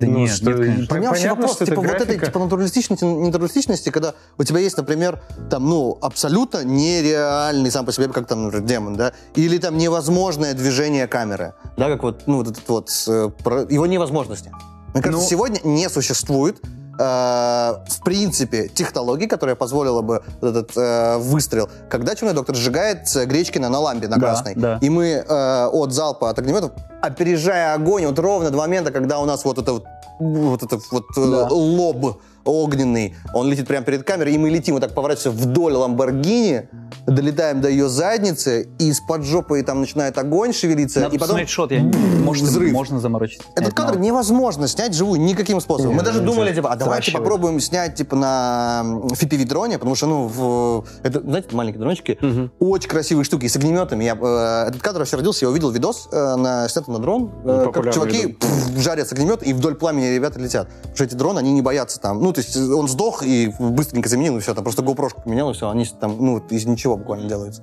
Да 0.00 0.06
ну, 0.06 0.18
нет, 0.20 0.30
что- 0.30 0.50
нет, 0.52 0.56
конечно. 0.58 0.94
У 0.94 0.98
меня 0.98 1.08
вообще 1.08 1.22
Понятно, 1.24 1.28
вопрос, 1.42 1.54
что 1.56 1.64
это 1.64 1.72
типа, 1.72 1.82
вот 1.82 1.90
этой 1.90 2.06
графика. 2.06 2.26
типа, 2.26 2.38
натуралистичности, 2.38 3.04
ненатуралистичности, 3.04 3.90
когда 3.90 4.14
у 4.38 4.44
тебя 4.44 4.60
есть, 4.60 4.76
например, 4.76 5.20
там, 5.50 5.68
ну, 5.68 5.98
абсолютно 6.00 6.62
нереальный 6.64 7.70
сам 7.70 7.84
по 7.86 7.92
себе, 7.92 8.08
как 8.08 8.26
там, 8.26 8.44
например, 8.44 8.66
демон, 8.66 8.96
да, 8.96 9.12
или 9.34 9.58
там 9.58 9.76
невозможное 9.76 10.54
движение 10.54 11.06
камеры, 11.08 11.54
да, 11.76 11.88
как 11.88 12.02
вот, 12.02 12.22
ну, 12.26 12.36
вот 12.38 12.48
этот 12.48 12.68
вот, 12.68 12.90
э, 13.08 13.30
про- 13.42 13.66
его 13.68 13.86
невозможности. 13.86 14.52
Мне 14.94 15.02
кажется, 15.02 15.22
Ну- 15.24 15.28
сегодня 15.28 15.60
не 15.64 15.88
существует 15.88 16.60
э, 16.98 17.02
в 17.02 18.04
принципе, 18.04 18.68
технологии, 18.68 19.26
которая 19.26 19.56
позволила 19.56 20.02
бы 20.02 20.22
этот 20.42 20.76
э, 20.76 21.18
выстрел, 21.18 21.68
когда 21.88 22.14
черный 22.14 22.34
доктор 22.34 22.56
сжигает 22.56 23.14
э, 23.16 23.24
Гречкина 23.26 23.68
на 23.68 23.78
лампе, 23.78 24.08
на 24.08 24.16
Да, 24.16 24.20
красной. 24.26 24.54
да. 24.54 24.78
И 24.80 24.90
мы 24.90 25.24
э, 25.26 25.66
от 25.72 25.92
залпа, 25.92 26.30
от 26.30 26.38
огнеметов, 26.38 26.72
опережая 27.02 27.74
огонь, 27.74 28.06
вот 28.06 28.18
ровно 28.18 28.50
до 28.50 28.56
момента, 28.58 28.90
когда 28.90 29.18
у 29.20 29.24
нас 29.24 29.44
вот 29.44 29.58
это 29.58 29.72
вот, 29.72 29.84
вот 30.18 30.62
это 30.62 30.78
вот 30.90 31.04
э, 31.16 31.20
Да. 31.30 31.48
лоб 31.50 32.20
огненный, 32.48 33.14
он 33.34 33.48
летит 33.48 33.66
прямо 33.66 33.84
перед 33.84 34.02
камерой, 34.04 34.34
и 34.34 34.38
мы 34.38 34.50
летим 34.50 34.74
вот 34.74 34.80
так 34.80 34.94
поворачиваемся 34.94 35.30
вдоль 35.30 35.74
Ламборгини, 35.74 36.68
долетаем 37.06 37.60
до 37.60 37.68
ее 37.68 37.88
задницы, 37.88 38.68
и 38.78 38.88
из-под 38.88 39.22
жопы 39.24 39.62
там 39.62 39.80
начинает 39.80 40.16
огонь 40.18 40.52
шевелиться, 40.52 41.00
Надо 41.00 41.14
и 41.16 41.18
потом... 41.18 41.46
шот, 41.46 41.72
я, 41.72 41.82
может, 41.82 42.44
взрыв. 42.44 42.72
можно 42.72 43.00
заморочиться. 43.00 43.46
Этот 43.54 43.74
кадр 43.74 43.94
но- 43.94 44.00
невозможно 44.04 44.66
снять 44.68 44.94
живую 44.94 45.20
никаким 45.20 45.60
способом. 45.60 45.94
Мы 45.94 46.02
даже 46.02 46.20
нельзя. 46.20 46.32
думали, 46.32 46.54
типа, 46.54 46.70
а 46.72 46.76
давайте 46.76 47.12
попробуем 47.12 47.60
снять, 47.60 47.94
типа, 47.94 48.16
на 48.16 48.82
FPV-дроне, 49.12 49.74
потому 49.78 49.94
что, 49.94 50.06
ну, 50.06 50.26
в, 50.26 50.84
это, 51.02 51.20
знаете, 51.20 51.48
маленькие 51.52 51.80
дрончики, 51.80 52.18
очень 52.58 52.88
красивые 52.88 53.24
штуки, 53.24 53.46
и 53.46 53.48
с 53.48 53.56
огнеметами. 53.56 54.04
Я, 54.04 54.16
э, 54.20 54.68
этот 54.68 54.82
кадр 54.82 55.00
вообще 55.00 55.16
родился, 55.16 55.44
я 55.44 55.50
увидел 55.50 55.70
видос 55.70 56.08
э, 56.12 56.36
на, 56.36 56.68
снятый 56.68 56.92
на 56.94 57.00
дрон, 57.00 57.30
э, 57.44 57.70
как 57.72 57.92
чуваки 57.92 58.26
видос. 58.28 58.36
пф, 58.40 58.78
жарят 58.82 59.08
с 59.08 59.12
огнемета, 59.12 59.44
и 59.44 59.52
вдоль 59.52 59.74
пламени 59.74 60.06
ребята 60.14 60.38
летят. 60.40 60.68
Потому 60.68 60.94
что 60.96 61.04
эти 61.04 61.14
дроны, 61.14 61.38
они 61.38 61.52
не 61.52 61.62
боятся 61.62 62.00
там. 62.00 62.22
Ну, 62.22 62.32
то 62.38 62.58
есть 62.58 62.70
он 62.70 62.88
сдох, 62.88 63.22
и 63.22 63.52
быстренько 63.58 64.08
заменил, 64.08 64.36
и 64.36 64.40
все, 64.40 64.54
там 64.54 64.64
просто 64.64 64.82
GoPro 64.82 65.10
поменял, 65.24 65.50
и 65.50 65.54
все, 65.54 65.68
они 65.68 65.84
там, 65.86 66.16
ну, 66.18 66.38
из 66.50 66.66
ничего 66.66 66.96
буквально 66.96 67.28
делаются. 67.28 67.62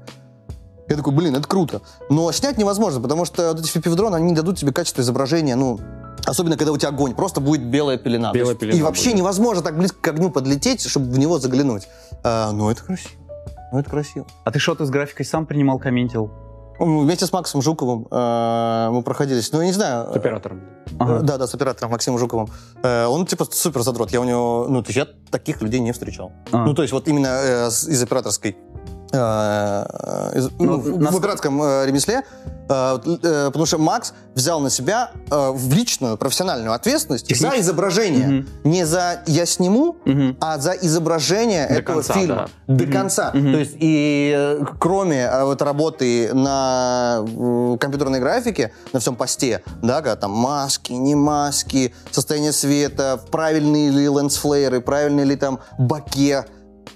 Я 0.88 0.98
такой, 0.98 1.14
блин, 1.14 1.36
это 1.36 1.48
круто. 1.48 1.82
Но 2.10 2.32
снять 2.32 2.58
невозможно, 2.58 3.02
потому 3.02 3.26
что 3.26 3.50
вот 3.54 3.60
эти 3.60 3.76
FPV-дроны, 3.78 4.16
они 4.16 4.32
не 4.32 4.36
дадут 4.36 4.58
тебе 4.58 4.72
качество 4.72 5.02
изображения, 5.02 5.56
ну, 5.56 5.80
особенно 6.26 6.58
когда 6.58 6.72
у 6.72 6.78
тебя 6.78 6.90
огонь, 6.90 7.16
просто 7.16 7.40
будет 7.42 7.66
белая 7.66 7.98
пелена. 7.98 8.32
Белая 8.34 8.50
есть- 8.52 8.60
пелена 8.60 8.78
И 8.78 8.82
вообще 8.82 9.06
будет. 9.10 9.18
невозможно 9.20 9.64
так 9.64 9.78
близко 9.78 9.98
к 10.00 10.08
огню 10.08 10.30
подлететь, 10.30 10.86
чтобы 10.88 11.12
в 11.12 11.18
него 11.18 11.40
заглянуть. 11.40 11.88
А, 12.24 12.52
ну, 12.52 12.70
это 12.70 12.84
красиво. 12.84 13.12
Ну, 13.72 13.80
это 13.80 13.90
красиво. 13.90 14.28
А 14.44 14.52
ты 14.52 14.60
шоты 14.60 14.86
с 14.86 14.90
графикой 14.90 15.26
сам 15.26 15.46
принимал, 15.46 15.80
комментил? 15.80 16.32
Вместе 16.80 17.26
с 17.26 17.34
Максом 17.34 17.62
Жуковым 17.62 18.08
э, 18.12 18.90
мы 18.92 19.02
проходились. 19.02 19.52
Ну, 19.52 19.62
я 19.62 19.68
не 19.68 19.74
знаю. 19.74 20.12
С 20.12 20.16
оператором. 20.16 20.62
Ага. 21.00 21.20
Да, 21.22 21.38
да, 21.38 21.48
с 21.48 21.56
оператором 21.56 21.92
Максимом 21.92 22.20
Жуковым. 22.20 22.50
Э, 22.84 23.06
он 23.06 23.26
типа 23.26 23.46
супер 23.50 23.82
задрот. 23.82 24.12
Я 24.12 24.22
у 24.22 24.24
него, 24.24 24.68
ну, 24.70 24.82
то 24.82 24.90
есть 24.90 24.98
я 24.98 25.08
таких 25.32 25.62
людей 25.62 25.80
не 25.80 25.92
встречал. 25.92 26.32
А. 26.52 26.66
Ну, 26.66 26.74
то 26.74 26.82
есть 26.82 26.94
вот 26.94 27.08
именно 27.08 27.28
э, 27.28 27.68
из 27.68 28.04
операторской 28.04 28.58
из- 29.15 30.49
ну, 30.60 30.65
Ну, 30.65 30.78
в- 30.80 30.99
нас- 30.99 31.13
в 31.13 31.17
операторском 31.17 31.62
э, 31.62 31.86
ремесле, 31.86 32.23
э, 32.69 32.99
э, 33.23 33.45
потому 33.47 33.65
что 33.65 33.78
Макс 33.78 34.13
взял 34.34 34.60
на 34.60 34.69
себя 34.69 35.12
э, 35.32 35.51
в 35.51 35.73
личную 35.73 36.17
профессиональную 36.17 36.73
ответственность 36.73 37.25
за 37.28 37.34
Технически. 37.34 37.62
изображение. 37.62 38.28
Мгм. 38.28 38.47
Не 38.63 38.86
за 38.86 39.21
«я 39.28 39.45
сниму», 39.45 39.97
Мгм. 40.06 40.38
а 40.41 40.58
за 40.58 40.71
изображение 40.73 41.67
До 41.67 41.73
этого 41.75 41.95
конца, 41.97 42.13
фильма 42.13 42.49
до 42.67 42.84
Мгм. 42.84 42.93
конца. 42.93 43.32
Мгм. 43.34 43.51
То 43.54 43.60
есть 43.60 43.75
и 43.80 44.34
э, 44.36 44.65
кроме 44.80 45.21
э, 45.21 45.43
вот 45.45 45.62
работы 45.62 46.34
на 46.34 47.19
э, 47.25 47.78
компьютерной 47.80 48.19
графике, 48.19 48.71
на 48.93 48.99
всем 48.99 49.15
посте, 49.15 49.62
да, 49.82 49.95
когда 50.01 50.15
там 50.15 50.32
маски, 50.32 50.93
не 50.93 51.15
маски, 51.15 51.93
состояние 52.12 52.51
света, 52.51 53.19
правильные 53.32 53.89
ли 53.89 54.08
лensфлееры, 54.08 54.82
правильные 54.82 55.25
ли 55.25 55.36
там 55.36 55.60
боке, 55.78 56.45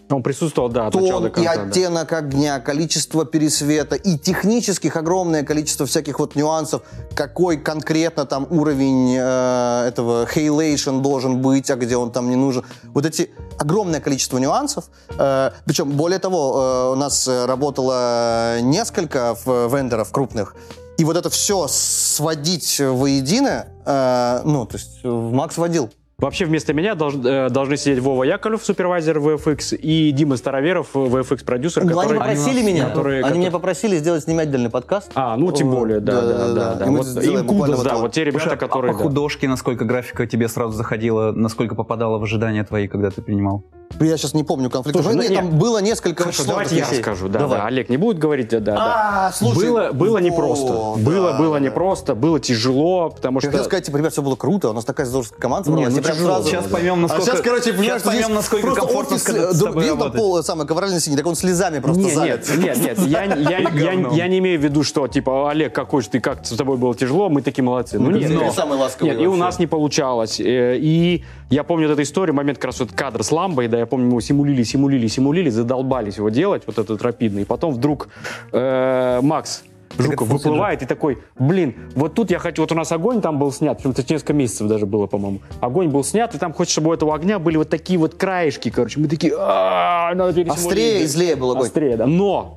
Он 0.10 0.23
присутствовал, 0.23 0.69
да, 0.69 0.88
от 0.88 0.95
начала 0.95 1.12
тон 1.12 1.23
до 1.23 1.28
и 1.30 1.32
конца. 1.32 1.56
да. 1.56 1.62
оттенок 1.63 2.13
огня, 2.13 2.60
количество 2.60 3.25
пересвета 3.25 3.95
и 3.95 4.17
технических 4.17 4.95
огромное 4.95 5.43
количество 5.43 5.86
всяких 5.86 6.19
вот 6.19 6.36
нюансов, 6.36 6.82
какой 7.15 7.58
конкретно 7.58 8.25
там 8.25 8.47
уровень 8.49 9.15
э, 9.17 9.88
этого 9.88 10.25
halation 10.25 11.02
должен 11.02 11.41
быть, 11.41 11.69
а 11.69 11.75
где 11.75 11.95
он 11.95 12.12
там 12.12 12.30
не 12.30 12.36
нужен. 12.36 12.63
Вот 12.86 13.06
эти 13.06 13.30
огромное 13.60 13.99
количество 13.99 14.38
нюансов. 14.38 14.86
Э, 15.17 15.52
причем, 15.65 15.91
более 15.91 16.19
того, 16.19 16.89
э, 16.89 16.93
у 16.93 16.95
нас 16.95 17.28
работало 17.28 18.60
несколько 18.62 19.36
вендоров 19.45 20.12
крупных, 20.12 20.56
и 20.99 21.06
вот 21.06 21.15
это 21.15 21.30
все 21.30 21.67
сводить 21.69 22.78
воедино, 22.78 23.67
э, 23.86 24.41
ну, 24.43 24.65
то 24.65 24.75
есть 24.75 24.99
э, 25.04 25.08
Макс 25.08 25.58
водил. 25.58 25.89
Вообще 26.19 26.45
вместо 26.45 26.73
меня 26.73 26.93
долж- 26.95 27.25
э, 27.25 27.49
должны 27.49 27.77
сидеть 27.77 27.99
Вова 27.99 28.23
Яковлев, 28.23 28.62
супервайзер 28.63 29.19
VFX, 29.19 29.75
и 29.77 30.12
Дима 30.12 30.36
Староверов, 30.36 30.88
VFX-продюсер, 30.93 31.84
Они 31.84 31.91
который... 31.91 32.17
попросили 32.19 32.49
они 32.49 32.62
нас- 32.62 32.65
меня, 32.73 32.86
которые- 32.88 33.15
они 33.19 33.23
которые- 33.23 33.39
меня 33.41 33.51
попросили 33.51 33.95
сделать 33.97 34.23
снимать 34.23 34.47
отдельный 34.49 34.69
подкаст. 34.69 35.12
А, 35.15 35.38
ну 35.38 35.51
тем 35.53 35.71
более, 35.71 35.99
да, 36.01 36.21
да, 36.21 36.53
да. 36.53 36.75
да. 36.75 36.86
Мы 36.88 36.97
Вот 36.97 37.23
им 37.23 37.47
кудос, 37.47 37.84
да, 37.84 37.95
вот- 37.95 38.12
те 38.12 38.23
ребята, 38.25 38.43
Слушай, 38.43 38.53
а 38.55 38.58
которые... 38.58 38.91
по 38.93 38.97
да. 38.99 39.03
художке, 39.05 39.47
насколько 39.47 39.86
графика 39.86 40.27
тебе 40.27 40.47
сразу 40.49 40.73
заходила, 40.73 41.32
насколько 41.32 41.75
попадала 41.75 42.17
в 42.17 42.23
ожидания 42.23 42.63
твои, 42.65 42.88
когда 42.88 43.10
ты 43.12 43.21
принимал? 43.21 43.63
Я 43.99 44.17
сейчас 44.17 44.34
не 44.34 44.43
помню 44.43 44.69
конфликта. 44.69 45.02
Слушай, 45.04 45.15
ну, 45.15 45.21
Нет, 45.23 45.32
нет. 45.32 45.39
там 45.41 45.49
было 45.60 45.80
несколько 45.82 46.23
Хорошо, 46.23 46.43
давайте 46.45 46.75
я 46.78 46.86
вещей. 46.86 46.99
расскажу, 46.99 47.28
да, 47.28 47.39
Давай. 47.39 47.60
да. 47.60 47.65
Олег 47.65 47.89
не 47.89 47.97
будет 47.97 48.17
говорить, 48.17 48.47
да, 48.49 48.60
да. 48.60 48.75
да. 48.75 49.25
А, 49.28 49.32
слушай. 49.34 49.58
было, 49.67 49.91
было 49.91 50.19
О, 50.19 50.21
непросто. 50.21 50.93
было, 50.97 51.32
да, 51.34 51.38
было 51.38 51.60
да. 51.60 51.65
непросто, 51.65 52.15
было 52.15 52.39
тяжело, 52.39 53.10
потому 53.10 53.38
Я 53.39 53.41
что... 53.41 53.49
хотел 53.52 53.65
сказать, 53.65 53.86
типа, 53.86 53.97
ребят, 53.97 54.13
все 54.13 54.21
было 54.21 54.36
круто, 54.38 54.69
у 54.69 54.73
нас 54.73 54.86
такая 54.86 55.06
здоровская 55.06 55.39
команда 55.39 55.69
Не, 55.71 55.75
собралась, 55.75 55.93
ну 55.95 55.99
и 55.99 56.04
прям 56.04 56.15
тяжело 56.15 56.34
сразу- 56.36 56.47
Сейчас 56.49 56.67
поймем, 56.67 57.02
насколько- 57.02 57.23
А 57.23 57.25
сейчас, 57.25 57.41
короче, 57.41 57.63
сейчас 57.63 57.75
понимаешь, 57.78 58.02
что 58.02 58.10
поймем, 58.12 58.34
насколько 58.36 58.65
просто 58.67 58.82
комфортно 58.82 59.15
офис, 59.15 59.23
с- 59.25 59.58
с 59.58 59.62
э, 59.62 59.65
тобой 59.65 59.84
видно 59.84 60.10
пол, 60.12 60.43
самый 60.43 60.67
ковральный 60.67 60.99
синий, 61.02 61.17
так 61.17 61.25
он 61.28 61.36
слезами 61.36 61.80
просто 61.80 62.02
Не, 62.02 62.12
залит. 62.12 62.47
нет, 62.58 62.78
нет, 62.78 62.78
нет, 62.78 62.99
я, 63.08 63.23
я, 63.25 63.60
я, 63.60 64.10
я 64.12 64.28
не 64.28 64.38
имею 64.39 64.60
в 64.60 64.63
виду, 64.63 64.84
что, 64.84 65.08
типа, 65.08 65.49
Олег, 65.52 65.73
какой 65.75 66.04
же 66.04 66.10
ты, 66.10 66.19
как 66.21 66.45
с 66.45 66.52
тобой 66.56 66.78
было 66.78 66.95
тяжело, 66.95 67.28
мы 67.30 67.41
такие 67.41 67.63
молодцы. 67.65 67.99
Ну, 67.99 68.12
как 68.12 68.21
нет, 68.21 68.32
но- 68.32 68.52
самый 68.54 68.78
ласковый 68.78 69.12
Нет, 69.13 69.21
и 69.21 69.28
у 69.28 69.36
нас 69.36 69.60
не 69.60 69.67
получалось. 69.67 70.39
Э, 70.39 70.78
И 70.80 71.23
я 71.49 71.63
помню 71.63 71.88
вот 71.88 71.93
эту 71.93 72.04
историю, 72.04 72.36
момент 72.36 72.60
как 72.60 72.65
раз 72.65 72.80
вот 72.80 72.91
кадр 72.93 73.23
с 73.23 73.32
ламбой, 73.32 73.67
да, 73.67 73.79
я 73.80 73.86
помню, 73.86 74.13
мы 74.13 74.22
симулили, 74.22 74.63
симулили, 74.63 75.08
симулили, 75.08 75.50
задолбались 75.50 76.18
его 76.18 76.30
делать, 76.30 76.63
вот 76.68 76.78
этот 76.78 77.02
рапидный. 77.02 77.42
И 77.42 77.46
потом 77.46 77.74
вдруг 77.74 78.10
э, 78.52 79.20
Макс 79.22 79.63
Жуков 79.97 80.28
это 80.28 80.34
выплывает 80.38 80.82
и 80.84 80.86
такой, 80.86 81.17
блин, 81.38 81.75
вот 81.95 82.13
тут 82.13 82.32
я 82.32 82.39
хочу, 82.39 82.62
вот 82.62 82.71
у 82.71 82.75
нас 82.75 82.91
огонь 82.91 83.21
там 83.21 83.39
был 83.39 83.52
снят, 83.52 83.78
причем 83.78 83.91
это 83.91 84.04
несколько 84.13 84.34
месяцев 84.34 84.67
даже 84.67 84.86
было, 84.86 85.08
по-моему. 85.08 85.41
Огонь 85.60 85.89
был 85.89 86.04
снят, 86.04 86.34
и 86.34 86.38
там 86.38 86.54
хочешь, 86.54 86.73
чтобы 86.73 86.89
у 86.89 86.93
этого 86.93 87.13
огня 87.15 87.39
были 87.39 87.58
вот 87.58 87.69
такие 87.69 87.97
вот 87.99 88.15
краешки, 88.15 88.69
короче. 88.69 88.99
Мы 88.99 89.08
такие, 89.08 89.34
«А, 89.38 90.13
надо 90.15 90.34
пересимулировать». 90.34 90.65
Острее 90.67 91.02
и 91.02 91.06
злее 91.06 91.36
был 91.36 91.52
огонь. 91.52 91.65
Острее, 91.65 91.97
да. 91.97 92.06
Но, 92.06 92.56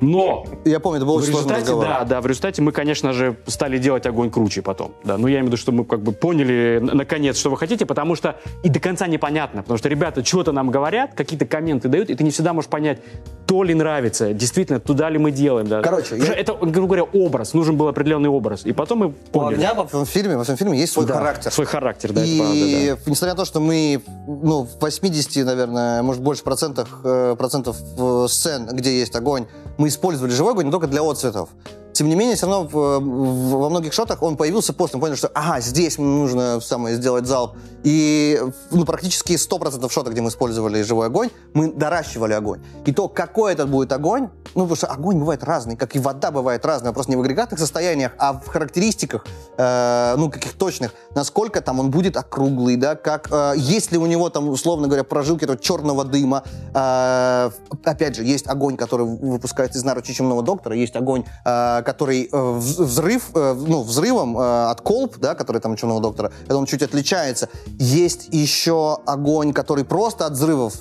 но, 0.00 0.44
Я 0.64 0.80
помню, 0.80 0.98
это 0.98 1.06
был 1.06 1.14
в 1.14 1.22
очень 1.22 1.28
результате, 1.30 1.60
разговор. 1.62 1.84
да, 1.84 2.04
да, 2.04 2.20
в 2.20 2.26
результате 2.26 2.62
мы, 2.62 2.72
конечно 2.72 3.12
же, 3.12 3.36
стали 3.46 3.78
делать 3.78 4.06
огонь 4.06 4.30
круче 4.30 4.62
потом. 4.62 4.92
Да, 5.04 5.18
ну 5.18 5.26
я 5.26 5.34
имею 5.36 5.44
в 5.46 5.48
виду, 5.48 5.56
что 5.56 5.72
мы 5.72 5.84
как 5.84 6.00
бы 6.02 6.12
поняли 6.12 6.78
наконец, 6.82 7.38
что 7.38 7.50
вы 7.50 7.56
хотите, 7.56 7.86
потому 7.86 8.14
что 8.14 8.36
и 8.62 8.68
до 8.68 8.80
конца 8.80 9.06
непонятно, 9.06 9.62
потому 9.62 9.78
что 9.78 9.88
ребята 9.88 10.24
что-то 10.24 10.52
нам 10.52 10.70
говорят, 10.70 11.14
какие-то 11.14 11.46
комменты 11.46 11.88
дают, 11.88 12.10
и 12.10 12.14
ты 12.14 12.24
не 12.24 12.30
всегда 12.30 12.52
можешь 12.52 12.70
понять, 12.70 13.00
то 13.46 13.62
ли 13.62 13.74
нравится, 13.74 14.32
действительно, 14.32 14.80
туда 14.80 15.10
ли 15.10 15.18
мы 15.18 15.30
делаем. 15.30 15.66
Да. 15.66 15.80
Короче, 15.82 16.16
я- 16.16 16.34
это 16.34 16.52
грубо 16.74 16.94
говоря, 16.96 17.04
образ. 17.04 17.54
Нужен 17.54 17.76
был 17.76 17.88
определенный 17.88 18.28
образ. 18.28 18.66
И 18.66 18.72
потом 18.72 18.98
мы 18.98 19.06
У 19.06 19.12
поняли. 19.12 19.54
огня 19.54 19.74
во 19.74 19.86
всем 19.86 20.04
фильме, 20.04 20.36
во 20.36 20.44
всем 20.44 20.56
фильме 20.56 20.78
есть 20.78 20.92
свой 20.92 21.06
Да, 21.06 21.14
характер. 21.14 21.50
Свой 21.52 21.66
характер, 21.66 22.12
да, 22.12 22.20
это 22.22 22.36
правда, 22.36 22.54
И 22.54 22.90
да. 22.90 23.10
несмотря 23.10 23.32
на 23.34 23.36
то, 23.36 23.44
что 23.44 23.60
мы 23.60 24.02
ну, 24.26 24.64
в 24.64 24.80
80, 24.80 25.46
наверное, 25.46 26.02
может 26.02 26.22
больше 26.22 26.42
процентах, 26.42 27.00
э, 27.04 27.36
процентов 27.38 27.76
э, 27.98 28.26
сцен, 28.28 28.66
где 28.72 28.98
есть 28.98 29.14
огонь, 29.16 29.46
мы 29.78 29.88
использовали 29.88 30.32
живой 30.32 30.52
огонь, 30.52 30.66
но 30.66 30.72
только 30.72 30.86
для 30.86 31.02
отцветов. 31.02 31.48
Тем 31.94 32.08
не 32.08 32.16
менее, 32.16 32.34
все 32.34 32.46
равно 32.46 32.68
во 32.68 33.70
многих 33.70 33.92
шотах 33.92 34.22
он 34.22 34.36
появился 34.36 34.72
после. 34.72 34.96
Мы 34.96 35.02
поняли, 35.02 35.16
что 35.16 35.28
ага, 35.28 35.60
здесь 35.60 35.96
нужно 35.96 36.60
самое 36.60 36.96
сделать 36.96 37.26
залп. 37.26 37.52
И 37.84 38.40
ну, 38.70 38.84
практически 38.84 39.34
100% 39.34 39.88
шотов, 39.90 40.12
где 40.12 40.20
мы 40.20 40.30
использовали 40.30 40.82
живой 40.82 41.06
огонь, 41.06 41.30
мы 41.52 41.70
доращивали 41.70 42.32
огонь. 42.32 42.60
И 42.84 42.92
то, 42.92 43.08
какой 43.08 43.52
этот 43.52 43.68
будет 43.68 43.92
огонь, 43.92 44.28
ну, 44.54 44.62
потому 44.62 44.76
что 44.76 44.86
огонь 44.86 45.18
бывает 45.18 45.44
разный, 45.44 45.76
как 45.76 45.94
и 45.94 45.98
вода 45.98 46.30
бывает 46.30 46.64
разная, 46.64 46.92
просто 46.92 47.12
не 47.12 47.16
в 47.16 47.20
агрегатных 47.20 47.60
состояниях, 47.60 48.12
а 48.18 48.32
в 48.32 48.46
характеристиках, 48.46 49.26
э, 49.56 50.14
ну, 50.16 50.30
каких 50.30 50.54
точных, 50.54 50.94
насколько 51.14 51.60
там 51.60 51.78
он 51.78 51.90
будет 51.90 52.16
округлый, 52.16 52.76
да, 52.76 52.96
как, 52.96 53.28
э, 53.30 53.52
есть 53.56 53.92
ли 53.92 53.98
у 53.98 54.06
него 54.06 54.30
там, 54.30 54.48
условно 54.48 54.86
говоря, 54.86 55.04
прожилки 55.04 55.44
этого 55.44 55.58
черного 55.58 56.04
дыма. 56.04 56.42
Э, 56.74 57.50
опять 57.84 58.16
же, 58.16 58.24
есть 58.24 58.48
огонь, 58.48 58.76
который 58.76 59.06
выпускается 59.06 59.78
из 59.78 59.84
наручи 59.84 60.14
чумного 60.14 60.42
доктора, 60.42 60.74
есть 60.74 60.96
огонь, 60.96 61.24
э, 61.44 61.82
который 61.84 62.24
э, 62.24 62.36
вз- 62.36 62.82
взрыв, 62.84 63.30
э, 63.34 63.54
ну, 63.54 63.82
взрывом 63.82 64.36
э, 64.38 64.70
от 64.70 64.80
колб, 64.80 65.16
да, 65.18 65.34
который 65.34 65.60
там 65.60 65.72
у 65.72 65.76
чумного 65.76 66.00
доктора, 66.00 66.32
это 66.44 66.56
он 66.56 66.66
чуть 66.66 66.82
отличается. 66.82 67.48
Есть 67.78 68.28
еще 68.32 68.98
огонь, 69.06 69.52
который 69.52 69.84
просто 69.84 70.26
от 70.26 70.32
взрывов 70.32 70.74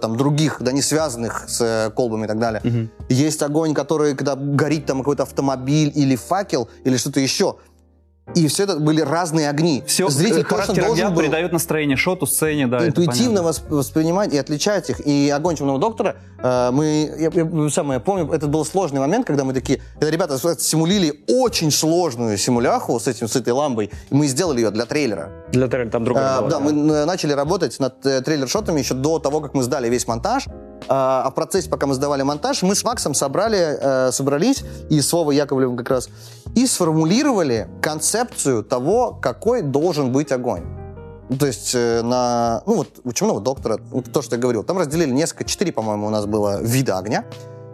там 0.00 0.16
других, 0.16 0.58
да, 0.60 0.72
не 0.72 0.82
связанных 0.82 1.44
с 1.48 1.92
колбами 1.96 2.24
и 2.24 2.28
так 2.28 2.38
далее. 2.38 2.60
Есть 3.08 3.42
огонь, 3.42 3.74
который, 3.74 4.14
когда 4.14 4.34
горит 4.36 4.86
там 4.86 4.98
какой-то 4.98 5.24
автомобиль 5.24 5.92
или 5.94 6.16
факел, 6.16 6.68
или 6.84 6.96
что-то 6.96 7.20
еще. 7.20 7.56
И 8.34 8.46
все 8.48 8.64
это 8.64 8.78
были 8.78 9.00
разные 9.00 9.48
огни. 9.48 9.82
Все, 9.86 10.08
Зритель 10.08 10.42
точно 10.42 10.48
характер 10.48 10.72
огня 10.74 10.86
должен 10.86 11.14
был 11.14 11.22
придает 11.22 11.52
настроение 11.52 11.96
шоту, 11.96 12.26
сцене, 12.26 12.66
да. 12.66 12.86
интуитивно 12.86 13.38
восп- 13.40 13.68
воспринимать 13.68 14.32
и 14.34 14.38
отличать 14.38 14.90
их. 14.90 15.00
И 15.06 15.30
огонь 15.30 15.56
темного 15.56 15.78
доктора, 15.78 16.16
э, 16.42 16.70
мы, 16.70 17.10
я, 17.18 17.30
я 17.32 17.70
самое 17.70 18.00
помню, 18.00 18.30
это 18.32 18.46
был 18.46 18.64
сложный 18.64 19.00
момент, 19.00 19.26
когда 19.26 19.44
мы 19.44 19.54
такие, 19.54 19.80
когда 19.94 20.10
ребята 20.10 20.38
с- 20.38 20.60
симулили 20.60 21.20
очень 21.26 21.70
сложную 21.70 22.36
симуляху 22.38 23.00
с 23.00 23.06
этим, 23.08 23.28
с 23.28 23.36
этой 23.36 23.52
лампой, 23.52 23.90
и 24.10 24.14
мы 24.14 24.26
сделали 24.26 24.60
ее 24.60 24.70
для 24.70 24.84
трейлера. 24.84 25.30
Для 25.50 25.66
трейлера 25.68 25.90
там 25.90 26.04
другое 26.04 26.24
А, 26.36 26.40
было, 26.42 26.50
да, 26.50 26.60
мы 26.60 26.70
э, 26.72 27.04
начали 27.06 27.32
работать 27.32 27.78
над 27.80 28.04
э, 28.04 28.20
трейлер-шотами 28.20 28.78
еще 28.78 28.94
до 28.94 29.18
того, 29.18 29.40
как 29.40 29.54
мы 29.54 29.62
сдали 29.62 29.88
весь 29.88 30.06
монтаж. 30.06 30.46
А 30.88 31.08
а 31.24 31.30
в 31.30 31.34
процессе, 31.34 31.68
пока 31.68 31.86
мы 31.86 31.94
сдавали 31.94 32.22
монтаж, 32.22 32.62
мы 32.62 32.74
с 32.74 32.84
Максом 32.84 33.14
собрали, 33.14 33.58
э, 33.58 34.12
собрались, 34.12 34.64
и 34.90 35.00
с 35.00 35.12
Вовой 35.12 35.36
Яковлевым 35.36 35.76
как 35.76 35.90
раз, 35.90 36.08
и 36.54 36.66
сформулировали 36.66 37.68
концепцию 37.82 38.62
того, 38.62 39.18
какой 39.20 39.62
должен 39.62 40.12
быть 40.12 40.32
огонь. 40.32 40.64
Ну, 41.28 41.36
То 41.36 41.46
есть 41.46 41.74
э, 41.74 42.02
на, 42.02 42.62
ну 42.66 42.76
вот 42.76 42.88
у 43.04 43.12
чумного 43.12 43.40
доктора, 43.40 43.78
то, 44.12 44.22
что 44.22 44.36
я 44.36 44.40
говорил, 44.40 44.64
там 44.64 44.78
разделили 44.78 45.10
несколько, 45.10 45.44
четыре, 45.44 45.72
по-моему, 45.72 46.06
у 46.06 46.10
нас 46.10 46.26
было 46.26 46.62
вида 46.62 46.98
огня. 46.98 47.24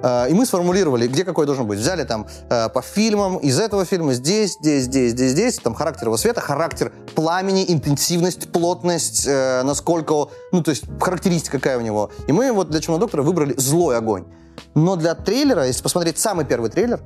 Э, 0.04 0.28
И 0.28 0.34
мы 0.34 0.44
сформулировали, 0.44 1.06
где 1.06 1.24
какой 1.24 1.46
должен 1.46 1.66
быть. 1.66 1.78
Взяли 1.78 2.04
там 2.04 2.26
э, 2.50 2.68
по 2.68 2.82
фильмам, 2.82 3.38
из 3.38 3.58
этого 3.58 3.84
фильма 3.84 4.12
здесь, 4.12 4.56
здесь, 4.60 4.84
здесь, 4.84 5.12
здесь, 5.12 5.30
здесь, 5.32 5.58
там 5.58 5.74
характер 5.74 6.08
его 6.08 6.16
света, 6.18 6.40
характер 6.40 6.92
пламени, 7.14 7.64
интенсивность, 7.66 8.52
плотность, 8.52 9.26
э, 9.26 9.62
насколько, 9.62 10.28
ну 10.52 10.62
то 10.62 10.70
есть 10.70 10.84
характеристика 11.00 11.58
какая 11.58 11.78
у 11.78 11.80
него. 11.80 12.10
И 12.28 12.32
мы 12.32 12.52
вот 12.52 12.70
для 12.70 12.80
Чумного 12.80 13.00
доктора 13.00 13.22
выбрали 13.22 13.54
злой 13.56 13.96
огонь. 13.96 14.24
Но 14.74 14.96
для 14.96 15.14
трейлера, 15.14 15.66
если 15.66 15.82
посмотреть 15.82 16.18
самый 16.18 16.44
первый 16.44 16.70
трейлер, 16.70 17.00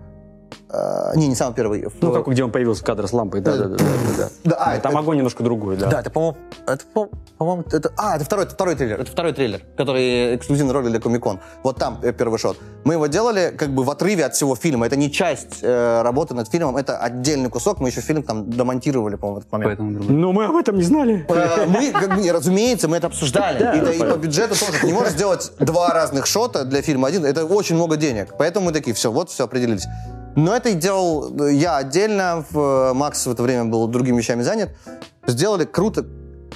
э, 0.70 1.12
не, 1.16 1.28
не 1.28 1.34
самый 1.34 1.55
первый. 1.55 1.86
Ну, 2.01 2.11
в- 2.11 2.14
как 2.14 2.26
где 2.28 2.44
он 2.44 2.51
появился 2.51 2.84
кадр 2.84 3.07
с 3.09 3.12
лампой, 3.12 3.40
да, 3.40 3.57
да, 3.57 3.64
да, 3.64 3.76
да, 3.76 3.84
да. 4.18 4.28
да, 4.44 4.57
а, 4.59 4.78
Там 4.78 4.92
это- 4.92 4.99
огонь 5.01 5.16
немножко 5.18 5.42
другой, 5.42 5.76
да. 5.76 5.88
да, 5.88 6.01
это, 6.01 6.11
по-моему, 6.11 6.36
это, 6.66 6.84
по- 6.92 7.09
по-моему, 7.38 7.64
это, 7.70 7.92
а, 7.96 8.16
это 8.16 8.24
второй, 8.24 8.44
это 8.44 8.55
второй 8.55 8.74
трейлер, 8.74 9.01
это 9.01 9.11
второй 9.11 9.32
трейлер, 9.32 9.62
который 9.76 10.36
эксклюзивный 10.36 10.72
ролик 10.72 10.90
для 10.90 11.01
Комикон. 11.01 11.40
Вот 11.62 11.76
там 11.78 11.99
э, 12.03 12.12
первый 12.12 12.38
шот. 12.38 12.57
Мы 12.84 12.94
его 12.94 13.07
делали 13.07 13.55
как 13.57 13.70
бы 13.70 13.84
в 13.84 13.90
отрыве 13.90 14.24
от 14.26 14.34
всего 14.34 14.57
фильма. 14.57 14.86
Это 14.86 14.96
не 14.96 15.11
часть 15.11 15.59
э, 15.62 16.03
работы 16.03 16.34
над 16.34 16.49
фильмом, 16.51 16.76
это 16.76 16.99
отдельный 16.99 17.51
кусок. 17.51 17.80
Мы 17.80 17.88
еще 17.88 18.01
фильм 18.01 18.22
там 18.22 18.51
домонтировали, 18.51 19.16
по-моему, 19.16 19.36
в 19.36 19.38
этот 19.40 19.53
момент. 19.53 19.78
Поэтому. 19.78 19.90
Но 20.12 20.32
мы 20.32 20.44
об 20.46 20.57
этом 20.57 20.76
не 20.76 20.82
знали. 20.82 21.26
Э, 21.28 21.66
Мы, 21.66 21.92
как 21.92 22.16
бы, 22.16 22.30
разумеется, 22.32 22.88
мы 22.88 22.96
это 22.96 23.07
обсуждали. 23.09 23.59
Да, 23.59 23.72
и, 23.74 23.80
да, 23.80 23.92
и 23.92 23.99
понятно. 23.99 24.14
по 24.14 24.18
бюджету 24.22 24.55
тоже. 24.59 24.72
Ты 24.80 24.86
не 24.86 24.92
можешь 24.92 25.12
сделать 25.12 25.53
два 25.59 25.88
разных 25.90 26.26
шота 26.26 26.64
для 26.64 26.82
фильма 26.82 27.09
один. 27.09 27.24
Это 27.24 27.44
очень 27.44 27.74
много 27.76 27.96
денег. 27.96 28.34
Поэтому 28.38 28.66
мы 28.66 28.72
такие, 28.72 28.94
все, 28.94 29.11
вот, 29.12 29.30
все, 29.30 29.44
определились. 29.44 29.86
Но 30.37 30.55
это 30.55 30.72
делал 30.74 31.35
э, 31.41 31.53
я 31.55 31.76
отдельно. 31.76 32.45
В- 32.51 32.93
Макс 32.95 33.26
в 33.26 33.31
это 33.31 33.43
время 33.43 33.64
был 33.66 33.87
другими 33.89 34.18
вещами 34.18 34.43
занят. 34.43 34.70
Сделали 35.26 35.64
круто. 35.64 36.07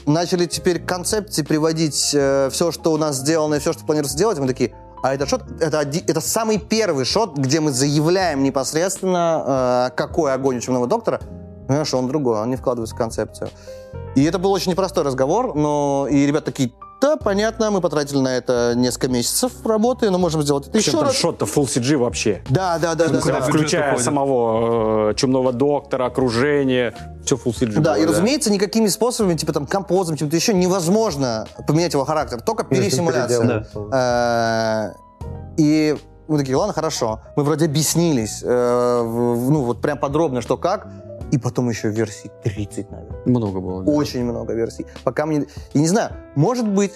Начали 0.06 0.46
теперь 0.46 0.80
концепции 0.84 1.42
приводить 1.42 1.94
все, 1.94 2.50
что 2.72 2.92
у 2.92 2.96
нас 2.96 3.16
сделано, 3.16 3.54
и 3.56 3.58
все, 3.58 3.72
что 3.72 3.84
планируется 3.84 4.16
делать. 4.18 4.38
Мы 4.38 4.46
такие, 4.48 4.74
а 5.02 5.14
этот 5.14 5.28
шот, 5.28 5.42
это, 5.60 5.78
оди- 5.80 6.02
это 6.06 6.20
самый 6.20 6.58
первый 6.58 7.04
шот, 7.04 7.36
где 7.36 7.60
мы 7.60 7.70
заявляем 7.72 8.42
непосредственно, 8.42 9.88
э, 9.92 9.96
какой 9.96 10.32
огонь 10.32 10.56
у 10.56 10.60
чумного 10.60 10.86
доктора. 10.86 11.20
Понимаешь, 11.68 11.92
он 11.94 12.08
другой, 12.08 12.40
он 12.40 12.50
не 12.50 12.56
вкладывается 12.56 12.94
в 12.94 12.98
концепцию. 12.98 13.50
И 14.16 14.24
это 14.24 14.38
был 14.38 14.50
очень 14.52 14.72
непростой 14.72 15.04
разговор, 15.04 15.54
но 15.54 16.08
и 16.10 16.26
ребята 16.26 16.46
такие, 16.46 16.72
да, 17.02 17.16
понятно, 17.16 17.70
мы 17.70 17.80
потратили 17.80 18.18
на 18.18 18.36
это 18.36 18.72
несколько 18.76 19.08
месяцев 19.08 19.52
работы, 19.66 20.08
но 20.10 20.18
можем 20.18 20.42
сделать 20.42 20.68
это 20.68 20.78
еще 20.78 21.00
раз. 21.02 21.14
шот-то 21.16 21.44
full 21.44 21.64
CG 21.64 21.96
вообще. 21.96 22.42
Да, 22.48 22.78
да, 22.78 22.94
да, 22.94 23.08
да. 23.08 23.20
да. 23.20 23.40
бюджет 23.40 23.44
Включая 23.44 23.98
самого 23.98 25.10
э, 25.10 25.14
чумного 25.14 25.52
доктора, 25.52 26.06
окружение, 26.06 26.94
все 27.24 27.34
full 27.36 27.52
CG. 27.52 27.80
Да, 27.80 27.94
было, 27.94 28.02
и 28.02 28.06
разумеется, 28.06 28.50
никакими 28.52 28.86
способами, 28.86 29.34
типа 29.36 29.52
там 29.52 29.66
композом, 29.66 30.16
чем-то 30.16 30.36
еще, 30.36 30.54
невозможно 30.54 31.46
поменять 31.66 31.92
его 31.92 32.04
характер, 32.04 32.40
только 32.40 32.64
пересимуляция. 32.64 33.40
переделывать. 33.40 33.92
Э, 33.92 34.92
И 35.58 35.96
мы 36.28 36.38
такие, 36.38 36.56
ладно, 36.56 36.72
хорошо. 36.72 37.20
Мы 37.36 37.42
вроде 37.44 37.66
объяснились, 37.66 38.42
э, 38.42 38.46
в- 39.04 39.50
ну 39.50 39.62
вот 39.64 39.80
прям 39.82 39.98
подробно, 39.98 40.40
что 40.40 40.56
как. 40.56 40.86
И 41.32 41.38
потом 41.38 41.68
еще 41.70 41.88
версий 41.88 42.30
30, 42.44 42.90
наверное. 42.90 43.20
Много 43.26 43.60
было. 43.60 43.82
да. 43.82 43.90
Очень 43.90 44.22
много 44.24 44.52
версий. 44.54 44.86
Пока 45.02 45.26
мне... 45.26 45.46
Я 45.74 45.80
не 45.80 45.88
знаю, 45.88 46.12
может 46.36 46.68
быть, 46.68 46.92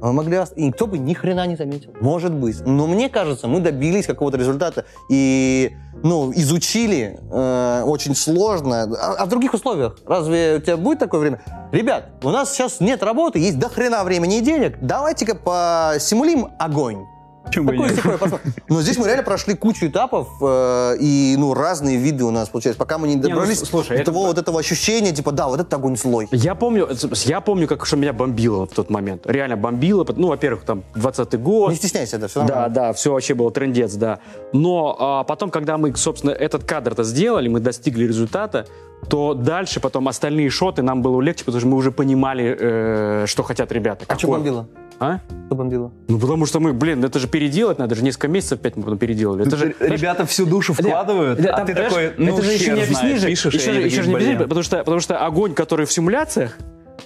мы 0.00 0.12
могли... 0.12 0.36
ост- 0.38 0.52
И 0.56 0.64
никто 0.64 0.86
бы 0.86 0.96
ни 0.96 1.12
хрена 1.12 1.44
не 1.46 1.56
заметил. 1.56 1.92
Может 2.00 2.32
быть. 2.32 2.60
Но 2.64 2.86
мне 2.86 3.08
кажется, 3.08 3.48
мы 3.48 3.58
добились 3.60 4.06
какого-то 4.06 4.36
результата. 4.38 4.84
И, 5.10 5.72
ну, 6.04 6.30
изучили 6.32 7.18
э, 7.32 7.82
очень 7.84 8.14
сложно. 8.14 8.82
А, 8.84 9.14
а 9.18 9.26
в 9.26 9.28
других 9.28 9.54
условиях? 9.54 9.98
Разве 10.06 10.58
у 10.58 10.60
тебя 10.60 10.76
будет 10.76 11.00
такое 11.00 11.20
время? 11.20 11.42
Ребят, 11.72 12.10
у 12.22 12.30
нас 12.30 12.52
сейчас 12.52 12.78
нет 12.80 13.02
работы, 13.02 13.40
есть 13.40 13.58
до 13.58 13.68
хрена 13.68 14.04
времени 14.04 14.38
и 14.38 14.40
денег. 14.40 14.78
Давайте-ка 14.80 15.34
посимулим 15.34 16.46
огонь. 16.60 17.04
Посмотрим. 17.50 18.52
Но 18.68 18.82
здесь 18.82 18.96
мы 18.98 19.06
реально 19.06 19.24
прошли 19.24 19.54
кучу 19.54 19.86
этапов, 19.86 20.28
э, 20.42 20.96
и 21.00 21.34
ну 21.38 21.54
ну, 21.54 21.88
виды 21.96 22.24
у 22.24 22.30
нас 22.30 22.48
получается, 22.48 22.78
пока 22.78 22.98
мы 22.98 23.08
не 23.08 23.16
ну, 23.16 23.22
добрались 23.22 23.60
слушай, 23.60 23.88
до 23.96 24.02
это- 24.02 24.04
того 24.12 24.26
вот 24.26 24.38
этого 24.38 24.60
ощущения, 24.60 25.12
типа, 25.12 25.32
да, 25.32 25.48
вот 25.48 25.60
этот 25.60 25.72
огонь 25.72 25.96
злой. 25.96 26.28
Я 26.32 26.54
помню, 26.54 26.88
я 27.24 27.40
помню, 27.40 27.66
как 27.66 27.86
что 27.86 27.96
меня 27.96 28.12
бомбило 28.12 28.66
в 28.66 28.70
тот 28.70 28.90
момент. 28.90 29.22
Реально 29.26 29.56
бомбило. 29.56 30.06
Ну, 30.16 30.28
во-первых, 30.28 30.64
там 30.64 30.82
20-й 30.94 31.38
год. 31.38 31.70
Не 31.70 31.76
стесняйся, 31.76 32.16
это 32.16 32.28
все 32.28 32.40
Да, 32.40 32.46
нормально. 32.46 32.74
да, 32.74 32.92
все 32.92 33.12
вообще 33.12 33.34
было 33.34 33.50
трендец, 33.50 33.94
да. 33.94 34.18
Но 34.52 34.96
а, 34.98 35.24
потом, 35.24 35.50
когда 35.50 35.78
мы, 35.78 35.94
собственно, 35.96 36.30
этот 36.30 36.64
кадр-то 36.64 37.04
сделали, 37.04 37.48
мы 37.48 37.60
достигли 37.60 38.06
результата, 38.06 38.66
то 39.08 39.34
дальше 39.34 39.80
потом 39.80 40.08
остальные 40.08 40.50
шоты 40.50 40.82
нам 40.82 41.02
было 41.02 41.20
легче, 41.20 41.44
потому 41.44 41.60
что 41.60 41.68
мы 41.68 41.76
уже 41.76 41.92
понимали, 41.92 42.56
э, 42.58 43.24
что 43.26 43.42
хотят 43.42 43.70
ребята. 43.72 44.04
А 44.08 44.18
что 44.18 44.26
Какой- 44.26 44.38
бомбило? 44.38 44.66
А? 45.00 45.20
Что 45.46 45.54
бомбило? 45.54 45.92
Ну, 46.08 46.18
потому 46.18 46.44
что 46.46 46.60
мы, 46.60 46.72
блин, 46.72 47.04
это 47.04 47.18
же 47.18 47.28
переделать 47.28 47.78
надо, 47.78 47.94
же 47.94 48.02
несколько 48.02 48.28
месяцев 48.28 48.58
опять 48.58 48.76
мы 48.76 48.82
потом 48.82 48.98
переделали. 48.98 49.46
Это 49.46 49.56
же, 49.56 49.74
Ребята 49.80 50.26
всю 50.26 50.44
душу 50.44 50.74
вкладывают, 50.74 51.40
Да, 51.40 51.54
а 51.54 51.56
там, 51.58 51.66
ты 51.66 51.74
такой, 51.74 52.14
ну, 52.16 52.34
это 52.34 52.42
же 52.42 52.52
еще 52.52 52.72
не 52.72 52.82
объяснишь, 52.82 53.24
пишешь, 53.24 53.54
еще, 53.54 53.72
же- 53.72 53.80
еще 53.82 54.06
не 54.06 54.14
объяснишь, 54.14 54.38
потому 54.38 54.62
что, 54.62 54.78
потому 54.78 55.00
что 55.00 55.24
огонь, 55.24 55.54
который 55.54 55.86
в 55.86 55.92
симуляциях, 55.92 56.58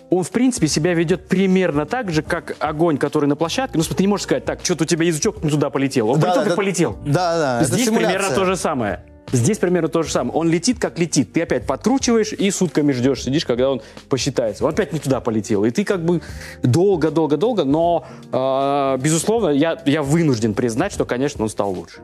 он, 0.08 0.24
в 0.24 0.30
принципе, 0.30 0.68
себя 0.68 0.94
ведет 0.94 1.28
примерно 1.28 1.84
так 1.84 2.10
же, 2.10 2.22
как 2.22 2.56
огонь, 2.58 2.96
который 2.96 3.26
на 3.26 3.36
площадке. 3.36 3.78
Ну, 3.78 3.84
ты 3.84 4.02
не 4.02 4.08
можешь 4.08 4.24
сказать, 4.24 4.44
так, 4.44 4.60
что-то 4.62 4.84
у 4.84 4.86
тебя 4.86 5.04
язычок 5.04 5.36
ну, 5.42 5.50
туда 5.50 5.70
полетел. 5.70 6.08
Он 6.08 6.20
полетел, 6.20 6.44
как 6.44 6.56
полетел. 6.56 6.96
Да, 7.04 7.58
да, 7.60 7.64
Здесь 7.64 7.88
примерно 7.88 8.30
то 8.30 8.44
же 8.44 8.56
самое. 8.56 9.04
Здесь 9.32 9.58
примерно 9.58 9.88
то 9.88 10.02
же 10.02 10.10
самое. 10.10 10.34
Он 10.34 10.48
летит, 10.48 10.78
как 10.78 10.98
летит. 10.98 11.32
Ты 11.32 11.42
опять 11.42 11.66
подкручиваешь 11.66 12.32
и 12.32 12.50
сутками 12.50 12.92
ждешь, 12.92 13.22
сидишь, 13.22 13.46
когда 13.46 13.70
он 13.70 13.80
посчитается. 14.08 14.64
Он 14.64 14.70
опять 14.70 14.92
не 14.92 14.98
туда 14.98 15.20
полетел. 15.20 15.64
И 15.64 15.70
ты 15.70 15.84
как 15.84 16.04
бы 16.04 16.20
долго-долго-долго, 16.62 17.64
но, 17.64 18.06
э, 18.30 18.98
безусловно, 19.02 19.48
я, 19.48 19.80
я 19.86 20.02
вынужден 20.02 20.52
признать, 20.52 20.92
что, 20.92 21.06
конечно, 21.06 21.42
он 21.42 21.48
стал 21.48 21.72
лучше. 21.72 22.02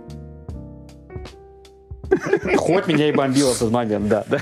Хоть 2.57 2.87
меня 2.87 3.09
и 3.09 3.13
бомбило 3.13 3.53
в 3.55 3.59
тот 3.59 3.71
момент, 3.71 4.09
да. 4.09 4.25
да. 4.29 4.39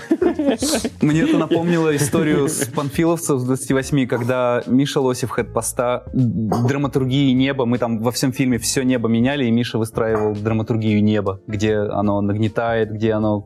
Мне 1.01 1.23
это 1.23 1.37
напомнило 1.39 1.95
историю 1.97 2.49
с 2.49 2.67
панфиловцев 2.67 3.41
с 3.41 3.45
28, 3.45 4.07
когда 4.07 4.63
Миша 4.67 5.01
Лосев, 5.01 5.31
хэдпоста, 5.31 6.05
драматургии 6.13 7.33
неба, 7.33 7.67
мы 7.67 7.79
там 7.79 8.01
во 8.01 8.13
всем 8.13 8.33
фильме 8.33 8.59
все 8.59 8.83
небо 8.83 9.09
меняли, 9.09 9.45
и 9.45 9.51
Миша 9.51 9.79
выстраивал 9.79 10.35
драматургию 10.35 11.03
неба, 11.03 11.41
где 11.47 11.77
оно 11.77 12.21
нагнетает, 12.21 12.91
где 12.93 13.13
оно 13.13 13.45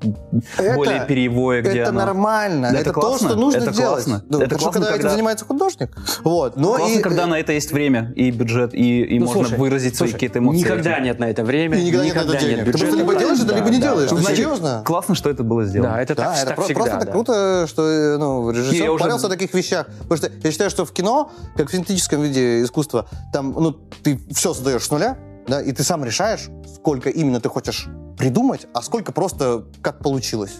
Это- 0.58 0.74
более 0.76 1.04
перьевое, 1.06 1.62
где 1.62 1.80
это 1.80 1.90
оно... 1.90 2.00
нормально. 2.00 2.68
Да, 2.72 2.78
это 2.80 2.90
это 2.90 2.92
классно, 2.92 3.28
то, 3.28 3.34
что 3.34 3.40
нужно 3.40 3.58
это 3.58 3.72
делать. 3.72 4.04
классно. 4.04 4.24
Ну, 4.28 4.40
Это 4.40 4.54
классно, 4.56 4.72
когда, 4.72 4.88
этим 4.90 4.96
когда- 4.98 5.10
занимается 5.10 5.44
художник. 5.44 5.96
Вот. 6.24 6.56
Но 6.56 6.74
Классно, 6.76 6.98
и, 6.98 7.02
когда 7.02 7.26
на 7.26 7.38
это 7.38 7.52
есть 7.52 7.72
время 7.72 8.12
и 8.16 8.30
бюджет, 8.30 8.74
и, 8.74 9.02
и 9.02 9.18
Ну, 9.18 9.26
можно 9.26 9.44
слушай, 9.44 9.58
выразить 9.58 9.96
свои 9.96 10.08
слушай, 10.08 10.12
какие-то 10.14 10.38
эмоции. 10.40 10.60
Никогда 10.60 10.94
этим. 10.94 11.04
нет 11.04 11.18
на 11.18 11.30
это 11.30 11.44
время. 11.44 11.78
и 11.78 11.84
никогда 11.84 12.04
нет 12.04 12.14
на 12.14 12.20
это 12.20 12.36
денег. 12.38 12.58
Ты 12.58 12.64
бюджета. 12.64 12.78
просто 12.78 12.96
либо 12.98 13.14
делаешь 13.18 13.38
это, 13.38 13.46
Да, 13.48 13.56
либо 13.56 13.70
не 13.70 13.78
да. 13.78 13.82
делаешь. 13.88 14.09
Ну, 14.10 14.16
Ну, 14.18 14.22
значит, 14.22 14.36
серьезно. 14.44 14.82
Классно, 14.84 15.14
что 15.14 15.30
это 15.30 15.42
было 15.44 15.64
сделано. 15.64 15.92
Да, 15.94 16.02
это 16.02 16.14
Да, 16.14 16.24
так, 16.24 16.36
это 16.36 16.46
так 16.46 16.54
про- 16.56 16.64
всегда. 16.64 16.80
просто 16.84 17.04
да. 17.06 17.12
круто, 17.12 17.66
что 17.68 17.82
э, 17.88 18.16
ну, 18.18 18.50
режиссер 18.50 18.72
Не, 18.72 18.78
я 18.84 18.92
уже- 18.92 19.02
парился 19.04 19.26
о 19.26 19.30
таких 19.30 19.54
вещах. 19.54 19.86
Потому 20.02 20.16
что 20.16 20.30
я 20.42 20.50
считаю, 20.50 20.70
что 20.70 20.84
в 20.84 20.92
кино, 20.92 21.30
как 21.56 21.68
в 21.68 21.72
синтетическом 21.72 22.22
виде 22.22 22.62
искусства, 22.62 23.06
там, 23.32 23.52
ну, 23.52 23.72
ты 23.72 24.20
все 24.34 24.52
создаешь 24.54 24.84
с 24.84 24.90
нуля, 24.90 25.16
да, 25.48 25.60
и 25.62 25.72
ты 25.72 25.82
сам 25.82 26.04
решаешь, 26.04 26.48
сколько 26.74 27.08
именно 27.10 27.40
ты 27.40 27.48
хочешь 27.48 27.88
придумать, 28.18 28.66
а 28.74 28.82
сколько 28.82 29.12
просто 29.12 29.64
как 29.82 29.98
получилось. 30.00 30.52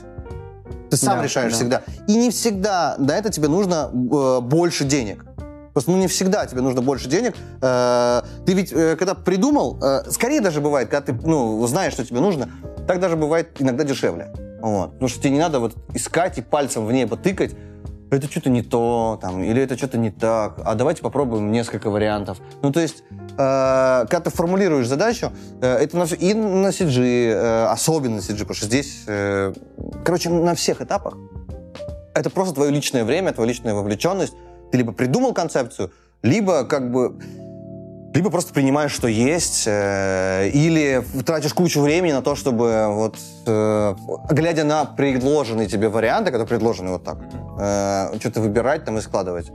Ты 0.90 0.96
сам 0.96 1.18
Да, 1.18 1.24
решаешь 1.24 1.53
да. 1.53 1.57
всегда. 1.57 1.82
И 2.09 2.16
не 2.16 2.30
всегда 2.30 2.96
на 2.98 3.12
это 3.16 3.30
тебе 3.30 3.46
нужно 3.48 3.90
э, 3.92 4.40
больше 4.40 4.84
денег. 4.84 5.24
Просто 5.73 5.91
ну, 5.91 5.99
не 5.99 6.09
всегда 6.09 6.47
тебе 6.47 6.61
нужно 6.61 6.83
больше 6.83 7.09
денег. 7.09 7.35
Э, 7.62 8.23
ты 8.47 8.55
ведь, 8.55 8.73
э, 8.73 8.97
когда 8.97 9.14
придумал, 9.14 9.79
э, 9.83 10.11
скорее 10.11 10.41
даже 10.41 10.61
бывает, 10.61 10.89
когда 10.89 11.12
ты 11.12 11.27
ну, 11.27 11.66
знаешь, 11.66 11.93
что 11.93 12.05
тебе 12.05 12.21
нужно, 12.21 12.51
так 12.87 13.01
даже 13.01 13.16
бывает 13.16 13.51
иногда 13.59 13.85
дешевле. 13.85 14.33
Вот. 14.61 14.93
Потому 14.93 15.09
что 15.09 15.21
тебе 15.21 15.31
не 15.31 15.39
надо 15.39 15.61
вот 15.61 15.75
искать 15.95 16.39
и 16.39 16.43
пальцем 16.43 16.87
в 16.87 16.93
небо 16.93 17.16
тыкать, 17.16 17.55
это 18.11 18.29
что-то 18.29 18.51
не 18.51 18.62
то, 18.62 19.18
там, 19.23 19.43
или 19.43 19.62
это 19.62 19.77
что-то 19.77 19.97
не 19.97 20.11
так, 20.11 20.55
а 20.64 20.75
давайте 20.75 21.01
попробуем 21.01 21.53
несколько 21.53 21.91
вариантов. 21.91 22.39
Ну, 22.61 22.73
то 22.73 22.81
есть, 22.81 23.05
когда 23.37 24.21
ты 24.23 24.31
формулируешь 24.31 24.89
задачу, 24.89 25.31
это 25.61 25.97
на, 25.97 26.03
и 26.03 26.35
на 26.35 26.71
CG, 26.71 27.66
особенно 27.66 28.16
на 28.16 28.18
CG, 28.18 28.41
потому 28.41 28.55
что 28.55 28.66
здесь, 28.66 29.05
короче, 30.05 30.29
на 30.29 30.57
всех 30.57 30.83
этапах 30.83 31.14
это 32.14 32.31
просто 32.31 32.55
твое 32.55 32.71
личное 32.71 33.05
время, 33.05 33.33
твоя 33.33 33.49
личная 33.49 33.75
вовлеченность. 33.75 34.35
Ты 34.71 34.79
либо 34.79 34.93
придумал 34.93 35.33
концепцию, 35.33 35.91
либо 36.23 36.64
как 36.64 36.91
бы 36.91 37.18
либо 38.12 38.31
просто 38.31 38.53
принимаешь, 38.53 38.91
что 38.91 39.07
есть, 39.07 39.64
э, 39.66 40.49
или 40.53 41.05
тратишь 41.25 41.55
кучу 41.55 41.81
времени 41.81 42.12
на 42.12 42.23
то, 42.23 42.35
чтобы 42.35 42.87
вот, 42.89 43.16
э, 43.47 43.95
глядя 44.31 44.64
на 44.64 44.85
предложенные 44.85 45.68
тебе 45.68 45.89
варианты, 45.89 46.33
которые 46.33 46.49
предложены 46.49 46.91
вот 46.91 47.05
так, 47.05 47.18
э, 47.61 48.18
что-то 48.18 48.41
выбирать 48.41 48.85
там 48.85 48.99
и 48.99 49.01
складывать. 49.01 49.53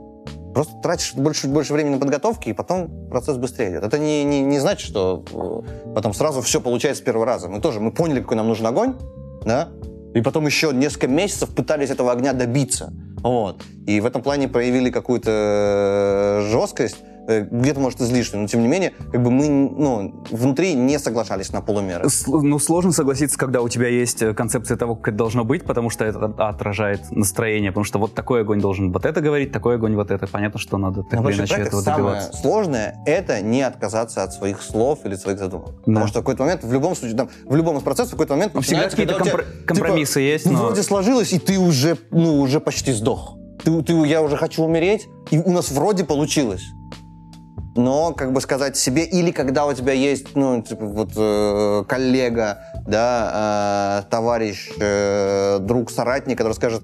Просто 0.53 0.73
тратишь 0.81 1.15
больше, 1.15 1.49
больше 1.49 1.73
времени 1.73 1.95
на 1.95 1.99
подготовки, 1.99 2.47
и 2.47 2.53
потом 2.53 3.09
процесс 3.09 3.35
быстрее 3.35 3.71
идет. 3.71 3.83
Это 3.83 3.99
не, 3.99 4.23
не, 4.23 4.41
не 4.41 4.59
значит, 4.59 4.87
что 4.87 5.25
э, 5.33 5.93
потом 5.93 6.13
сразу 6.13 6.41
все 6.41 6.61
получается 6.61 7.01
с 7.01 7.05
первого 7.05 7.25
раза. 7.25 7.49
Мы 7.49 7.59
тоже, 7.59 7.81
мы 7.81 7.91
поняли, 7.91 8.21
какой 8.21 8.37
нам 8.37 8.47
нужен 8.47 8.65
огонь, 8.67 8.95
да, 9.43 9.67
и 10.13 10.21
потом 10.21 10.45
еще 10.45 10.71
несколько 10.71 11.09
месяцев 11.09 11.53
пытались 11.53 11.89
этого 11.89 12.13
огня 12.13 12.31
добиться. 12.31 12.93
Вот. 13.25 13.63
И 13.87 13.99
в 14.01 14.05
этом 14.05 14.21
плане 14.21 14.47
проявили 14.47 14.91
какую-то 14.91 15.31
э, 15.31 16.51
жесткость, 16.51 16.97
где-то, 17.27 17.79
может, 17.79 18.01
излишнюю, 18.01 18.43
но 18.43 18.47
тем 18.47 18.61
не 18.61 18.67
менее, 18.67 18.93
как 19.11 19.21
бы 19.23 19.31
мы 19.31 19.47
ну, 19.49 20.23
внутри 20.31 20.73
не 20.73 20.99
соглашались 20.99 21.51
на 21.51 21.61
полумеры. 21.61 22.09
С- 22.09 22.27
Ну, 22.27 22.59
сложно 22.59 22.91
согласиться, 22.91 23.37
когда 23.37 23.61
у 23.61 23.69
тебя 23.69 23.87
есть 23.87 24.21
э, 24.21 24.33
концепция 24.33 24.77
того, 24.77 24.95
как 24.95 25.09
это 25.09 25.17
должно 25.17 25.43
быть, 25.43 25.63
потому 25.65 25.89
что 25.89 26.05
это 26.05 26.25
отражает 26.37 27.01
настроение, 27.11 27.71
потому 27.71 27.83
что 27.85 27.99
вот 27.99 28.13
такой 28.13 28.41
огонь 28.41 28.59
должен 28.61 28.91
вот 28.91 29.05
это 29.05 29.21
говорить, 29.21 29.51
такой 29.51 29.75
огонь 29.75 29.95
вот 29.95 30.11
это. 30.11 30.27
Понятно, 30.27 30.59
что 30.59 30.77
надо 30.77 31.03
так 31.03 31.21
На 31.21 31.29
или 31.29 31.37
иначе 31.39 31.55
этого 31.55 31.81
самое 31.81 32.03
добиваться. 32.15 32.41
сложное— 32.41 32.95
это 33.05 33.41
не 33.41 33.61
отказаться 33.61 34.23
от 34.23 34.33
своих 34.33 34.61
слов 34.61 34.99
или 35.05 35.15
своих 35.15 35.39
задумок. 35.39 35.71
Да. 35.77 35.83
Потому 35.85 36.07
что 36.07 36.19
в 36.19 36.21
какой-то 36.23 36.43
момент, 36.43 36.63
в 36.63 36.71
любом 36.73 36.95
случае, 36.95 37.17
там, 37.17 37.29
в 37.45 37.55
любом 37.55 37.77
из 37.77 37.83
процессов, 37.83 38.09
в 38.09 38.15
какой-то 38.15 38.33
момент 38.33 38.53
Ну, 38.53 38.61
всегда 38.61 38.89
какие-то 38.89 39.15
у 39.17 39.21
тебя, 39.21 39.31
компро- 39.33 39.45
компромиссы 39.65 40.19
есть, 40.19 40.45
ну, 40.45 40.51
но- 40.53 40.59
вроде 40.65 40.83
сложилось, 40.83 41.33
и 41.33 41.39
ты 41.39 41.57
уже, 41.57 41.97
ну, 42.11 42.39
уже 42.41 42.59
почти 42.59 42.91
сдох. 42.91 43.37
Ты, 43.63 43.81
ты, 43.81 43.93
я 44.05 44.21
уже 44.21 44.37
хочу 44.37 44.63
умереть, 44.63 45.07
и 45.31 45.39
у 45.39 45.51
нас 45.51 45.71
вроде 45.71 46.03
получилось. 46.03 46.61
Но, 47.75 48.13
как 48.13 48.31
бы 48.31 48.39
сказать 48.39 48.77
себе, 48.77 49.03
или 49.03 49.31
когда 49.31 49.65
у 49.65 49.73
тебя 49.73 49.91
есть, 49.91 50.35
ну, 50.35 50.61
типа, 50.61 50.85
вот, 50.85 51.11
э, 51.17 51.83
коллега, 51.87 52.59
да, 52.87 54.01
э, 54.05 54.09
товарищ, 54.09 54.71
э, 54.79 55.59
друг, 55.59 55.91
соратник, 55.91 56.37
который 56.37 56.53
скажет, 56.53 56.83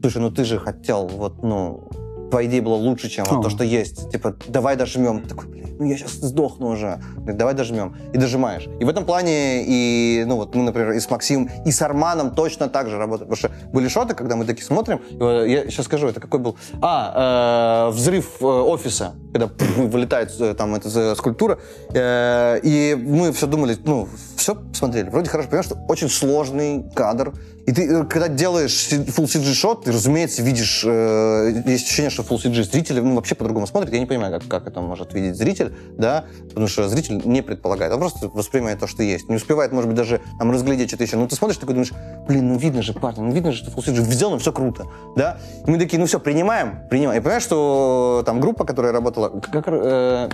слушай, 0.00 0.22
ну 0.22 0.30
ты 0.30 0.44
же 0.44 0.58
хотел, 0.58 1.06
вот, 1.08 1.42
ну, 1.42 1.90
твоя 2.34 2.48
идея 2.48 2.62
была 2.62 2.74
лучше, 2.74 3.08
чем 3.08 3.24
вот 3.30 3.42
то, 3.42 3.48
что 3.48 3.62
есть. 3.62 4.10
Типа, 4.10 4.34
давай 4.48 4.74
дожмем. 4.74 5.22
Ты 5.22 5.28
такой, 5.28 5.46
блин, 5.46 5.76
ну 5.78 5.84
я 5.84 5.96
сейчас 5.96 6.14
сдохну 6.14 6.66
уже. 6.66 7.00
Говорит, 7.14 7.36
давай 7.36 7.54
дожмем. 7.54 7.96
И 8.12 8.18
дожимаешь. 8.18 8.66
И 8.80 8.84
в 8.84 8.88
этом 8.88 9.04
плане, 9.04 9.62
и, 9.64 10.24
ну 10.26 10.34
вот 10.34 10.52
мы, 10.56 10.64
например, 10.64 10.90
и 10.90 10.98
с 10.98 11.08
Максимом, 11.08 11.48
и 11.64 11.70
с 11.70 11.80
Арманом 11.80 12.34
точно 12.34 12.68
так 12.68 12.88
же 12.88 12.98
работаем. 12.98 13.30
Потому 13.30 13.36
что 13.36 13.68
были 13.72 13.86
шоты, 13.86 14.14
когда 14.14 14.34
мы 14.34 14.46
такие 14.46 14.64
смотрим, 14.64 15.00
я 15.20 15.70
сейчас 15.70 15.86
скажу, 15.86 16.08
это 16.08 16.18
какой 16.18 16.40
был? 16.40 16.56
А, 16.82 17.90
э, 17.90 17.94
взрыв 17.94 18.26
э, 18.40 18.44
офиса, 18.44 19.14
когда 19.30 19.46
пф, 19.46 19.76
вылетает 19.92 20.32
э, 20.40 20.54
там 20.54 20.74
эта 20.74 21.14
скульптура. 21.14 21.60
Э, 21.94 22.58
и 22.64 22.96
мы 23.00 23.30
все 23.30 23.46
думали, 23.46 23.76
ну, 23.84 24.08
все 24.36 24.56
посмотрели. 24.56 25.08
Вроде 25.08 25.30
хорошо, 25.30 25.48
понимаешь, 25.48 25.66
что 25.66 25.76
очень 25.88 26.08
сложный 26.08 26.84
кадр. 26.96 27.32
И 27.66 27.72
ты, 27.72 27.90
э, 27.90 28.04
когда 28.04 28.28
делаешь 28.28 28.88
full 28.90 29.24
CG 29.24 29.54
шот, 29.54 29.84
ты, 29.84 29.92
разумеется, 29.92 30.42
видишь, 30.42 30.82
э, 30.84 31.62
есть 31.66 31.86
ощущение, 31.86 32.10
что 32.10 32.22
full 32.22 32.42
CG 32.42 32.62
зрители 32.62 33.00
ну, 33.00 33.14
вообще 33.14 33.34
по-другому 33.34 33.66
смотрят. 33.66 33.92
Я 33.92 34.00
не 34.00 34.06
понимаю, 34.06 34.38
как, 34.38 34.48
как 34.48 34.66
это 34.66 34.80
может 34.80 35.14
видеть 35.14 35.36
зритель, 35.36 35.74
да, 35.96 36.24
потому 36.48 36.66
что 36.68 36.88
зритель 36.88 37.22
не 37.24 37.42
предполагает, 37.42 37.92
он 37.92 38.00
просто 38.00 38.28
воспринимает 38.28 38.80
то, 38.80 38.86
что 38.86 39.02
есть. 39.02 39.28
Не 39.28 39.36
успевает, 39.36 39.72
может 39.72 39.88
быть, 39.88 39.96
даже 39.96 40.20
там 40.38 40.50
разглядеть 40.50 40.88
что-то 40.88 41.04
еще. 41.04 41.16
Ну, 41.16 41.26
ты 41.26 41.36
смотришь, 41.36 41.58
такой 41.58 41.74
думаешь, 41.74 41.92
блин, 42.28 42.48
ну 42.48 42.58
видно 42.58 42.82
же, 42.82 42.92
парни, 42.92 43.20
ну 43.20 43.32
видно 43.32 43.52
же, 43.52 43.64
что 43.64 43.70
full 43.70 43.84
CG 43.84 44.02
сделано, 44.02 44.38
все 44.38 44.52
круто, 44.52 44.84
да. 45.16 45.38
И 45.66 45.70
мы 45.70 45.78
такие, 45.78 45.98
ну 45.98 46.06
все, 46.06 46.20
принимаем, 46.20 46.80
принимаем. 46.90 47.20
И 47.20 47.22
понимаешь, 47.22 47.42
что 47.42 48.22
там 48.26 48.40
группа, 48.40 48.64
которая 48.64 48.92
работала, 48.92 49.30
как, 49.40 49.64
э, 49.68 50.28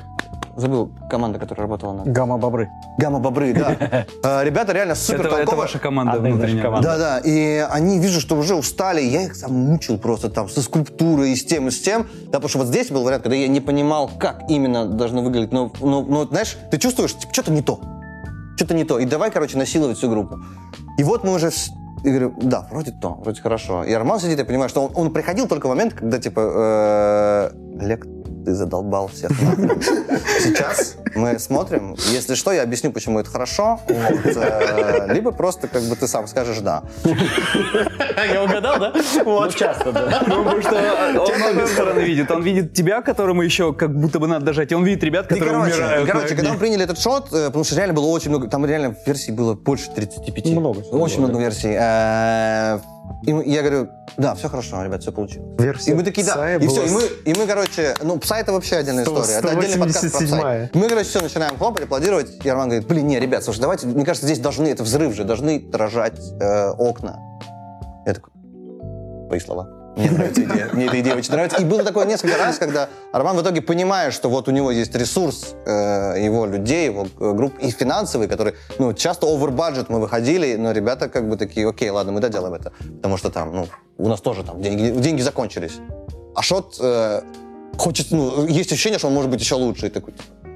забыл, 0.57 0.93
команда, 1.09 1.39
которая 1.39 1.67
работала 1.67 1.93
на... 1.93 2.05
Гамма-бобры. 2.05 2.69
Гамма-бобры, 2.99 3.55
да. 3.55 4.05
Э, 4.23 4.45
Ребята 4.45 4.73
реально 4.73 4.95
супер 4.95 5.27
Это, 5.27 5.37
это 5.37 5.57
ваша 5.57 5.79
команда 5.79 6.19
внутренняя. 6.19 6.81
да, 6.81 6.99
да, 6.99 7.20
и 7.25 7.67
они 7.71 7.99
вижу, 7.99 8.21
что 8.21 8.37
уже 8.37 8.55
устали, 8.55 9.01
я 9.01 9.25
их 9.25 9.39
там 9.39 9.53
мучил 9.53 9.99
просто 9.99 10.29
там 10.29 10.49
со 10.49 10.63
скульптурой 10.63 11.33
и 11.33 11.37
с 11.37 11.45
тем, 11.45 11.69
и 11.69 11.71
с 11.71 11.81
тем, 11.81 12.07
да, 12.27 12.39
потому 12.39 12.49
что 12.49 12.59
вот 12.59 12.69
здесь 12.69 12.91
был 12.91 13.03
вариант, 13.03 13.23
когда 13.23 13.37
я 13.37 13.49
не 13.49 13.61
понимал, 13.61 14.11
как 14.19 14.43
именно 14.49 14.87
должно 14.87 15.23
выглядеть, 15.23 15.53
но, 15.53 15.73
но, 15.81 16.03
но, 16.03 16.27
знаешь, 16.27 16.57
ты 16.71 16.79
чувствуешь, 16.79 17.15
типа, 17.15 17.33
что-то 17.33 17.53
не 17.53 17.63
то, 17.63 17.81
что-то 18.57 18.75
не 18.75 18.85
то, 18.85 18.99
и 18.99 19.05
давай, 19.05 19.31
короче, 19.31 19.57
насиловать 19.57 19.99
всю 19.99 20.11
группу. 20.11 20.39
И 20.99 21.03
вот 21.03 21.25
мы 21.25 21.33
уже, 21.33 21.51
и 22.05 22.09
говорю, 22.09 22.35
да, 22.43 22.69
вроде 22.71 22.93
то, 22.93 23.15
вроде 23.23 23.41
хорошо. 23.41 23.85
И 23.85 23.93
Арман 23.93 24.21
сидит, 24.21 24.39
я 24.39 24.45
понимаю, 24.45 24.69
что 24.69 24.87
он, 24.87 24.93
он 24.95 25.13
приходил 25.13 25.49
только 25.49 25.67
в 25.67 25.71
момент, 25.71 25.95
когда, 25.95 26.19
типа, 26.19 26.41
э, 26.41 27.81
Олег, 27.81 28.07
ты 28.45 28.55
задолбал 28.55 29.09
всех 29.09 29.31
нахрен. 29.43 29.81
Сейчас 30.41 30.97
мы 31.15 31.39
смотрим. 31.39 31.97
Если 32.11 32.35
что, 32.35 32.53
я 32.53 32.63
объясню, 32.63 32.93
почему 32.93 33.21
это 33.21 33.31
хорошо. 33.31 33.81
Вот, 33.87 34.37
э, 34.37 35.13
либо 35.13 35.33
просто 35.33 35.69
как 35.69 35.83
бы 35.83 35.97
ты 35.97 36.07
сам 36.09 36.27
скажешь 36.27 36.59
«да». 36.59 36.83
Я 38.33 38.43
угадал, 38.45 38.79
да? 38.79 38.93
Вот. 39.25 39.55
часто, 39.55 39.93
да. 39.93 40.23
Ну, 40.27 40.45
потому 40.45 40.63
что 40.63 40.77
он 40.77 41.43
обе 41.43 41.67
стороны 41.67 42.01
видит. 42.01 42.31
Он 42.31 42.43
видит 42.43 42.73
тебя, 42.73 43.03
которому 43.03 43.43
еще 43.43 43.73
как 43.73 43.95
будто 43.99 44.19
бы 44.19 44.27
надо 44.27 44.47
дожать, 44.47 44.73
и 44.73 44.75
он 44.75 44.85
видит 44.85 45.03
ребят, 45.05 45.27
И, 45.27 45.35
которые 45.35 45.53
короче, 45.53 45.75
умирают. 45.75 46.11
короче, 46.11 46.35
когда 46.35 46.53
мы 46.53 46.59
приняли 46.59 46.85
этот 46.85 46.99
шот, 46.99 47.33
э, 47.33 47.47
потому 47.47 47.65
что 47.65 47.77
реально 47.77 47.95
было 47.95 48.07
очень 48.07 48.31
много, 48.31 48.49
там 48.49 48.65
реально 48.67 48.95
версий 49.07 49.33
было 49.33 49.55
больше 49.55 49.91
35. 49.95 50.47
Много 50.47 50.79
Очень 50.81 51.19
было, 51.19 51.27
много 51.29 51.41
версий. 51.41 51.77
И 53.23 53.33
мы- 53.33 53.45
я 53.45 53.61
говорю, 53.63 53.89
да, 54.17 54.35
все 54.35 54.49
хорошо, 54.49 54.83
ребят, 54.83 55.03
все 55.03 55.13
получилось. 55.13 55.61
Версия 55.61 55.91
И 55.93 55.95
мы 55.95 56.03
такие, 56.03 56.27
да, 56.27 56.57
и 56.57 56.67
все, 56.67 56.87
и 56.87 56.91
мы, 56.91 57.03
и 57.27 57.35
мы, 57.39 57.47
короче, 57.47 57.95
ну, 58.03 58.19
пса 58.19 58.39
это 58.39 58.53
вообще 58.53 58.77
отдельная 58.77 59.05
Сто- 59.05 59.21
история. 59.21 59.39
Это 59.39 59.49
отдельный 59.51 59.79
подкаст 59.79 60.13
про 60.13 60.19
пса. 60.21 60.37
187-я. 60.37 60.71
Мы, 60.75 60.89
короче, 60.89 61.09
все, 61.09 61.21
начинаем 61.21 61.57
хлопать, 61.59 61.85
аплодировать, 61.85 62.45
и 62.45 62.49
Арман 62.49 62.69
говорит, 62.69 62.89
блин, 62.89 63.07
не, 63.07 63.21
ребят, 63.21 63.45
слушай, 63.45 63.61
давайте, 63.61 63.87
мне 63.87 64.05
кажется, 64.05 64.27
здесь 64.27 64.39
должны, 64.39 64.69
это 64.69 64.83
взрыв 64.83 65.15
же, 65.15 65.25
должны 65.25 65.61
дрожать 65.61 66.19
э, 66.41 66.71
окна. 66.71 67.19
Я 68.07 68.15
такой, 68.15 68.33
твои 69.29 69.41
слова. 69.41 69.69
Мне 69.97 70.11
нравится 70.11 70.45
идея. 70.45 70.69
Мне 70.73 70.87
эта 70.87 71.01
идея 71.01 71.17
очень 71.17 71.33
нравится. 71.33 71.61
И 71.61 71.65
было 71.65 71.83
такое 71.83 72.07
несколько 72.07 72.37
раз, 72.37 72.59
когда 72.59 72.89
Арман 73.13 73.37
в 73.37 73.43
итоге 73.43 73.61
понимая, 73.61 74.11
что 74.11 74.29
вот 74.29 74.49
у 74.49 74.51
него 74.51 74.71
есть 74.71 74.95
ресурс 74.95 75.55
э, 75.67 76.25
его 76.25 76.47
людей, 76.47 76.87
его 76.87 77.07
э, 77.19 77.33
групп 77.33 77.59
и 77.59 77.71
финансовый, 77.71 78.29
который, 78.29 78.55
ну, 78.79 78.93
часто 78.95 79.27
budget 79.27 79.87
мы 79.89 80.01
выходили, 80.01 80.57
но 80.57 80.73
ребята 80.73 81.09
как 81.09 81.29
бы 81.29 81.37
такие, 81.37 81.69
окей, 81.69 81.91
ладно, 81.91 82.13
мы 82.13 82.21
доделаем 82.21 82.55
это. 82.55 82.73
Потому 82.97 83.17
что 83.17 83.31
там, 83.31 83.55
ну, 83.55 83.67
у 83.99 84.09
нас 84.09 84.21
тоже 84.21 84.45
там 84.45 84.63
деньги, 84.63 85.01
деньги 85.01 85.23
закончились. 85.23 85.79
А 86.35 86.43
шот 86.43 86.77
э, 86.81 87.23
хочет, 87.77 88.11
ну, 88.11 88.47
есть 88.47 88.73
ощущение, 88.73 88.99
что 88.99 89.09
он 89.09 89.15
может 89.15 89.31
быть 89.31 89.41
еще 89.41 89.57
лучше. 89.57 89.87
И 89.87 89.91
такой, 89.91 90.15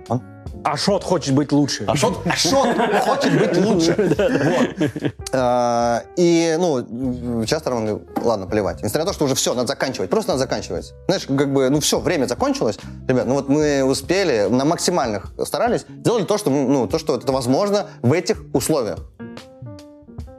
Он 0.09 0.23
Ашот 0.65 1.05
хочет 1.05 1.35
быть 1.35 1.53
лучше. 1.53 1.85
Ашот, 1.85 2.27
Ашот 2.27 2.69
хочет 3.01 3.39
быть 3.39 3.57
лучше. 3.57 3.95
Вот. 4.45 5.13
А, 5.33 6.03
И, 6.17 6.57
ну, 6.59 7.45
часто 7.45 7.71
говорит, 7.71 8.03
ладно, 8.23 8.47
плевать. 8.47 8.83
Несмотря 8.83 9.05
на 9.05 9.11
то, 9.11 9.15
что 9.15 9.25
уже 9.27 9.35
все, 9.35 9.55
надо 9.55 9.69
заканчивать. 9.69 10.11
Просто 10.11 10.33
надо 10.33 10.41
заканчивать. 10.41 10.95
Знаешь, 11.07 11.27
как 11.27 11.53
бы, 11.53 11.69
ну 11.69 11.81
все, 11.81 12.01
время 12.01 12.27
закончилось. 12.27 12.79
Ребят, 13.09 13.27
ну 13.27 13.35
вот 13.35 13.49
мы 13.49 13.85
успели, 13.85 14.49
на 14.49 14.65
максимальных 14.65 15.33
старались, 15.45 15.85
сделали 16.01 16.25
то, 16.25 16.39
что, 16.39 16.51
ну, 16.51 16.87
то, 16.87 16.99
что 16.99 17.17
это 17.17 17.31
возможно 17.33 17.87
в 18.03 18.13
этих 18.13 18.43
условиях. 18.53 18.99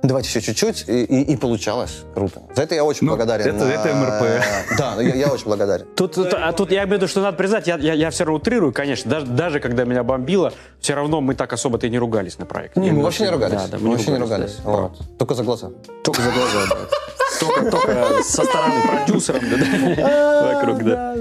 Давайте 0.07 0.29
еще 0.29 0.41
чуть-чуть, 0.41 0.85
и, 0.87 1.03
и- 1.03 1.33
и 1.33 1.35
получалось. 1.37 2.03
Круто. 2.13 2.41
За 2.55 2.63
это 2.63 2.75
я 2.75 2.83
очень 2.83 3.07
Ну, 3.07 3.13
благодарен. 3.15 3.55
это- 3.55 3.65
это 3.65 3.89
а, 3.91 3.95
МРП. 3.95 4.45
Да, 4.77 5.01
я, 5.01 5.15
я 5.15 5.27
очень 5.33 5.45
благодарен. 5.45 5.87
Тут, 5.95 6.13
тут- 6.13 6.33
а 6.33 6.51
тут 6.53 6.71
я 6.71 6.79
имею 6.83 6.89
в 6.89 7.01
виду, 7.01 7.07
что 7.07 7.21
надо 7.21 7.35
признать, 7.37 7.67
я, 7.67 7.77
я, 7.77 7.93
я 7.93 8.09
все 8.11 8.23
равно 8.25 8.37
утрирую, 8.37 8.71
конечно, 8.73 9.09
даже, 9.09 9.25
даже 9.25 9.59
когда 9.59 9.83
меня 9.85 10.03
бомбило, 10.03 10.53
все 10.79 10.93
равно 10.93 11.21
мы 11.21 11.33
так 11.35 11.53
особо-то 11.53 11.87
и 11.87 11.89
не 11.89 11.97
ругались 11.99 12.37
на 12.37 12.45
проекте. 12.45 12.79
Не, 12.79 12.91
мы 12.91 13.03
вообще 13.03 13.23
не 13.23 13.29
ругались. 13.31 13.61
Да, 13.63 13.67
да, 13.67 13.77
мы 13.79 13.91
вообще 13.91 14.11
не 14.11 14.19
ругались. 14.19 14.57
да, 14.63 14.69
Вот. 14.71 15.17
Только 15.17 15.33
за 15.33 15.43
глаза. 15.43 15.69
Только 16.03 16.21
за 16.21 16.29
глаза, 16.31 16.59
да. 16.69 16.75
Только, 17.39 17.71
только 17.71 18.23
со 18.23 18.43
стороны 18.43 18.81
продюсером, 18.87 19.41
да, 19.49 19.95
да, 19.95 20.53
вокруг, 20.55 20.83
да. 20.83 21.15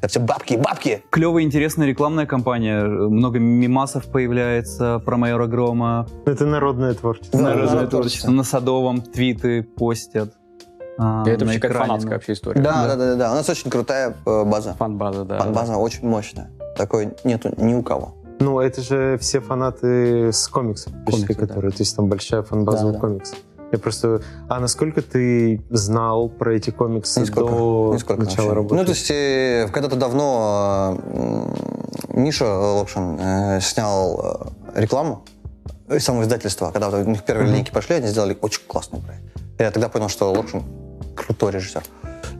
Это 0.00 0.08
все 0.08 0.20
бабки, 0.20 0.54
бабки. 0.54 1.02
Клевая, 1.10 1.42
интересная 1.44 1.86
рекламная 1.86 2.26
кампания. 2.26 2.84
Много 2.84 3.38
мимасов 3.38 4.06
появляется 4.06 5.00
про 5.04 5.16
майора 5.16 5.46
Грома. 5.46 6.06
Это 6.26 6.46
народное 6.46 6.94
творчество. 6.94 7.38
Да, 7.38 7.44
Народное 7.46 7.66
народное 7.66 7.90
творчество. 7.90 8.30
На 8.30 8.44
Садовом 8.44 9.00
твиты 9.02 9.62
постят. 9.62 10.30
а, 10.98 11.24
Это 11.26 11.44
вообще 11.44 11.58
как 11.60 11.70
экране. 11.72 11.86
фанатская 11.88 12.14
вообще 12.14 12.32
история. 12.32 12.60
Да, 12.60 12.86
да, 12.86 12.96
да, 12.96 13.06
да, 13.06 13.14
да. 13.16 13.32
У 13.32 13.34
нас 13.34 13.48
очень 13.48 13.70
крутая 13.70 14.14
э, 14.24 14.44
база. 14.44 14.74
Фан-база, 14.78 15.24
да. 15.24 15.44
База 15.46 15.76
очень 15.76 16.06
мощная. 16.08 16.50
Такой 16.76 17.10
нету 17.24 17.52
ни 17.56 17.74
у 17.74 17.82
кого. 17.82 18.14
Ну, 18.40 18.60
это 18.60 18.82
же 18.82 19.18
все 19.20 19.40
фанаты 19.40 20.32
с 20.32 20.46
комиксов, 20.46 20.92
почти, 21.04 21.22
Комиксы, 21.26 21.40
да. 21.40 21.46
которые, 21.48 21.72
то 21.72 21.78
есть 21.80 21.96
там 21.96 22.06
большая 22.08 22.42
фан-база 22.42 22.82
Да, 22.84 22.86
у 22.86 22.92
да. 22.92 22.98
комиксов. 23.00 23.36
Я 23.70 23.78
просто... 23.78 24.22
А 24.48 24.60
насколько 24.60 25.02
ты 25.02 25.62
знал 25.70 26.28
про 26.28 26.54
эти 26.54 26.70
комиксы 26.70 27.20
Нисколько. 27.20 27.50
до 27.50 27.90
Нисколько 27.94 28.22
начала 28.22 28.46
вообще. 28.46 28.54
работы? 28.54 28.74
Ну, 28.74 28.84
то 28.84 28.90
есть, 28.90 29.10
э, 29.10 29.68
когда-то 29.72 29.96
давно 29.96 30.98
э, 31.02 32.18
Миша 32.18 32.46
Локшин 32.46 33.18
э, 33.20 33.60
снял 33.60 34.54
рекламу 34.74 35.24
из 35.90 36.04
самого 36.04 36.22
издательства. 36.22 36.70
Когда 36.70 36.90
вот 36.90 37.06
у 37.06 37.10
них 37.10 37.24
первые 37.24 37.48
линейки 37.48 37.70
пошли, 37.70 37.96
они 37.96 38.08
сделали 38.08 38.36
очень 38.40 38.62
классный 38.66 39.00
проект. 39.00 39.24
Я 39.58 39.70
тогда 39.70 39.88
понял, 39.88 40.08
что 40.08 40.32
Локшин 40.32 40.62
крутой 41.14 41.52
режиссер. 41.52 41.82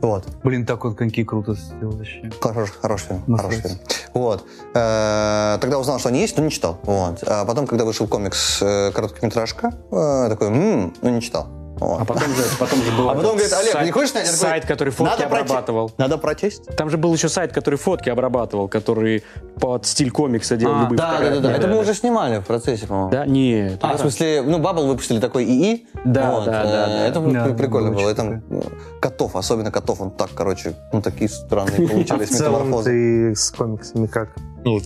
Вот. 0.01 0.25
Блин, 0.43 0.65
так 0.65 0.83
вот 0.85 0.97
коньки 0.97 1.23
круто 1.23 1.53
сделал 1.53 1.93
вообще. 1.97 2.31
Хороший, 2.41 2.73
хороший 2.81 3.07
фильм. 3.07 3.23
Ну, 3.27 3.37
хороший 3.37 3.61
фильм. 3.61 3.77
Вот. 4.13 4.45
Э, 4.73 5.57
Тогда 5.59 5.77
узнал, 5.79 5.99
что 5.99 6.09
они 6.09 6.21
есть, 6.21 6.37
но 6.37 6.43
не 6.43 6.49
читал. 6.51 6.79
Вот. 6.83 7.23
А 7.27 7.45
потом, 7.45 7.67
когда 7.67 7.83
вышел 7.85 8.07
комикс 8.07 8.61
э, 8.61 8.91
короткометражка, 8.91 9.73
э, 9.91 10.27
такой, 10.29 10.47
«М, 10.47 10.93
ну 11.01 11.09
не 11.09 11.21
читал. 11.21 11.47
Вот. 11.79 12.01
А 12.01 12.05
потом 12.05 12.29
же, 12.35 12.43
потом 12.59 12.81
же 12.83 12.91
был 12.91 13.09
А 13.09 13.15
потом 13.15 13.31
говорит, 13.35 13.53
Олег, 13.53 13.71
сайт, 13.71 13.85
не 13.85 13.91
хочешь 13.91 14.11
такой, 14.11 14.27
сайт, 14.27 14.65
который 14.65 14.89
фотки 14.91 15.11
«Надо 15.11 15.23
проте- 15.23 15.41
обрабатывал. 15.43 15.91
Надо 15.97 16.17
прочесть. 16.17 16.65
Там 16.75 16.89
же 16.89 16.97
был 16.97 17.13
еще 17.13 17.29
сайт, 17.29 17.53
который 17.53 17.75
фотки 17.75 18.09
обрабатывал, 18.09 18.67
который 18.67 19.23
под 19.59 19.85
стиль 19.85 20.11
комикса 20.11 20.57
делал 20.57 20.75
А, 20.75 20.81
любые 20.83 20.97
Да, 20.97 21.05
да, 21.05 21.11
да, 21.11 21.17
фотографии. 21.17 21.43
да. 21.43 21.57
Это 21.57 21.67
мы 21.67 21.79
уже 21.79 21.93
снимали 21.93 22.39
в 22.39 22.45
процессе, 22.45 22.85
по-моему. 22.87 23.11
Да? 23.11 23.25
Нет. 23.25 23.79
А, 23.81 23.95
в 23.95 23.99
смысле, 24.01 24.41
ну, 24.41 24.59
Баббл 24.59 24.87
выпустили 24.87 25.19
такой 25.19 25.45
ИИ. 25.45 25.87
Да, 26.05 26.31
Вот, 26.31 26.45
да, 26.45 26.63
э, 26.63 26.65
да, 26.65 26.87
да. 26.87 27.07
Это 27.07 27.19
Да, 27.21 27.45
при- 27.45 27.53
прикольно 27.53 27.91
было 27.91 27.99
было. 28.01 28.09
И 28.09 28.13
очень 28.13 28.15
там 28.15 28.43
э, 28.49 28.61
котов, 28.99 29.35
особенно 29.35 29.71
котов, 29.71 30.01
он 30.01 30.11
так, 30.11 30.29
короче, 30.35 30.75
ну, 30.91 31.01
такие 31.01 31.29
странные 31.29 31.87
получались 31.87 32.29
целом 32.29 32.53
метаморфозы. 32.67 32.89
ты 32.89 33.35
с 33.35 33.51
комиксами 33.51 34.07
как? 34.07 34.29
Ну, 34.65 34.79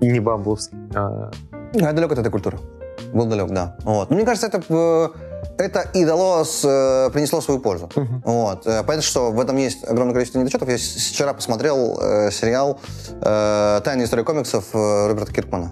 не 0.00 0.20
бамбловский, 0.20 0.76
а... 0.94 1.30
Я 1.72 1.92
далек 1.92 2.12
от 2.12 2.18
этой 2.18 2.30
культуры. 2.30 2.58
Был 3.12 3.26
далек, 3.26 3.48
да. 3.50 3.76
Вот. 3.84 4.10
Но 4.10 4.16
мне 4.16 4.24
кажется, 4.26 4.48
это, 4.48 4.62
э, 4.68 5.08
это 5.58 5.80
и 5.94 6.04
дало, 6.04 6.44
с, 6.44 6.64
э, 6.64 7.10
принесло 7.12 7.40
свою 7.40 7.60
пользу. 7.60 7.90
Вот. 8.24 8.66
Э, 8.66 8.82
Понятно, 8.84 9.02
что 9.02 9.30
в 9.32 9.40
этом 9.40 9.56
есть 9.56 9.84
огромное 9.84 10.14
количество 10.14 10.38
недочетов. 10.38 10.68
Я 10.68 10.76
вчера 10.76 11.34
посмотрел 11.34 11.98
э, 12.00 12.30
сериал 12.30 12.80
э, 13.20 13.80
«Тайная 13.84 14.06
история 14.06 14.24
комиксов» 14.24 14.64
э, 14.72 15.08
Роберта 15.08 15.32
Киркмана. 15.32 15.70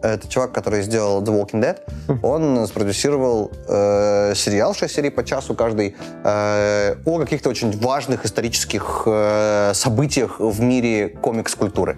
Это 0.00 0.28
чувак, 0.28 0.52
который 0.52 0.82
сделал 0.82 1.22
The 1.22 1.26
Walking 1.26 1.60
Dead. 1.60 2.20
Он 2.22 2.66
спродюсировал 2.68 3.50
э, 3.66 4.32
сериал 4.36 4.72
6 4.72 4.94
серий 4.94 5.10
по 5.10 5.24
часу 5.24 5.54
каждый 5.56 5.96
э, 6.24 6.94
о 7.04 7.18
каких-то 7.18 7.48
очень 7.50 7.76
важных 7.80 8.24
исторических 8.24 9.02
э, 9.06 9.72
событиях 9.74 10.38
в 10.38 10.60
мире 10.60 11.08
комикс-культуры. 11.08 11.96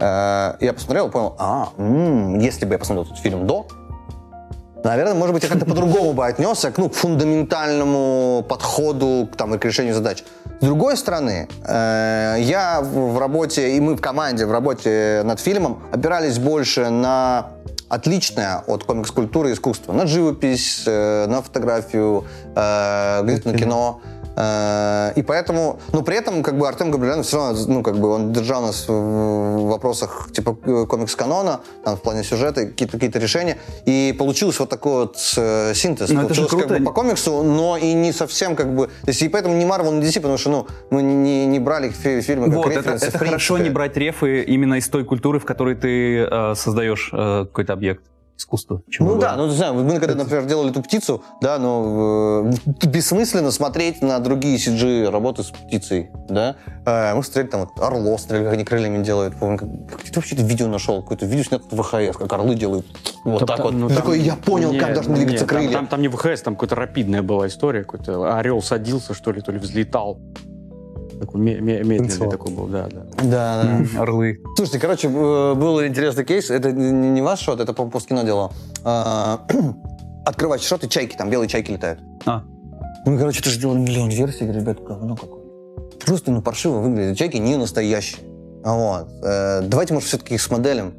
Э, 0.00 0.56
я 0.60 0.72
посмотрел 0.74 1.08
и 1.08 1.10
понял, 1.10 1.34
а, 1.38 1.70
м, 1.78 2.38
если 2.38 2.66
бы 2.66 2.72
я 2.74 2.78
посмотрел 2.78 3.04
этот 3.06 3.18
фильм 3.18 3.46
до, 3.46 3.66
наверное, 4.84 5.14
может 5.14 5.34
быть, 5.34 5.42
я 5.42 5.48
как-то 5.48 5.64
по-другому 5.70 6.12
бы 6.12 6.26
отнесся 6.26 6.70
к, 6.70 6.78
ну, 6.78 6.88
к 6.88 6.94
фундаментальному 6.94 8.44
подходу 8.48 9.28
к, 9.32 9.36
там, 9.36 9.54
и 9.54 9.58
к 9.58 9.64
решению 9.64 9.94
задач. 9.94 10.24
С 10.60 10.64
другой 10.64 10.96
стороны, 10.96 11.48
э, 11.64 12.36
я 12.40 12.80
в 12.82 13.18
работе, 13.18 13.76
и 13.76 13.80
мы 13.80 13.96
в 13.96 14.00
команде 14.00 14.46
в 14.46 14.52
работе 14.52 15.22
над 15.24 15.40
фильмом 15.40 15.82
опирались 15.92 16.38
больше 16.38 16.90
на 16.90 17.46
отличное 17.88 18.62
от 18.66 18.84
комикс-культуры 18.84 19.52
искусство. 19.52 19.92
На 19.92 20.06
живопись, 20.06 20.84
э, 20.86 21.26
на 21.26 21.42
фотографию, 21.42 22.24
э, 22.54 23.22
на 23.22 23.54
кино. 23.58 24.00
Э, 24.40 25.12
И 25.16 25.22
поэтому, 25.22 25.78
но 25.92 26.02
при 26.02 26.16
этом, 26.16 26.42
как 26.42 26.56
бы, 26.56 26.66
Артем 26.68 26.90
Габриэлянов 26.90 27.26
все 27.26 27.36
равно, 27.36 27.58
ну, 27.66 27.82
как 27.82 27.98
бы, 27.98 28.08
он 28.08 28.32
держал 28.32 28.62
нас 28.62 28.88
в 28.88 29.68
вопросах, 29.68 30.30
типа, 30.32 30.56
э, 30.64 30.86
комикс-канона, 30.86 31.60
там, 31.84 31.96
в 31.96 32.00
плане 32.00 32.24
сюжета, 32.24 32.66
какие-то 32.66 32.98
какие 32.98 33.22
решения. 33.22 33.56
И 33.86 34.14
получился 34.18 34.62
вот 34.62 34.70
такой 34.70 34.92
вот 34.92 35.16
э, 35.36 35.74
синтез. 35.74 36.10
Ну, 36.10 36.22
это 36.22 36.34
же 36.34 36.42
Получилось, 36.42 36.66
как 36.68 36.78
бы, 36.78 36.84
по 36.84 36.92
комиксу, 36.92 37.42
но 37.42 37.76
и 37.76 37.92
не 37.92 38.12
совсем, 38.12 38.56
как 38.56 38.74
бы, 38.74 38.86
то 38.86 39.08
есть, 39.08 39.22
и 39.22 39.28
поэтому 39.28 39.56
не 39.56 39.64
Marvel, 39.64 39.92
не 39.92 40.06
DC, 40.06 40.20
потому 40.20 40.38
что, 40.38 40.50
ну, 40.50 40.66
мы 40.90 41.02
не, 41.02 41.46
не 41.46 41.58
брали 41.58 41.90
фи- 41.90 42.20
фильмы 42.22 42.46
как 42.46 42.56
Вот, 42.56 42.72
это, 42.72 42.90
это 42.90 43.18
хорошо 43.18 43.58
не 43.58 43.70
брать 43.70 43.96
рефы 43.96 44.42
именно 44.42 44.74
из 44.78 44.88
той 44.88 45.04
культуры, 45.04 45.38
в 45.38 45.44
которой 45.44 45.74
ты 45.74 46.18
э, 46.30 46.54
создаешь 46.54 47.10
э, 47.12 47.44
какой-то 47.46 47.72
объект 47.72 48.02
искусства. 48.40 48.82
чего 48.90 49.06
Ну 49.06 49.12
угодно. 49.12 49.28
да, 49.30 49.36
ну 49.36 49.46
не 49.48 49.54
знаю, 49.54 49.74
мы 49.74 49.98
когда, 50.00 50.14
например, 50.14 50.46
делали 50.46 50.70
эту 50.70 50.82
птицу, 50.82 51.22
да, 51.40 51.58
ну 51.58 52.50
э, 52.50 52.52
бессмысленно 52.86 53.50
смотреть 53.50 54.00
на 54.02 54.18
другие 54.18 54.56
CG 54.56 55.10
работы 55.10 55.42
с 55.42 55.48
птицей, 55.50 56.10
да. 56.28 56.56
Э, 56.86 57.14
мы 57.14 57.22
смотрели 57.22 57.46
там 57.48 57.60
вот 57.60 57.78
орло, 57.84 58.16
смотрели, 58.18 58.44
как 58.44 58.52
они 58.54 58.64
крыльями 58.64 59.02
делают. 59.04 59.36
Помню, 59.36 59.58
как, 59.58 59.68
как 59.90 60.02
ты 60.02 60.12
вообще 60.14 60.34
это 60.34 60.44
видео 60.44 60.66
нашел? 60.68 61.02
Какое-то 61.02 61.26
видео 61.26 61.44
снято 61.44 61.64
в 61.70 61.82
ВХС, 61.82 62.16
как 62.16 62.32
орлы 62.32 62.54
делают. 62.54 62.86
Вот 63.24 63.40
Там- 63.40 63.46
так 63.48 63.56
там- 63.58 63.66
вот. 63.66 63.74
ну, 63.74 63.88
там- 63.88 63.96
такой, 63.98 64.20
я 64.20 64.36
понял, 64.36 64.72
как 64.72 64.80
Нет, 64.88 64.94
должны 64.94 65.14
двигаться 65.16 65.44
нет, 65.44 65.48
там- 65.48 65.58
крылья. 65.58 65.72
Там, 65.72 65.86
там 65.86 66.00
не 66.02 66.08
ВХС, 66.08 66.42
там 66.42 66.56
какая-то 66.56 66.76
рапидная 66.76 67.22
была 67.22 67.46
история. 67.46 67.80
Какой-то 67.84 68.36
орел 68.38 68.62
садился, 68.62 69.12
что 69.14 69.32
ли, 69.32 69.40
то 69.42 69.52
ли 69.52 69.58
взлетал. 69.58 70.18
Такой 71.20 71.40
ме- 71.40 71.60
ме- 71.60 71.80
медленный 71.80 71.98
Танцевал. 71.98 72.30
такой 72.30 72.52
был, 72.54 72.66
да, 72.66 72.88
да. 72.90 73.02
Да, 73.22 73.62
да. 73.94 74.00
Орлы. 74.00 74.40
Слушайте, 74.56 74.78
короче, 74.78 75.08
был 75.08 75.84
интересный 75.84 76.24
кейс. 76.24 76.50
Это 76.50 76.72
не 76.72 77.20
ваш 77.20 77.40
шот, 77.40 77.60
это 77.60 77.74
по 77.74 77.86
Посткино 77.86 78.24
дело. 78.24 78.52
А, 78.84 79.46
Открываешь 80.24 80.62
шот, 80.62 80.82
и 80.84 80.88
чайки, 80.88 81.16
там 81.16 81.28
белые 81.28 81.48
чайки 81.48 81.70
летают. 81.72 82.00
А. 82.24 82.42
Ну, 83.04 83.18
короче, 83.18 83.42
ты 83.42 83.50
же 83.50 83.60
делал 83.60 83.74
миллион 83.74 84.08
версий, 84.10 84.44
говорю, 84.44 84.60
ребят, 84.60 84.82
говно 84.82 85.14
какое. 85.14 85.40
Просто, 86.04 86.30
ну, 86.30 86.40
паршиво 86.40 86.78
выглядят. 86.78 87.18
Чайки 87.18 87.36
не 87.36 87.56
настоящие. 87.56 88.20
Вот. 88.64 89.08
Э, 89.22 89.60
давайте, 89.62 89.94
может, 89.94 90.08
все-таки 90.08 90.34
их 90.34 90.42
смоделим. 90.42 90.94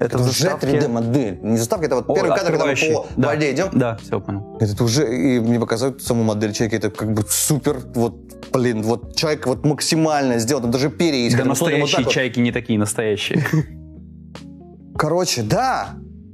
Это 0.00 0.16
Это 0.16 0.18
уже 0.18 0.32
заставке? 0.32 0.66
3D-модель. 0.66 1.38
Не 1.42 1.56
заставка, 1.56 1.86
это 1.86 1.96
вот 1.96 2.10
О, 2.10 2.14
первый 2.14 2.36
кадр, 2.36 2.50
когда 2.50 2.66
мы 2.66 2.74
по 2.74 3.06
Да. 3.16 3.28
воде 3.28 3.52
идем. 3.52 3.68
Да, 3.72 3.96
все, 4.02 4.20
понял. 4.20 4.56
Это 4.60 4.82
уже, 4.82 5.14
и 5.14 5.38
мне 5.38 5.60
показывают 5.60 6.02
саму 6.02 6.24
модель 6.24 6.52
чайки, 6.52 6.74
это 6.74 6.90
как 6.90 7.12
бы 7.12 7.24
супер, 7.28 7.80
вот, 7.94 8.16
блин, 8.52 8.82
вот 8.82 9.14
чайка 9.14 9.48
вот 9.48 9.64
максимально 9.64 10.38
сделана, 10.38 10.68
даже 10.68 10.90
перья 10.90 11.20
есть. 11.20 11.36
Да 11.36 11.42
вот 11.44 11.50
настоящие 11.50 12.04
вот. 12.04 12.12
чайки 12.12 12.40
не 12.40 12.50
такие 12.50 12.78
настоящие. 12.78 13.44
Короче, 14.96 15.42
да. 15.42 15.90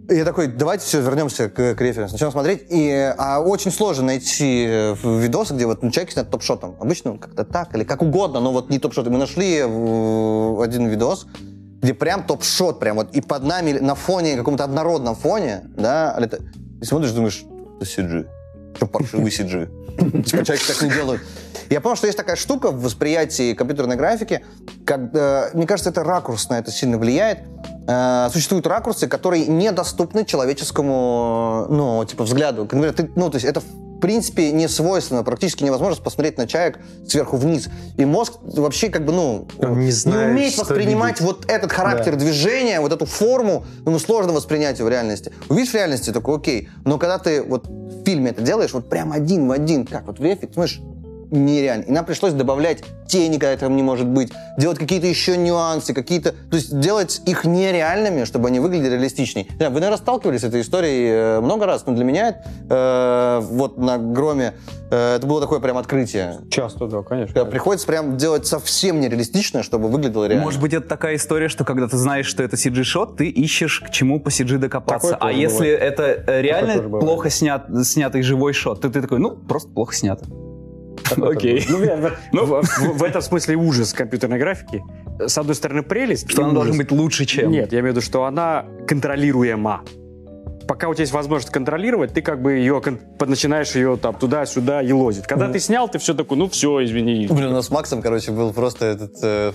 Я 0.09 0.25
такой, 0.25 0.49
давайте 0.49 0.85
все, 0.85 1.01
вернемся 1.01 1.49
к, 1.49 1.75
к 1.75 1.81
референсу. 1.81 2.15
Начнем 2.15 2.33
смотреть. 2.33 2.65
И, 2.69 3.15
а 3.17 3.41
очень 3.41 3.71
сложно 3.71 4.07
найти 4.07 4.67
э, 4.69 4.95
видосы, 5.05 5.55
где 5.55 5.67
вот 5.67 5.85
ну, 5.85 5.91
человек 5.93 6.11
снят 6.11 6.29
топ-шотом. 6.29 6.75
Обычно 6.81 7.17
как-то 7.17 7.45
так 7.45 7.77
или 7.77 7.85
как 7.85 8.03
угодно, 8.03 8.41
но 8.41 8.51
вот 8.51 8.71
не 8.71 8.81
топ-шот. 8.81 9.07
Мы 9.09 9.19
нашли 9.19 9.59
э, 9.59 10.63
один 10.63 10.89
видос, 10.89 11.29
где 11.81 11.95
прям 11.95 12.25
топ-шот, 12.25 12.79
прям 12.79 12.97
вот 12.97 13.15
и 13.15 13.21
под 13.21 13.45
нами 13.45 13.73
на 13.73 13.95
фоне, 13.95 14.37
каком-то 14.37 14.65
однородном 14.65 15.15
фоне, 15.15 15.63
да, 15.77 16.15
это, 16.19 16.39
и 16.81 16.85
смотришь, 16.85 17.13
думаешь, 17.13 17.45
это 17.81 17.85
CG. 17.85 18.27
Что 18.77 18.87
паршивый 18.87 19.31
CG. 19.31 19.69
Типа 20.23 20.45
человек 20.45 20.67
так 20.67 20.83
не 20.83 20.91
делают. 20.91 21.23
Я 21.69 21.81
понял, 21.81 21.97
что 21.97 22.07
есть 22.07 22.17
такая 22.17 22.37
штука 22.37 22.71
в 22.71 22.83
восприятии 22.83 23.55
компьютерной 23.55 23.97
графики, 23.97 24.45
когда, 24.85 25.51
мне 25.53 25.67
кажется, 25.67 25.91
это 25.91 26.03
ракурс 26.03 26.49
на 26.49 26.59
это 26.59 26.71
сильно 26.71 26.99
влияет. 26.99 27.41
Э, 27.87 28.29
Существуют 28.33 28.67
ракурсы, 28.67 29.07
которые 29.09 29.47
недоступны 29.47 30.25
человеческому, 30.25 31.67
ну, 31.69 32.05
типа, 32.05 32.25
взгляду. 32.25 32.63
Например, 32.63 32.93
ты, 32.93 33.11
ну, 33.15 33.31
то 33.31 33.37
есть 33.37 33.47
это 33.47 33.63
в 34.01 34.03
принципе 34.03 34.51
не 34.51 34.67
свойственно, 34.67 35.23
практически 35.23 35.63
невозможно 35.63 36.03
посмотреть 36.03 36.39
на 36.39 36.47
чаек 36.47 36.79
сверху 37.07 37.37
вниз. 37.37 37.69
И 37.99 38.07
мозг 38.07 38.39
вообще 38.43 38.89
как 38.89 39.05
бы, 39.05 39.13
ну, 39.13 39.47
Он 39.59 39.79
не 39.79 39.91
знает, 39.91 40.31
умеет 40.31 40.55
что 40.55 40.63
воспринимать 40.63 41.21
видеть. 41.21 41.35
вот 41.35 41.51
этот 41.51 41.71
характер 41.71 42.17
движения, 42.17 42.81
вот 42.81 42.95
эту 42.95 43.05
форму, 43.05 43.67
ему 43.85 43.99
сложно 43.99 44.33
воспринять 44.33 44.79
его 44.79 44.89
в 44.89 44.91
реальности. 44.91 45.33
Увидишь 45.51 45.73
в 45.73 45.75
реальности, 45.75 46.15
такой 46.15 46.39
окей. 46.39 46.71
Но 46.87 46.97
когда 46.97 47.19
ты 47.19 47.43
вот 47.43 47.67
в 47.69 48.03
фильме 48.07 48.31
это 48.31 48.41
делаешь, 48.41 48.73
вот 48.73 48.89
прям 48.89 49.13
один 49.13 49.47
в 49.47 49.53
один, 49.53 49.85
как 49.85 50.07
вот 50.07 50.19
в 50.19 50.23
ты 50.23 50.51
смотришь, 50.51 50.81
нереально. 51.31 51.85
И 51.85 51.91
нам 51.93 52.05
пришлось 52.05 52.33
добавлять 52.33 52.83
тени, 53.07 53.35
когда 53.35 53.53
этого 53.53 53.71
не 53.71 53.83
может 53.83 54.07
быть, 54.07 54.33
делать 54.57 54.79
какие-то 54.79 55.07
еще 55.07 55.37
нюансы, 55.37 55.93
какие-то... 55.93 56.33
То 56.33 56.57
есть 56.57 56.79
делать 56.79 57.21
их 57.27 57.45
нереальными, 57.45 58.25
чтобы 58.25 58.49
они 58.49 58.61
выглядели 58.61 58.95
реалистичней. 58.95 59.49
Вы, 59.59 59.65
наверное, 59.65 59.97
сталкивались 59.97 60.41
с 60.41 60.45
этой 60.45 60.61
историей 60.61 61.09
э, 61.09 61.41
много 61.41 61.67
раз, 61.67 61.85
но 61.87 61.95
для 61.95 62.05
меня 62.05 62.37
э, 62.69 63.41
вот 63.43 63.79
на 63.79 63.99
Громе 63.99 64.55
э, 64.91 65.17
это 65.17 65.27
было 65.27 65.41
такое 65.41 65.61
прям 65.61 65.77
открытие. 65.77 66.39
Часто, 66.51 66.87
да, 66.87 67.03
конечно. 67.03 67.35
Когда 67.35 67.51
приходится 67.51 67.87
прям 67.87 68.17
делать 68.17 68.47
совсем 68.47 69.01
нереалистично, 69.01 69.63
чтобы 69.63 69.89
выглядело 69.89 70.27
реально. 70.27 70.45
Может 70.45 70.61
быть, 70.61 70.73
это 70.73 70.89
такая 70.89 71.17
история, 71.17 71.49
что 71.49 71.65
когда 71.65 71.89
ты 71.89 71.97
знаешь, 71.97 72.27
что 72.27 72.43
это 72.43 72.57
CG-шот, 72.57 73.17
ты 73.17 73.29
ищешь, 73.29 73.81
к 73.81 73.91
чему 73.91 74.21
по 74.21 74.29
CG 74.29 74.59
докопаться. 74.59 75.13
Такое 75.13 75.29
А 75.29 75.33
если 75.33 75.69
это 75.69 76.23
э, 76.27 76.43
реально 76.43 76.83
бывает. 76.83 77.05
плохо 77.05 77.31
снят, 77.31 77.67
снятый 77.83 78.23
живой 78.23 78.53
шот, 78.53 78.81
то 78.81 78.89
ты 78.89 79.03
такой, 79.03 79.19
ну, 79.19 79.33
просто 79.33 79.69
плохо 79.71 79.95
снято. 79.95 80.25
Окей. 81.17 81.65
Ну, 81.69 81.79
ну, 82.33 82.63
в, 82.95 83.03
этом 83.03 83.23
смысле 83.23 83.57
ужас 83.57 83.93
компьютерной 83.93 84.39
графики. 84.39 84.83
С 85.19 85.37
одной 85.39 85.55
стороны, 85.55 85.83
прелесть. 85.83 86.31
Что 86.31 86.45
она 86.45 86.55
должна 86.55 86.77
быть 86.77 86.91
лучше, 86.93 87.25
чем... 87.25 87.51
Нет, 87.51 87.73
я 87.73 87.81
имею 87.81 87.93
в 87.93 87.97
виду, 87.97 88.05
что 88.05 88.25
она 88.25 88.67
контролируема. 88.87 89.83
Пока 90.67 90.89
у 90.89 90.95
тебя 90.95 91.03
есть 91.03 91.13
возможность 91.13 91.53
контролировать, 91.53 92.13
ты 92.13 92.23
как 92.23 92.41
бы 92.41 92.53
ее 92.53 92.81
начинаешь 93.19 93.75
ее 93.75 93.97
там 93.97 94.15
туда-сюда 94.15 94.81
елозить. 94.83 95.27
Когда 95.27 95.49
ты 95.49 95.59
снял, 95.59 95.89
ты 95.89 95.99
все 95.99 96.15
такой, 96.15 96.39
ну 96.39 96.49
все, 96.49 96.85
извини. 96.85 97.27
Блин, 97.29 97.49
у 97.49 97.55
нас 97.55 97.67
с 97.67 97.71
Максом, 97.71 98.01
короче, 98.03 98.31
был 98.31 98.53
просто 98.53 98.87
этот 98.87 99.17
э, 99.23 99.53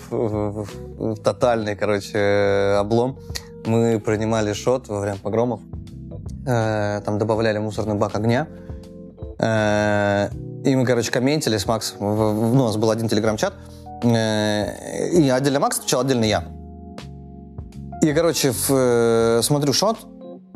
тотальный, 1.24 1.78
короче, 1.78 2.76
облом. 2.78 3.18
Мы 3.66 4.00
принимали 4.00 4.52
шот 4.52 4.90
во 4.90 5.00
время 5.00 5.18
погромов. 5.18 5.62
Э, 6.46 7.02
там 7.06 7.18
добавляли 7.18 7.60
мусорный 7.60 7.96
бак 7.96 8.16
огня. 8.16 8.48
Э, 9.40 10.30
и 10.66 10.76
мы, 10.76 10.86
короче, 10.86 11.12
комментили 11.12 11.58
с 11.58 11.66
Максом. 11.66 11.98
Ну, 12.00 12.64
у 12.64 12.66
нас 12.66 12.78
был 12.78 12.90
один 12.90 13.08
телеграм-чат. 13.08 13.54
Э, 14.04 15.10
и 15.10 15.30
отдельно 15.30 15.60
Макс 15.60 15.78
отвечал, 15.78 16.02
отдельно 16.02 16.26
я. 16.26 16.44
И, 18.02 18.14
короче, 18.14 18.52
в, 18.52 18.70
э, 18.70 19.42
смотрю 19.44 19.74
шот, 19.74 19.98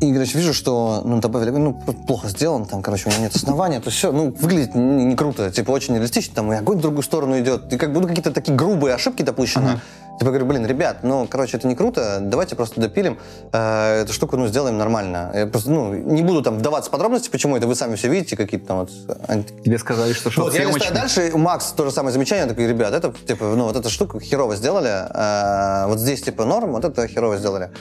и, 0.01 0.13
короче, 0.13 0.37
вижу, 0.37 0.53
что 0.53 1.01
ну, 1.03 1.19
добавили, 1.19 1.51
ну, 1.51 1.73
плохо 2.07 2.29
сделан, 2.29 2.65
там, 2.65 2.81
короче, 2.81 3.09
у 3.09 3.11
меня 3.11 3.23
нет 3.23 3.35
основания, 3.35 3.79
то 3.79 3.89
все, 3.89 4.11
ну, 4.11 4.31
выглядит 4.31 4.75
не, 4.75 5.05
не 5.05 5.15
круто, 5.15 5.51
типа, 5.51 5.71
очень 5.71 5.95
реалистично, 5.95 6.35
там, 6.35 6.53
и 6.53 6.55
огонь 6.55 6.77
в 6.77 6.81
другую 6.81 7.03
сторону 7.03 7.39
идет, 7.39 7.71
и 7.73 7.77
как 7.77 7.89
ну, 7.89 8.01
какие-то 8.07 8.31
такие 8.31 8.55
грубые 8.55 8.95
ошибки 8.95 9.23
допущены. 9.23 9.81
Типа, 10.19 10.31
говорю, 10.31 10.47
блин, 10.47 10.65
ребят, 10.65 10.97
ну, 11.03 11.25
короче, 11.29 11.55
это 11.55 11.65
не 11.65 11.75
круто, 11.75 12.19
давайте 12.21 12.57
просто 12.57 12.81
допилим, 12.81 13.17
э, 13.53 14.01
эту 14.01 14.11
штуку, 14.11 14.35
ну, 14.35 14.47
сделаем 14.47 14.77
нормально. 14.77 15.31
Я 15.33 15.47
просто, 15.47 15.71
ну, 15.71 15.93
не 15.93 16.23
буду 16.23 16.41
там 16.41 16.57
вдаваться 16.57 16.89
в 16.89 16.91
подробности, 16.91 17.29
почему 17.29 17.55
это, 17.55 17.67
вы 17.67 17.75
сами 17.75 17.95
все 17.95 18.09
видите, 18.09 18.35
какие-то 18.35 18.67
там 18.67 18.79
вот... 18.79 18.91
Тебе 19.63 19.77
сказали, 19.77 20.11
что 20.11 20.29
шот 20.29 20.43
Вот, 20.43 20.53
я 20.53 20.65
листаю 20.65 20.93
дальше, 20.93 21.31
Макс 21.35 21.71
то 21.71 21.85
же 21.85 21.91
самое 21.91 22.11
замечание, 22.11 22.47
такой, 22.47 22.67
ребят, 22.67 22.93
это, 22.93 23.13
типа, 23.25 23.45
ну, 23.55 23.63
вот 23.63 23.77
эта 23.77 23.89
штука 23.89 24.19
херово 24.19 24.57
сделали, 24.57 24.89
э, 24.89 25.87
вот 25.87 25.99
здесь, 25.99 26.21
типа, 26.21 26.43
норм, 26.43 26.73
вот 26.73 26.83
это 26.83 27.07
херово 27.07 27.37
сделали. 27.37 27.71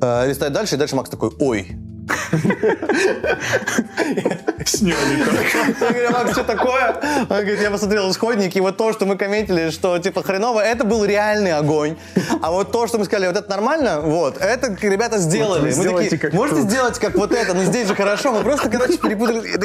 Э, 0.00 0.28
листаю 0.28 0.52
дальше, 0.52 0.76
и 0.76 0.78
дальше 0.78 0.94
Макс 0.94 1.10
такой, 1.10 1.32
ой. 1.40 1.66
Сняли 4.64 5.18
Я 5.80 5.90
говорю, 5.90 6.10
Макс, 6.10 6.32
что 6.32 6.44
такое? 6.44 6.96
Он 7.20 7.26
говорит, 7.26 7.60
я 7.60 7.70
посмотрел 7.70 8.10
исходники, 8.10 8.58
и 8.58 8.60
вот 8.60 8.76
то, 8.76 8.92
что 8.92 9.06
мы 9.06 9.16
комментили, 9.16 9.70
что 9.70 9.98
типа 9.98 10.22
хреново, 10.22 10.60
это 10.60 10.84
был 10.84 11.04
реальный 11.04 11.52
огонь. 11.52 11.96
А 12.40 12.50
вот 12.50 12.72
то, 12.72 12.86
что 12.86 12.98
мы 12.98 13.04
сказали, 13.04 13.26
вот 13.26 13.36
это 13.36 13.48
нормально, 13.50 14.00
вот, 14.00 14.38
это 14.38 14.76
ребята 14.82 15.18
сделали. 15.18 15.74
мы 15.74 16.08
такие, 16.08 16.30
можете 16.32 16.60
тут». 16.60 16.70
сделать 16.70 16.98
как 16.98 17.14
вот 17.14 17.32
это, 17.32 17.54
ну 17.54 17.62
здесь 17.64 17.88
же 17.88 17.94
хорошо, 17.94 18.32
мы 18.32 18.42
просто, 18.42 18.68
короче, 18.68 18.98
перепутали. 18.98 19.58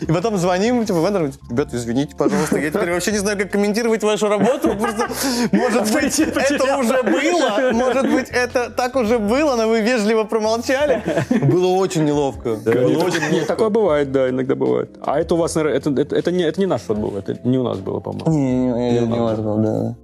И, 0.00 0.06
потом 0.06 0.36
звоним, 0.38 0.84
типа, 0.84 0.98
вендору, 0.98 1.28
типа, 1.28 1.44
ребята, 1.50 1.76
извините, 1.76 2.14
пожалуйста, 2.16 2.58
я 2.58 2.70
теперь 2.70 2.92
вообще 2.92 3.12
не 3.12 3.18
знаю, 3.18 3.38
как 3.38 3.50
комментировать 3.50 4.02
вашу 4.02 4.28
работу, 4.28 4.76
просто, 4.76 5.08
может 5.52 5.92
быть, 5.92 6.18
это 6.20 6.76
уже 6.76 7.02
было, 7.02 7.72
может 7.72 8.10
быть, 8.10 8.28
это 8.30 8.70
так 8.70 8.96
уже 8.96 9.18
было, 9.18 9.56
но 9.56 9.68
вы 9.68 9.80
вежливо 9.80 10.24
промолчали. 10.24 11.02
Было 11.30 11.79
очень 11.80 12.04
неловко. 12.04 12.56
Было 12.56 13.04
очень 13.04 13.20
Нет, 13.20 13.32
неловко. 13.32 13.46
такое 13.46 13.68
бывает, 13.70 14.12
да, 14.12 14.28
иногда 14.30 14.54
бывает. 14.54 14.96
А 15.02 15.18
это 15.18 15.34
у 15.34 15.38
вас, 15.38 15.54
наверное, 15.54 15.78
это, 15.78 15.90
это, 15.90 16.16
это 16.16 16.32
не, 16.32 16.42
это 16.42 16.60
не 16.60 16.66
наш 16.66 16.82
шот 16.82 16.98
был, 16.98 17.16
это 17.16 17.38
не 17.44 17.58
у 17.58 17.62
нас 17.62 17.78
было, 17.78 18.00
по-моему. 18.00 18.30
Не, 18.30 18.54
не, 18.92 19.00
не, 19.00 19.06
не 19.06 19.20
важно 19.20 19.42
было, 19.42 19.58
да. 19.62 19.96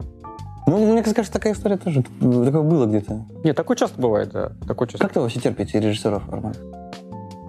Ну, 0.69 0.93
мне 0.93 1.03
кажется, 1.03 1.33
такая 1.33 1.53
история 1.53 1.77
тоже. 1.77 2.03
Такое 2.03 2.63
было 2.63 2.87
где-то. 2.87 3.25
Нет, 3.45 3.57
такое 3.57 3.77
часто 3.77 4.01
бывает, 4.01 4.31
да. 4.33 4.51
Такое 4.67 4.89
часто. 4.89 4.99
Как 5.05 5.13
ты 5.13 5.21
вообще 5.21 5.39
терпите 5.39 5.79
режиссеров, 5.79 6.29
Роман? 6.29 6.55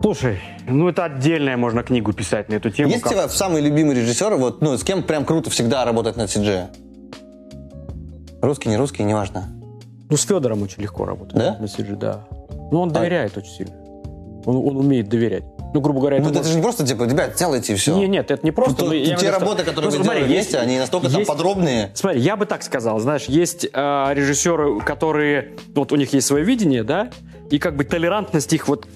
Слушай, 0.02 0.40
ну 0.68 0.88
это 0.88 1.06
отдельная 1.06 1.58
можно 1.58 1.82
книгу 1.82 2.14
писать 2.14 2.50
на 2.50 2.56
эту 2.56 2.70
тему. 2.70 2.90
Есть 2.92 3.02
у 3.02 3.10
как- 3.10 3.14
тебя 3.14 3.30
самый 3.30 3.62
любимый 3.62 3.96
режиссер, 3.96 4.36
вот, 4.36 4.62
ну, 4.62 4.78
с 4.78 4.84
кем 4.84 5.02
прям 5.02 5.26
круто 5.26 5.50
всегда 5.50 5.84
работать 5.86 6.16
над 6.16 6.30
CG? 6.30 6.68
Русский, 8.42 8.70
не 8.70 8.78
русский, 8.78 9.04
неважно. 9.04 9.46
Ну, 10.10 10.16
с 10.16 10.22
Федором 10.24 10.62
очень 10.62 10.84
легко 10.84 11.06
работать. 11.06 11.36
Да? 11.36 11.58
На 11.60 11.66
CG, 11.66 11.96
да. 11.96 12.26
Ну, 12.72 12.82
он 12.82 12.90
доверяет 12.90 13.36
очень 13.36 13.52
сильно. 13.52 13.74
Он, 14.48 14.56
он 14.66 14.78
умеет 14.78 15.10
доверять. 15.10 15.44
Ну, 15.74 15.82
грубо 15.82 16.00
говоря, 16.00 16.20
Ну, 16.22 16.30
это 16.30 16.40
это 16.40 16.48
же 16.48 16.56
не 16.56 16.62
просто, 16.62 16.88
типа, 16.88 17.04
ребят, 17.04 17.36
делайте 17.38 17.74
и 17.74 17.76
все. 17.76 17.94
Не, 17.96 18.08
нет, 18.08 18.32
это 18.32 18.44
не 18.46 18.52
просто. 18.52 18.86
Ну, 18.86 18.94
я 18.94 19.04
те 19.04 19.12
виду, 19.12 19.20
что- 19.20 19.40
работы, 19.40 19.64
которые 19.64 19.92
Ну, 19.92 19.98
вы 19.98 20.04
смотри, 20.06 20.22
делали 20.22 20.34
есть- 20.38 20.50
вместе, 20.52 20.66
они 20.66 20.80
настолько 20.80 21.10
там 21.10 21.18
есть- 21.20 21.28
подробные. 21.30 21.92
Смотри, 21.94 22.22
я 22.22 22.38
бы 22.38 22.46
так 22.46 22.64
сказал, 22.64 22.98
знаешь, 23.00 23.26
есть 23.26 23.66
э, 23.66 24.08
режиссеры, 24.14 24.80
которые, 24.80 25.56
вот 25.76 25.92
у 25.92 25.98
них 25.98 26.14
есть 26.14 26.26
свое 26.26 26.46
видение, 26.46 26.84
да, 26.84 27.10
и 27.52 27.60
как 27.60 27.76
бы 27.76 27.84
толерантность 27.84 28.54
их 28.54 28.70
вот 28.70 28.88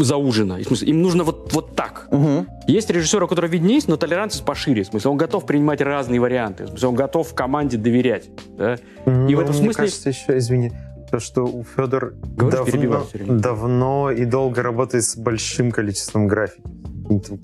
заужена. 0.00 0.56
В 0.56 0.62
смысле, 0.64 0.88
им 0.88 1.02
нужно 1.02 1.24
вот, 1.24 1.52
вот 1.52 1.74
так. 1.76 2.08
Мгм. 2.10 2.46
Есть 2.66 2.88
режиссер, 2.90 3.22
у 3.22 3.28
которого 3.28 3.50
видение 3.50 3.74
есть, 3.74 3.88
но 3.88 3.96
толерантность 3.96 4.44
пошире. 4.44 4.84
В 4.84 4.86
смысле, 4.86 5.10
он 5.10 5.16
готов 5.16 5.44
принимать 5.44 5.80
разные 5.80 6.20
варианты. 6.20 6.64
В 6.64 6.68
смысле, 6.68 6.88
он 6.88 6.94
готов 6.94 7.34
команде 7.34 7.76
доверять. 7.76 8.24
Да? 8.56 8.74
И 8.74 8.78
Ну, 9.06 9.26
в 9.36 9.40
этом 9.40 9.54
мне 9.54 9.64
смысле... 9.64 9.74
кажется, 9.74 10.08
еще, 10.08 10.38
извини, 10.38 10.72
то, 11.10 11.20
что 11.20 11.44
у 11.44 11.64
Федор 11.64 12.14
Говоришь, 12.36 12.72
давно, 12.72 13.06
давно 13.40 14.10
и 14.10 14.24
долго 14.24 14.62
работает 14.62 15.04
с 15.04 15.16
большим 15.16 15.70
количеством 15.72 16.26
графики. 16.28 16.62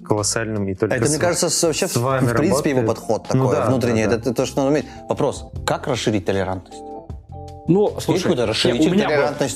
Колоссальным 0.05 0.67
и 0.69 0.75
только 0.75 0.95
Это, 0.97 1.07
с- 1.07 1.11
мне 1.11 1.19
кажется, 1.19 1.49
с- 1.49 1.63
вообще, 1.63 1.87
с 1.87 1.97
в, 1.97 2.03
вами 2.03 2.27
в 2.27 2.35
принципе, 2.37 2.71
его 2.71 2.81
работает. 2.81 3.07
подход 3.07 3.27
Ну 3.35 3.45
такой 3.45 3.57
да, 3.57 3.67
внутренний. 3.67 4.05
да, 4.05 4.11
да. 4.11 4.17
Это, 4.17 4.31
это 4.31 4.35
то, 4.35 4.47
что 4.47 4.63
он 4.63 4.69
умеет. 4.69 4.87
Вопрос, 5.09 5.45
как 5.65 5.87
расширить 5.87 6.25
толерантность? 6.25 6.83
Ну, 7.69 7.95
слушай, 8.01 8.35
расширитель 8.35 8.89
у 8.89 8.93
меня, 8.93 9.09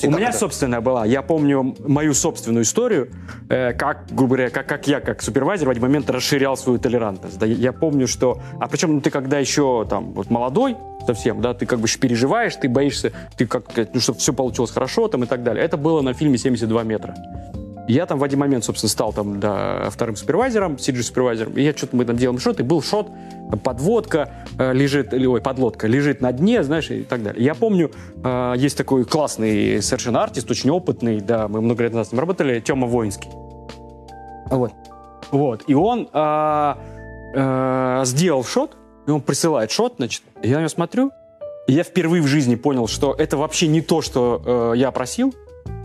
у 0.04 0.10
меня 0.10 0.28
это? 0.28 0.38
собственная 0.38 0.80
была. 0.80 1.04
Я 1.04 1.22
помню 1.22 1.74
мою 1.86 2.14
собственную 2.14 2.62
историю, 2.62 3.10
э, 3.48 3.72
как, 3.72 4.06
грубо 4.10 4.36
говоря, 4.36 4.50
как, 4.50 4.66
как 4.66 4.86
я, 4.86 5.00
как 5.00 5.22
супервайзер, 5.22 5.66
в 5.66 5.70
один 5.70 5.82
момент 5.82 6.08
расширял 6.10 6.56
свою 6.56 6.78
толерантность. 6.78 7.38
Да, 7.38 7.46
я, 7.46 7.54
я 7.54 7.72
помню, 7.72 8.06
что... 8.06 8.40
А 8.60 8.68
причем 8.68 8.94
ну, 8.94 9.00
ты 9.00 9.10
когда 9.10 9.38
еще 9.38 9.86
там 9.88 10.12
вот 10.12 10.30
молодой 10.30 10.76
совсем, 11.06 11.40
да, 11.40 11.54
ты 11.54 11.66
как 11.66 11.80
бы 11.80 11.88
переживаешь, 12.00 12.54
ты 12.56 12.68
боишься, 12.68 13.12
ты 13.36 13.46
как, 13.46 13.64
ну, 13.92 14.00
чтобы 14.00 14.18
все 14.18 14.32
получилось 14.32 14.70
хорошо 14.70 15.08
там 15.08 15.24
и 15.24 15.26
так 15.26 15.42
далее. 15.42 15.64
Это 15.64 15.76
было 15.76 16.00
на 16.00 16.12
фильме 16.14 16.36
«72 16.36 16.84
метра». 16.84 17.14
Я 17.88 18.06
там 18.06 18.18
в 18.18 18.24
один 18.24 18.40
момент, 18.40 18.64
собственно, 18.64 18.90
стал 18.90 19.12
там 19.12 19.38
да, 19.38 19.88
вторым 19.90 20.16
супервайзером, 20.16 20.74
CG-супервайзером, 20.74 21.54
и 21.54 21.62
я 21.62 21.72
что-то 21.72 21.96
мы 21.96 22.04
там 22.04 22.16
делаем 22.16 22.40
шот, 22.40 22.58
и 22.58 22.62
был 22.62 22.82
шот, 22.82 23.08
там 23.50 23.60
подводка 23.60 24.30
э, 24.58 24.72
лежит, 24.72 25.14
или, 25.14 25.26
ой, 25.26 25.40
подлодка 25.40 25.86
лежит 25.86 26.20
на 26.20 26.32
дне, 26.32 26.64
знаешь, 26.64 26.90
и 26.90 27.02
так 27.02 27.22
далее. 27.22 27.44
Я 27.44 27.54
помню, 27.54 27.92
э, 28.24 28.54
есть 28.56 28.76
такой 28.76 29.04
классный 29.04 29.80
совершенно 29.82 30.22
артист, 30.22 30.50
очень 30.50 30.70
опытный, 30.70 31.20
да, 31.20 31.46
мы 31.46 31.60
много 31.60 31.84
лет 31.84 31.92
назад 31.92 32.08
с 32.08 32.12
ним 32.12 32.20
работали, 32.20 32.58
Тёма 32.60 32.88
Воинский. 32.88 33.30
Вот. 34.50 34.72
Вот. 35.30 35.64
И 35.68 35.74
он 35.74 36.08
э, 36.12 36.74
э, 37.34 38.02
сделал 38.04 38.44
шот, 38.44 38.76
и 39.06 39.10
он 39.10 39.20
присылает 39.20 39.70
шот, 39.70 39.94
значит, 39.98 40.22
я 40.42 40.56
на 40.56 40.60
него 40.60 40.68
смотрю, 40.68 41.12
и 41.68 41.72
я 41.72 41.84
впервые 41.84 42.22
в 42.22 42.26
жизни 42.26 42.56
понял, 42.56 42.88
что 42.88 43.14
это 43.16 43.36
вообще 43.36 43.68
не 43.68 43.80
то, 43.80 44.02
что 44.02 44.72
э, 44.74 44.78
я 44.78 44.90
просил, 44.90 45.34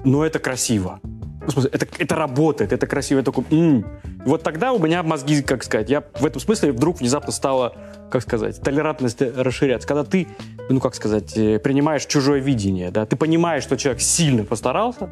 но 0.03 0.25
это 0.25 0.39
красиво. 0.39 0.99
Ну, 1.41 1.47
в 1.47 1.51
смысле, 1.51 1.71
это, 1.73 1.87
это 1.97 2.15
работает, 2.15 2.71
это 2.71 2.85
красиво. 2.87 3.19
Я 3.19 3.23
такой, 3.25 3.43
«М». 3.51 3.79
И 3.79 4.29
Вот 4.29 4.43
тогда 4.43 4.73
у 4.73 4.79
меня 4.79 5.01
мозги, 5.01 5.41
как 5.41 5.63
сказать, 5.63 5.89
я 5.89 6.03
в 6.19 6.25
этом 6.25 6.39
смысле 6.39 6.71
вдруг 6.71 6.99
внезапно 6.99 7.31
стала, 7.31 7.73
как 8.11 8.21
сказать, 8.21 8.61
толерантность 8.61 9.21
расширяться. 9.21 9.87
Когда 9.87 10.03
ты, 10.03 10.27
ну, 10.69 10.79
как 10.79 10.93
сказать, 10.93 11.35
э, 11.35 11.57
принимаешь 11.59 12.05
чужое 12.05 12.39
видение, 12.39 12.91
да, 12.91 13.05
ты 13.07 13.15
понимаешь, 13.15 13.63
что 13.63 13.75
человек 13.77 14.01
сильно 14.01 14.43
постарался, 14.43 15.09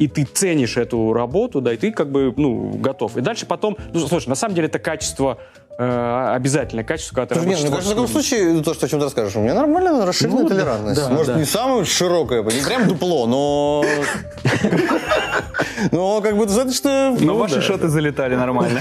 и 0.00 0.08
ты 0.08 0.24
ценишь 0.24 0.76
эту 0.76 1.12
работу, 1.12 1.60
да, 1.60 1.72
и 1.74 1.76
ты 1.76 1.92
как 1.92 2.10
бы, 2.10 2.34
ну, 2.36 2.70
готов. 2.78 3.16
И 3.16 3.20
дальше 3.20 3.46
потом, 3.46 3.76
ну, 3.92 4.00
слушай, 4.08 4.28
на 4.28 4.34
самом 4.34 4.56
деле 4.56 4.66
это 4.66 4.80
качество, 4.80 5.38
э, 5.78 6.32
обязательное 6.34 6.82
качество, 6.82 7.24
ты 7.24 7.34
Слушай, 7.36 7.48
нет, 7.50 7.60
кажется, 7.60 7.86
в 7.86 7.88
таком 7.90 8.08
случае, 8.08 8.62
то, 8.62 8.74
что, 8.74 8.86
о 8.86 8.88
чем 8.88 8.98
ты 8.98 9.04
расскажешь, 9.04 9.36
у 9.36 9.40
меня 9.40 9.54
нормально 9.54 10.04
расширенная 10.04 10.42
Ну, 10.42 10.48
толерантность. 10.48 11.00
да, 11.00 11.08
Может, 11.10 11.34
да. 11.34 11.38
не 11.38 11.44
самая 11.44 11.84
широкая, 11.84 12.42
не 12.42 12.64
прям 12.66 12.88
дупло, 12.88 13.26
но... 13.28 13.84
Но 15.90 16.20
как 16.20 16.36
бы 16.36 16.46
достаточно... 16.46 17.16
Но 17.18 17.36
ваши 17.36 17.60
шоты 17.60 17.88
залетали 17.88 18.36
нормально. 18.36 18.80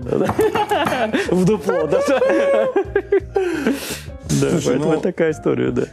В 1.30 1.44
дупло, 1.44 1.86
да? 1.86 2.00
Да, 4.40 4.48
поэтому 4.64 4.92
ну- 4.92 5.00
такая 5.00 5.32
история, 5.32 5.70
да. 5.70 5.84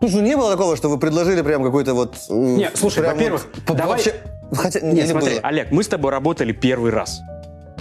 Слушай, 0.00 0.14
ну 0.16 0.20
не 0.22 0.36
было 0.36 0.50
такого, 0.52 0.76
что 0.76 0.88
вы 0.88 0.98
предложили 0.98 1.42
прям 1.42 1.62
какой-то 1.64 1.94
вот... 1.94 2.16
м, 2.28 2.56
Не, 2.56 2.70
слушай, 2.74 3.02
во-первых, 3.02 3.46
давай- 3.66 4.02
Хотя, 4.52 4.80
Нет, 4.80 5.04
или 5.04 5.10
смотри? 5.12 5.40
Олег, 5.42 5.70
мы 5.70 5.82
с 5.82 5.88
тобой 5.88 6.10
работали 6.12 6.52
первый 6.52 6.90
раз 6.92 7.20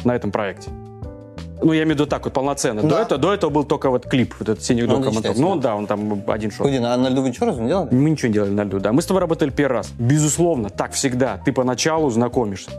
на 0.05 0.15
этом 0.15 0.31
проекте. 0.31 0.71
Ну, 1.63 1.73
я 1.73 1.83
имею 1.83 1.95
в 1.95 1.99
виду 1.99 2.05
так 2.05 2.23
вот 2.25 2.33
полноценно. 2.33 2.81
До, 2.81 2.87
Да. 2.89 3.01
этого, 3.01 3.19
до 3.21 3.33
этого 3.33 3.49
был 3.51 3.63
только 3.63 3.89
вот 3.89 4.05
клип, 4.05 4.35
вот 4.39 4.49
этот 4.49 4.63
«Синий 4.63 4.83
Ну, 4.83 4.97
док» 4.97 5.07
не 5.07 5.13
считается, 5.13 5.41
Ну, 5.41 5.55
да. 5.55 5.61
да, 5.61 5.75
он 5.75 5.87
там 5.87 6.23
один 6.27 6.51
шот. 6.51 6.59
Погоди, 6.59 6.79
на, 6.79 6.95
на 6.97 7.09
льду 7.09 7.21
вы 7.21 7.29
ничего 7.29 7.47
разве 7.47 7.63
не 7.63 7.69
делали? 7.69 7.93
Мы 7.93 8.09
ничего 8.09 8.27
не 8.27 8.33
делали 8.33 8.51
на 8.51 8.63
льду, 8.63 8.79
да. 8.79 8.91
Мы 8.91 9.01
с 9.01 9.05
тобой 9.05 9.21
работали 9.21 9.49
первый 9.49 9.77
раз. 9.77 9.91
Безусловно, 9.97 10.69
так 10.69 10.91
всегда. 10.93 11.39
Ты 11.45 11.51
поначалу 11.53 12.09
знакомишься. 12.09 12.71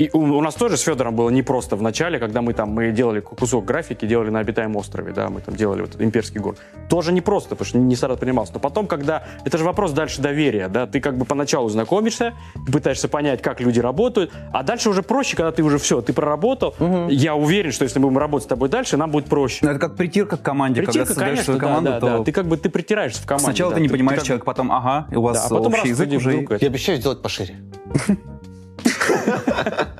И 0.00 0.08
у, 0.14 0.20
у 0.20 0.40
нас 0.40 0.54
тоже 0.54 0.78
с 0.78 0.80
Федором 0.80 1.14
было 1.14 1.28
непросто 1.28 1.76
в 1.76 1.82
начале, 1.82 2.18
когда 2.18 2.40
мы 2.40 2.54
там 2.54 2.70
мы 2.70 2.90
делали 2.90 3.20
кусок 3.20 3.66
графики, 3.66 4.06
делали 4.06 4.30
на 4.30 4.38
обитаемом 4.38 4.76
острове, 4.76 5.12
да, 5.12 5.28
мы 5.28 5.42
там 5.42 5.54
делали 5.54 5.82
вот 5.82 6.00
имперский 6.00 6.40
город. 6.40 6.58
Тоже 6.88 7.12
непросто, 7.12 7.50
потому 7.50 7.66
что 7.66 7.76
не 7.76 7.96
сразу 7.96 8.16
принимался. 8.16 8.54
Но 8.54 8.60
потом, 8.60 8.86
когда... 8.86 9.24
Это 9.44 9.58
же 9.58 9.64
вопрос 9.64 9.92
дальше 9.92 10.22
доверия, 10.22 10.68
да. 10.68 10.86
Ты 10.86 11.00
как 11.00 11.18
бы 11.18 11.26
поначалу 11.26 11.68
знакомишься, 11.68 12.32
ты 12.64 12.72
пытаешься 12.72 13.08
понять, 13.08 13.42
как 13.42 13.60
люди 13.60 13.78
работают, 13.78 14.32
а 14.54 14.62
дальше 14.62 14.88
уже 14.88 15.02
проще, 15.02 15.36
когда 15.36 15.52
ты 15.52 15.62
уже 15.62 15.76
все, 15.76 16.00
ты 16.00 16.14
проработал. 16.14 16.74
Я 17.10 17.34
уверен, 17.34 17.70
что 17.70 17.84
если 17.84 17.98
мы 17.98 18.06
будем 18.06 18.18
работать 18.20 18.46
с 18.46 18.48
тобой 18.48 18.70
дальше, 18.70 18.96
нам 18.96 19.10
будет 19.10 19.26
проще. 19.26 19.58
Ну, 19.66 19.70
это 19.70 19.80
как 19.80 19.96
притирка 19.96 20.38
к 20.38 20.42
команде, 20.42 20.80
когда 20.80 20.92
Притирка, 20.92 21.08
создаешь 21.08 21.30
конечно, 21.30 21.44
свою 21.44 21.60
да, 21.60 21.66
команду, 21.66 21.90
да, 21.90 22.00
то 22.00 22.06
да. 22.06 22.24
Ты 22.24 22.32
как 22.32 22.46
бы 22.46 22.56
ты 22.56 22.70
притираешься 22.70 23.20
в 23.20 23.26
команде. 23.26 23.44
сначала 23.44 23.72
да. 23.72 23.76
ты 23.76 23.82
не 23.82 23.88
понимаешь 23.90 24.20
как 24.20 24.24
бы- 24.24 24.26
человека, 24.28 24.46
потом 24.46 24.72
ага, 24.72 25.08
и 25.10 25.16
у 25.16 25.20
вас 25.20 25.36
Да, 25.36 25.44
а 25.44 25.48
потом 25.50 25.66
общий 25.66 25.90
раз, 25.90 26.00
язык 26.00 26.12
уже. 26.14 26.58
Я 26.58 26.68
обещаю 26.68 26.96
сделать 26.96 27.20
пошире. 27.20 27.56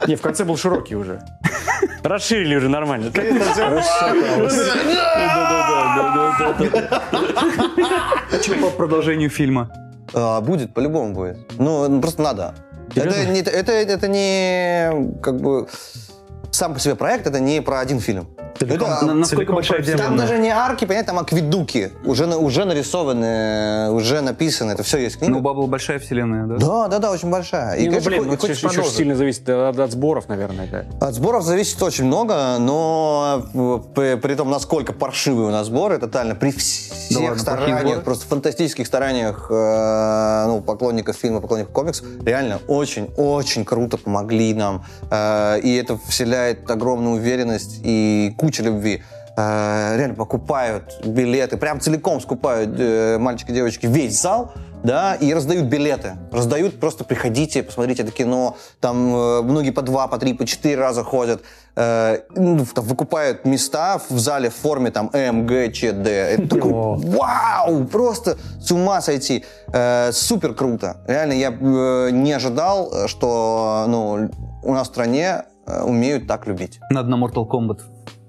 Не, 0.07 0.17
в 0.17 0.21
конце 0.21 0.45
был 0.45 0.57
широкий 0.57 0.97
уже. 0.97 1.23
Расширили 2.03 2.57
уже 2.57 2.69
нормально. 2.69 3.11
Что 8.43 8.55
по 8.61 8.71
продолжению 8.71 9.31
фильма? 9.31 9.71
А, 10.15 10.41
будет, 10.41 10.75
по-любому 10.75 11.15
будет. 11.15 11.39
Ну, 11.59 11.89
ну, 11.89 12.01
просто 12.01 12.23
надо. 12.23 12.55
Это 12.95 13.27
не, 13.27 13.41
это, 13.41 13.73
это 13.73 14.09
не 14.09 15.21
как 15.21 15.41
бы 15.41 15.69
сам 16.51 16.75
по 16.75 16.81
себе 16.81 16.95
проект, 16.95 17.27
это 17.27 17.41
не 17.41 17.61
про 17.63 17.81
один 17.81 18.01
фильм. 18.01 18.27
Целиком- 18.59 18.89
Это- 18.91 19.07
На- 19.07 19.15
насколько 19.15 19.53
большая 19.55 19.81
вселенная? 19.81 20.07
Там 20.07 20.17
даже 20.19 20.37
не 20.39 20.51
арки, 20.51 20.85
понятно, 20.85 21.15
там 21.15 21.19
акведуки. 21.23 21.93
Уже, 22.05 22.27
уже 22.27 22.65
нарисованы, 22.67 23.91
уже 23.93 24.21
написано, 24.21 24.73
это 24.73 24.83
все 24.83 24.99
есть 24.99 25.17
книга. 25.19 25.33
Ну, 25.33 25.39
у 25.39 25.41
Баббл 25.41 25.67
большая 25.67 25.99
вселенная, 25.99 26.47
да? 26.47 26.57
да, 26.57 26.89
да, 26.89 26.99
да, 26.99 27.11
очень 27.13 27.31
большая. 27.31 27.77
И, 27.77 27.85
И, 27.85 27.87
ну, 27.87 27.93
конечно, 27.93 28.11
блин, 28.11 28.23
хо- 28.37 28.47
ну, 28.47 28.53
еще, 28.53 28.67
еще 28.67 28.85
сильно 28.85 29.15
зависит 29.17 29.49
от, 29.49 29.79
от 29.79 29.93
сборов, 29.93 30.29
наверное, 30.29 30.67
да. 31.01 31.07
От 31.07 31.15
сборов 31.15 31.45
зависит 31.45 31.83
очень 31.83 32.05
много, 32.05 32.59
но 32.59 33.47
э, 33.55 33.79
при, 33.95 34.15
при 34.17 34.35
том, 34.35 34.51
насколько 34.51 34.93
паршивые 34.93 35.49
у 35.49 35.51
нас 35.51 35.67
сборы, 35.69 35.97
тотально, 35.99 36.35
при 36.35 36.51
всех 36.51 36.93
ладно, 37.13 37.29
плохие 37.29 37.39
стараниях, 37.39 38.03
просто 38.05 38.27
фантастических 38.27 38.87
стараниях 38.87 39.47
э, 39.51 40.45
ну, 40.49 40.61
поклонников 40.61 41.17
фильма, 41.17 41.41
поклонников 41.41 41.73
комиксов, 41.73 42.07
реально 42.27 42.61
очень-очень 42.69 43.65
круто 43.65 43.97
помогли 43.97 44.53
нам. 44.53 44.85
Э, 45.11 45.59
и 45.61 45.75
это 45.77 45.97
вселяет 46.09 46.40
огромную 46.69 47.17
уверенность 47.17 47.81
и 47.83 48.35
кучу 48.39 48.63
любви. 48.63 49.03
Э, 49.37 49.97
реально 49.97 50.15
покупают 50.15 51.01
билеты, 51.05 51.57
прям 51.57 51.81
целиком 51.81 52.21
скупают 52.21 52.79
э, 52.79 53.19
мальчики 53.19 53.51
и 53.51 53.55
девочки 53.55 53.87
весь 53.87 54.21
зал, 54.21 54.53
да, 54.83 55.15
и 55.15 55.33
раздают 55.33 55.67
билеты. 55.67 56.17
Раздают, 56.33 56.81
просто 56.81 57.05
приходите, 57.05 57.63
посмотрите 57.63 58.03
это 58.03 58.13
кино. 58.13 58.57
Там 58.81 59.15
э, 59.15 59.43
многие 59.43 59.71
по 59.71 59.83
два, 59.83 60.09
по 60.09 60.19
три, 60.19 60.33
по 60.35 60.47
четыре 60.47 60.77
раза 60.77 61.05
ходят. 61.05 61.43
Э, 61.77 62.19
ну, 62.35 62.65
там 62.75 62.85
выкупают 62.85 63.45
места 63.45 64.01
в 64.09 64.19
зале 64.19 64.51
в 64.51 64.55
форме 64.55 64.91
там 64.91 65.11
М, 65.13 65.47
Г, 65.47 65.71
Ч, 65.73 65.93
Д. 65.93 66.11
Это 66.11 66.49
такой, 66.57 66.73
вау, 66.73 67.85
просто 67.85 68.39
с 68.61 68.71
ума 68.71 69.01
сойти. 69.01 69.45
Э, 69.73 70.11
супер 70.13 70.55
круто. 70.55 70.97
Реально, 71.07 71.35
я 71.35 71.49
э, 71.51 72.11
не 72.13 72.33
ожидал, 72.33 73.07
что 73.07 73.85
ну, 73.89 74.31
у 74.63 74.73
нас 74.73 74.89
в 74.89 74.91
стране 74.91 75.45
умеют 75.85 76.27
так 76.27 76.47
любить. 76.47 76.81
Надо 76.91 77.09
на 77.09 77.25
Mortal 77.25 77.49
Kombat 77.49 77.81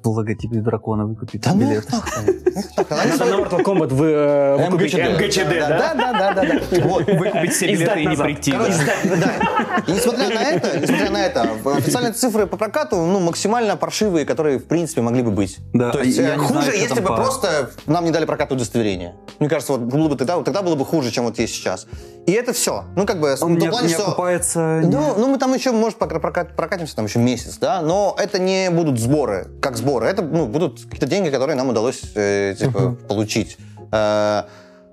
в 0.10 0.18
логотипе 0.18 0.58
дракона 0.58 1.06
выкупить 1.06 1.42
Да 1.42 1.54
ну 1.54 1.62
билет. 1.62 1.88
Надо 1.92 3.26
на 3.26 3.36
Mortal 3.36 3.64
Kombat 3.64 3.94
вы, 3.94 4.08
э, 4.08 4.66
выкупить 4.66 4.94
МГЧД, 4.94 5.60
да? 5.60 5.94
Да, 5.94 6.14
да, 6.14 6.34
да. 6.34 6.60
Вот. 6.84 7.06
Выкупить 7.08 7.54
все 7.54 7.72
билеты 7.72 8.02
и 8.02 8.08
не 8.08 8.16
прийти. 8.16 8.52
И 8.52 9.92
несмотря 9.92 10.30
на 10.30 10.42
это, 10.42 10.80
несмотря 10.80 11.10
на 11.10 11.26
это, 11.26 11.50
официальные 11.78 12.14
цифры 12.14 12.48
по 12.48 12.58
прокату, 12.58 12.98
ну, 12.98 13.20
максимально 13.20 13.78
паршивые, 13.78 14.26
которые, 14.26 14.60
в 14.60 14.66
принципе, 14.66 15.02
могли 15.02 15.22
бы 15.22 15.32
быть. 15.32 15.60
Да, 15.74 15.92
То 15.92 16.02
есть, 16.02 16.20
э, 16.20 16.38
хуже, 16.38 16.72
если 16.76 17.02
бы 17.02 17.08
просто 17.08 17.72
нам 17.86 18.06
не 18.06 18.12
дали 18.12 18.26
прокат 18.26 18.52
удостоверения. 18.52 19.16
Мне 19.40 19.50
кажется, 19.50 19.74
вот 19.74 19.82
было 19.82 20.08
бы 20.08 20.16
тогда, 20.16 20.42
тогда 20.42 20.62
было 20.62 20.76
бы 20.76 20.86
хуже, 20.86 21.12
чем 21.12 21.26
вот 21.26 21.40
есть 21.40 21.54
сейчас. 21.54 21.88
И 22.28 22.32
это 22.34 22.54
все. 22.54 22.86
Ну, 22.96 23.06
как 23.06 23.20
бы, 23.20 23.36
Он 23.42 23.58
не, 23.58 23.70
плане, 23.70 23.88
не 23.88 23.94
что- 23.94 24.08
окупается. 24.10 24.82
ну, 24.84 25.16
ну, 25.18 25.28
мы 25.28 25.38
там 25.38 25.54
еще, 25.54 25.72
может, 25.72 25.98
прокатимся 25.98 26.96
там 26.96 27.06
еще 27.06 27.20
месяц, 27.20 27.58
да, 27.58 27.82
но 27.82 28.16
это 28.18 28.40
не 28.40 28.70
будут 28.70 29.00
сборы, 29.00 29.48
как 29.62 29.76
сборы, 29.78 29.91
это 30.00 30.22
ну, 30.22 30.48
будут 30.48 30.82
какие-то 30.82 31.08
деньги, 31.08 31.30
которые 31.30 31.56
нам 31.56 31.70
удалось 31.70 32.02
э, 32.16 32.56
типа, 32.58 32.96
получить. 33.08 33.58
Э, 33.92 34.44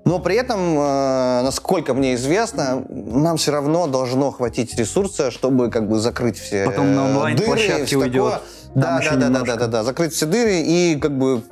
но 0.04 0.18
при 0.20 0.36
этом, 0.36 0.78
э, 0.78 1.42
насколько 1.42 1.92
мне 1.94 2.14
известно, 2.14 2.84
нам 2.88 3.36
все 3.36 3.52
равно 3.52 3.86
должно 3.86 4.30
хватить 4.30 4.74
ресурса, 4.78 5.30
чтобы 5.30 5.70
как 5.70 5.88
бы 5.88 5.98
закрыть 5.98 6.38
все 6.38 6.64
Потом 6.64 6.94
на 6.94 7.04
онлайн-площадке 7.04 7.96
уйдет. 7.96 8.40
Да, 8.74 9.00
да, 9.00 9.16
да, 9.16 9.28
да, 9.28 9.42
да, 9.42 9.56
да, 9.56 9.66
да, 9.66 9.84
закрыть 9.84 10.12
все 10.12 10.26
дыры 10.26 10.60
и 10.60 10.98
как 11.00 11.16
бы 11.16 11.42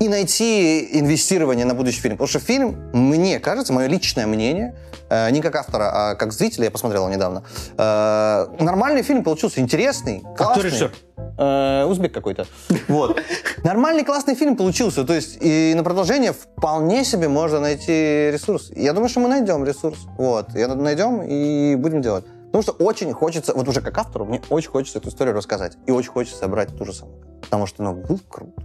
и 0.00 0.08
найти 0.08 0.98
инвестирование 0.98 1.64
на 1.64 1.74
будущий 1.74 2.00
фильм. 2.00 2.16
Потому 2.16 2.28
что 2.28 2.38
фильм, 2.38 2.90
мне 2.92 3.38
кажется, 3.38 3.72
мое 3.72 3.86
личное 3.86 4.26
мнение, 4.26 4.76
э, 5.08 5.30
не 5.30 5.40
как 5.40 5.56
автора, 5.56 5.90
а 5.92 6.14
как 6.14 6.32
зрителя, 6.32 6.64
я 6.64 6.70
посмотрел 6.70 7.04
его 7.04 7.14
недавно, 7.14 7.42
э, 7.76 8.46
нормальный 8.60 9.02
фильм 9.02 9.22
получился, 9.22 9.60
интересный, 9.60 10.22
классный. 10.36 10.64
режиссер? 10.64 10.92
Э, 11.38 11.84
узбек 11.84 12.14
какой-то. 12.14 12.46
Вот. 12.88 13.20
Нормальный 13.62 14.04
классный 14.04 14.34
фильм 14.34 14.56
получился. 14.56 15.04
То 15.04 15.12
есть 15.12 15.38
и 15.40 15.74
на 15.76 15.82
продолжение 15.82 16.32
вполне 16.32 17.04
себе 17.04 17.28
можно 17.28 17.60
найти 17.60 18.30
ресурс. 18.32 18.70
Я 18.74 18.92
думаю, 18.92 19.08
что 19.08 19.20
мы 19.20 19.28
найдем 19.28 19.64
ресурс. 19.64 19.98
Вот. 20.16 20.54
Я 20.54 20.68
найдем 20.68 21.22
и 21.22 21.74
будем 21.76 22.00
делать. 22.00 22.24
Потому 22.46 22.62
что 22.62 22.72
очень 22.84 23.12
хочется, 23.12 23.52
вот 23.54 23.68
уже 23.68 23.82
как 23.82 23.98
автору, 23.98 24.24
мне 24.24 24.40
очень 24.48 24.70
хочется 24.70 24.98
эту 24.98 25.10
историю 25.10 25.34
рассказать. 25.34 25.76
И 25.86 25.90
очень 25.90 26.10
хочется 26.10 26.38
собрать 26.38 26.74
ту 26.76 26.84
же 26.84 26.94
самую. 26.94 27.18
Потому 27.42 27.66
что, 27.66 27.82
ну, 27.82 27.94
было 27.94 28.18
круто. 28.28 28.62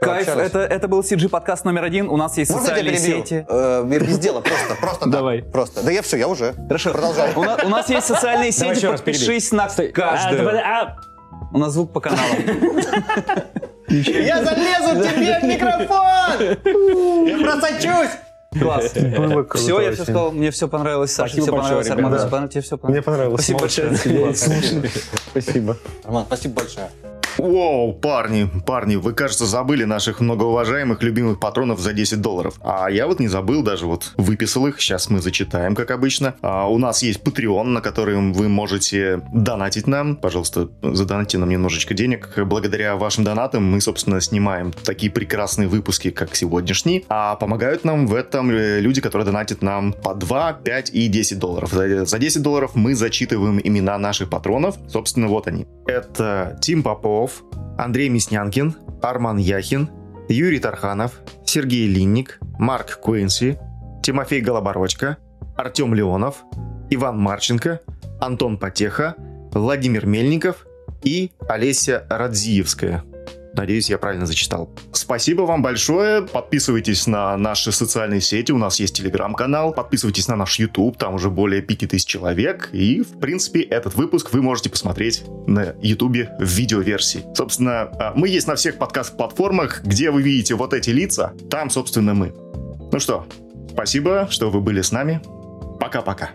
Кайф, 0.00 0.28
это, 0.28 0.60
это 0.60 0.88
был 0.88 1.00
CG 1.00 1.28
подкаст 1.28 1.64
номер 1.64 1.84
один. 1.84 2.08
У 2.08 2.16
нас 2.16 2.36
есть 2.38 2.50
Можно 2.50 2.68
социальные 2.68 2.98
сети. 2.98 3.44
Э, 3.48 3.84
без 3.84 4.18
дела, 4.18 4.40
просто, 4.40 4.74
просто. 4.80 5.08
Давай. 5.10 5.42
Просто. 5.42 5.82
Да 5.82 5.90
я 5.92 6.00
все, 6.02 6.16
я 6.16 6.26
уже. 6.28 6.54
Хорошо. 6.68 6.92
Продолжай. 6.92 7.32
У, 7.36 7.42
на- 7.42 7.56
у 7.64 7.68
нас 7.68 7.88
есть 7.90 8.06
социальные 8.06 8.52
сети, 8.52 8.76
еще 8.76 8.90
раз 8.90 9.02
перебей. 9.02 9.20
подпишись 9.20 9.52
на 9.52 9.64
А, 9.64 9.68
каждую. 9.92 10.58
а, 10.58 10.96
У 11.52 11.58
нас 11.58 11.72
звук 11.74 11.92
по 11.92 12.00
каналам. 12.00 12.24
Я 13.88 14.42
залезу 14.44 15.02
тебе 15.02 15.40
в 15.40 15.44
микрофон! 15.44 17.26
Я 17.26 17.38
просочусь! 17.38 18.10
Класс. 18.60 18.92
Было 18.94 19.42
круто 19.42 19.58
Все, 19.58 19.80
я 19.80 19.92
все 19.92 20.02
сказал, 20.02 20.32
мне 20.32 20.50
все 20.50 20.66
понравилось, 20.68 21.12
Саша, 21.12 21.34
Спасибо 21.34 21.42
все 21.44 21.52
большое, 21.52 21.84
понравилось, 21.84 21.90
Арман, 21.90 22.18
все 22.18 22.28
понравилось, 22.28 22.52
тебе 22.52 22.62
все 22.62 22.78
Мне 22.82 23.02
понравилось. 23.02 23.46
понравилось. 23.46 24.36
Спасибо 24.36 24.80
большое. 24.80 24.96
Спасибо. 25.30 25.76
Роман, 26.04 26.24
спасибо 26.26 26.54
большое. 26.54 26.88
Воу, 27.40 27.94
парни, 27.94 28.50
парни, 28.66 28.96
вы, 28.96 29.14
кажется, 29.14 29.46
забыли 29.46 29.84
наших 29.84 30.20
многоуважаемых 30.20 31.02
любимых 31.02 31.40
патронов 31.40 31.80
за 31.80 31.94
10 31.94 32.20
долларов. 32.20 32.60
А 32.60 32.90
я 32.90 33.06
вот 33.06 33.18
не 33.18 33.28
забыл, 33.28 33.62
даже 33.62 33.86
вот 33.86 34.12
выписал 34.18 34.66
их. 34.66 34.78
Сейчас 34.78 35.08
мы 35.08 35.22
зачитаем, 35.22 35.74
как 35.74 35.90
обычно. 35.90 36.34
А 36.42 36.68
у 36.68 36.76
нас 36.76 37.02
есть 37.02 37.22
Patreon, 37.22 37.64
на 37.64 37.80
котором 37.80 38.34
вы 38.34 38.50
можете 38.50 39.22
донатить 39.32 39.86
нам. 39.86 40.16
Пожалуйста, 40.16 40.68
задонатьте 40.82 41.38
нам 41.38 41.48
немножечко 41.48 41.94
денег. 41.94 42.30
Благодаря 42.36 42.96
вашим 42.96 43.24
донатам 43.24 43.64
мы, 43.64 43.80
собственно, 43.80 44.20
снимаем 44.20 44.72
такие 44.72 45.10
прекрасные 45.10 45.66
выпуски, 45.66 46.10
как 46.10 46.36
сегодняшний. 46.36 47.06
А 47.08 47.36
помогают 47.36 47.84
нам 47.84 48.06
в 48.06 48.14
этом 48.14 48.50
люди, 48.50 49.00
которые 49.00 49.24
донатят 49.24 49.62
нам 49.62 49.94
по 49.94 50.14
2, 50.14 50.52
5 50.52 50.90
и 50.90 51.08
10 51.08 51.38
долларов. 51.38 51.72
За 51.72 52.18
10 52.18 52.42
долларов 52.42 52.72
мы 52.74 52.94
зачитываем 52.94 53.58
имена 53.64 53.96
наших 53.96 54.28
патронов. 54.28 54.76
Собственно, 54.88 55.28
вот 55.28 55.46
они. 55.46 55.66
Это 55.86 56.58
Тим 56.60 56.82
Попов, 56.82 57.29
Андрей 57.78 58.08
Мяснянкин, 58.08 58.76
Арман 59.02 59.38
Яхин, 59.38 59.90
Юрий 60.28 60.60
Тарханов, 60.60 61.20
Сергей 61.44 61.86
Линник, 61.88 62.38
Марк 62.58 63.00
Куинси, 63.00 63.58
Тимофей 64.02 64.40
Голобородько, 64.40 65.16
Артем 65.56 65.94
Леонов, 65.94 66.44
Иван 66.90 67.18
Марченко, 67.18 67.80
Антон 68.20 68.58
Потеха, 68.58 69.14
Владимир 69.52 70.06
Мельников 70.06 70.66
и 71.02 71.32
Олеся 71.48 72.06
Радзиевская. 72.08 73.04
Надеюсь, 73.54 73.90
я 73.90 73.98
правильно 73.98 74.26
зачитал. 74.26 74.70
Спасибо 74.92 75.42
вам 75.42 75.62
большое. 75.62 76.22
Подписывайтесь 76.22 77.06
на 77.06 77.36
наши 77.36 77.72
социальные 77.72 78.20
сети. 78.20 78.52
У 78.52 78.58
нас 78.58 78.78
есть 78.78 78.96
телеграм-канал. 78.96 79.72
Подписывайтесь 79.72 80.28
на 80.28 80.36
наш 80.36 80.58
YouTube. 80.58 80.96
Там 80.96 81.14
уже 81.14 81.30
более 81.30 81.62
5000 81.62 82.04
человек. 82.04 82.70
И, 82.72 83.02
в 83.02 83.18
принципе, 83.18 83.62
этот 83.62 83.94
выпуск 83.94 84.32
вы 84.32 84.42
можете 84.42 84.70
посмотреть 84.70 85.24
на 85.46 85.74
YouTube 85.82 86.28
в 86.38 86.44
видеоверсии. 86.44 87.24
Собственно, 87.34 87.90
а, 87.98 88.12
мы 88.14 88.28
есть 88.28 88.46
на 88.46 88.54
всех 88.54 88.78
подкаст-платформах, 88.78 89.82
где 89.84 90.10
вы 90.10 90.22
видите 90.22 90.54
вот 90.54 90.72
эти 90.72 90.90
лица. 90.90 91.32
Там, 91.50 91.70
собственно, 91.70 92.14
мы. 92.14 92.32
Ну 92.92 92.98
что, 92.98 93.26
спасибо, 93.72 94.28
что 94.30 94.50
вы 94.50 94.60
были 94.60 94.80
с 94.80 94.92
нами. 94.92 95.20
Пока-пока. 95.80 96.30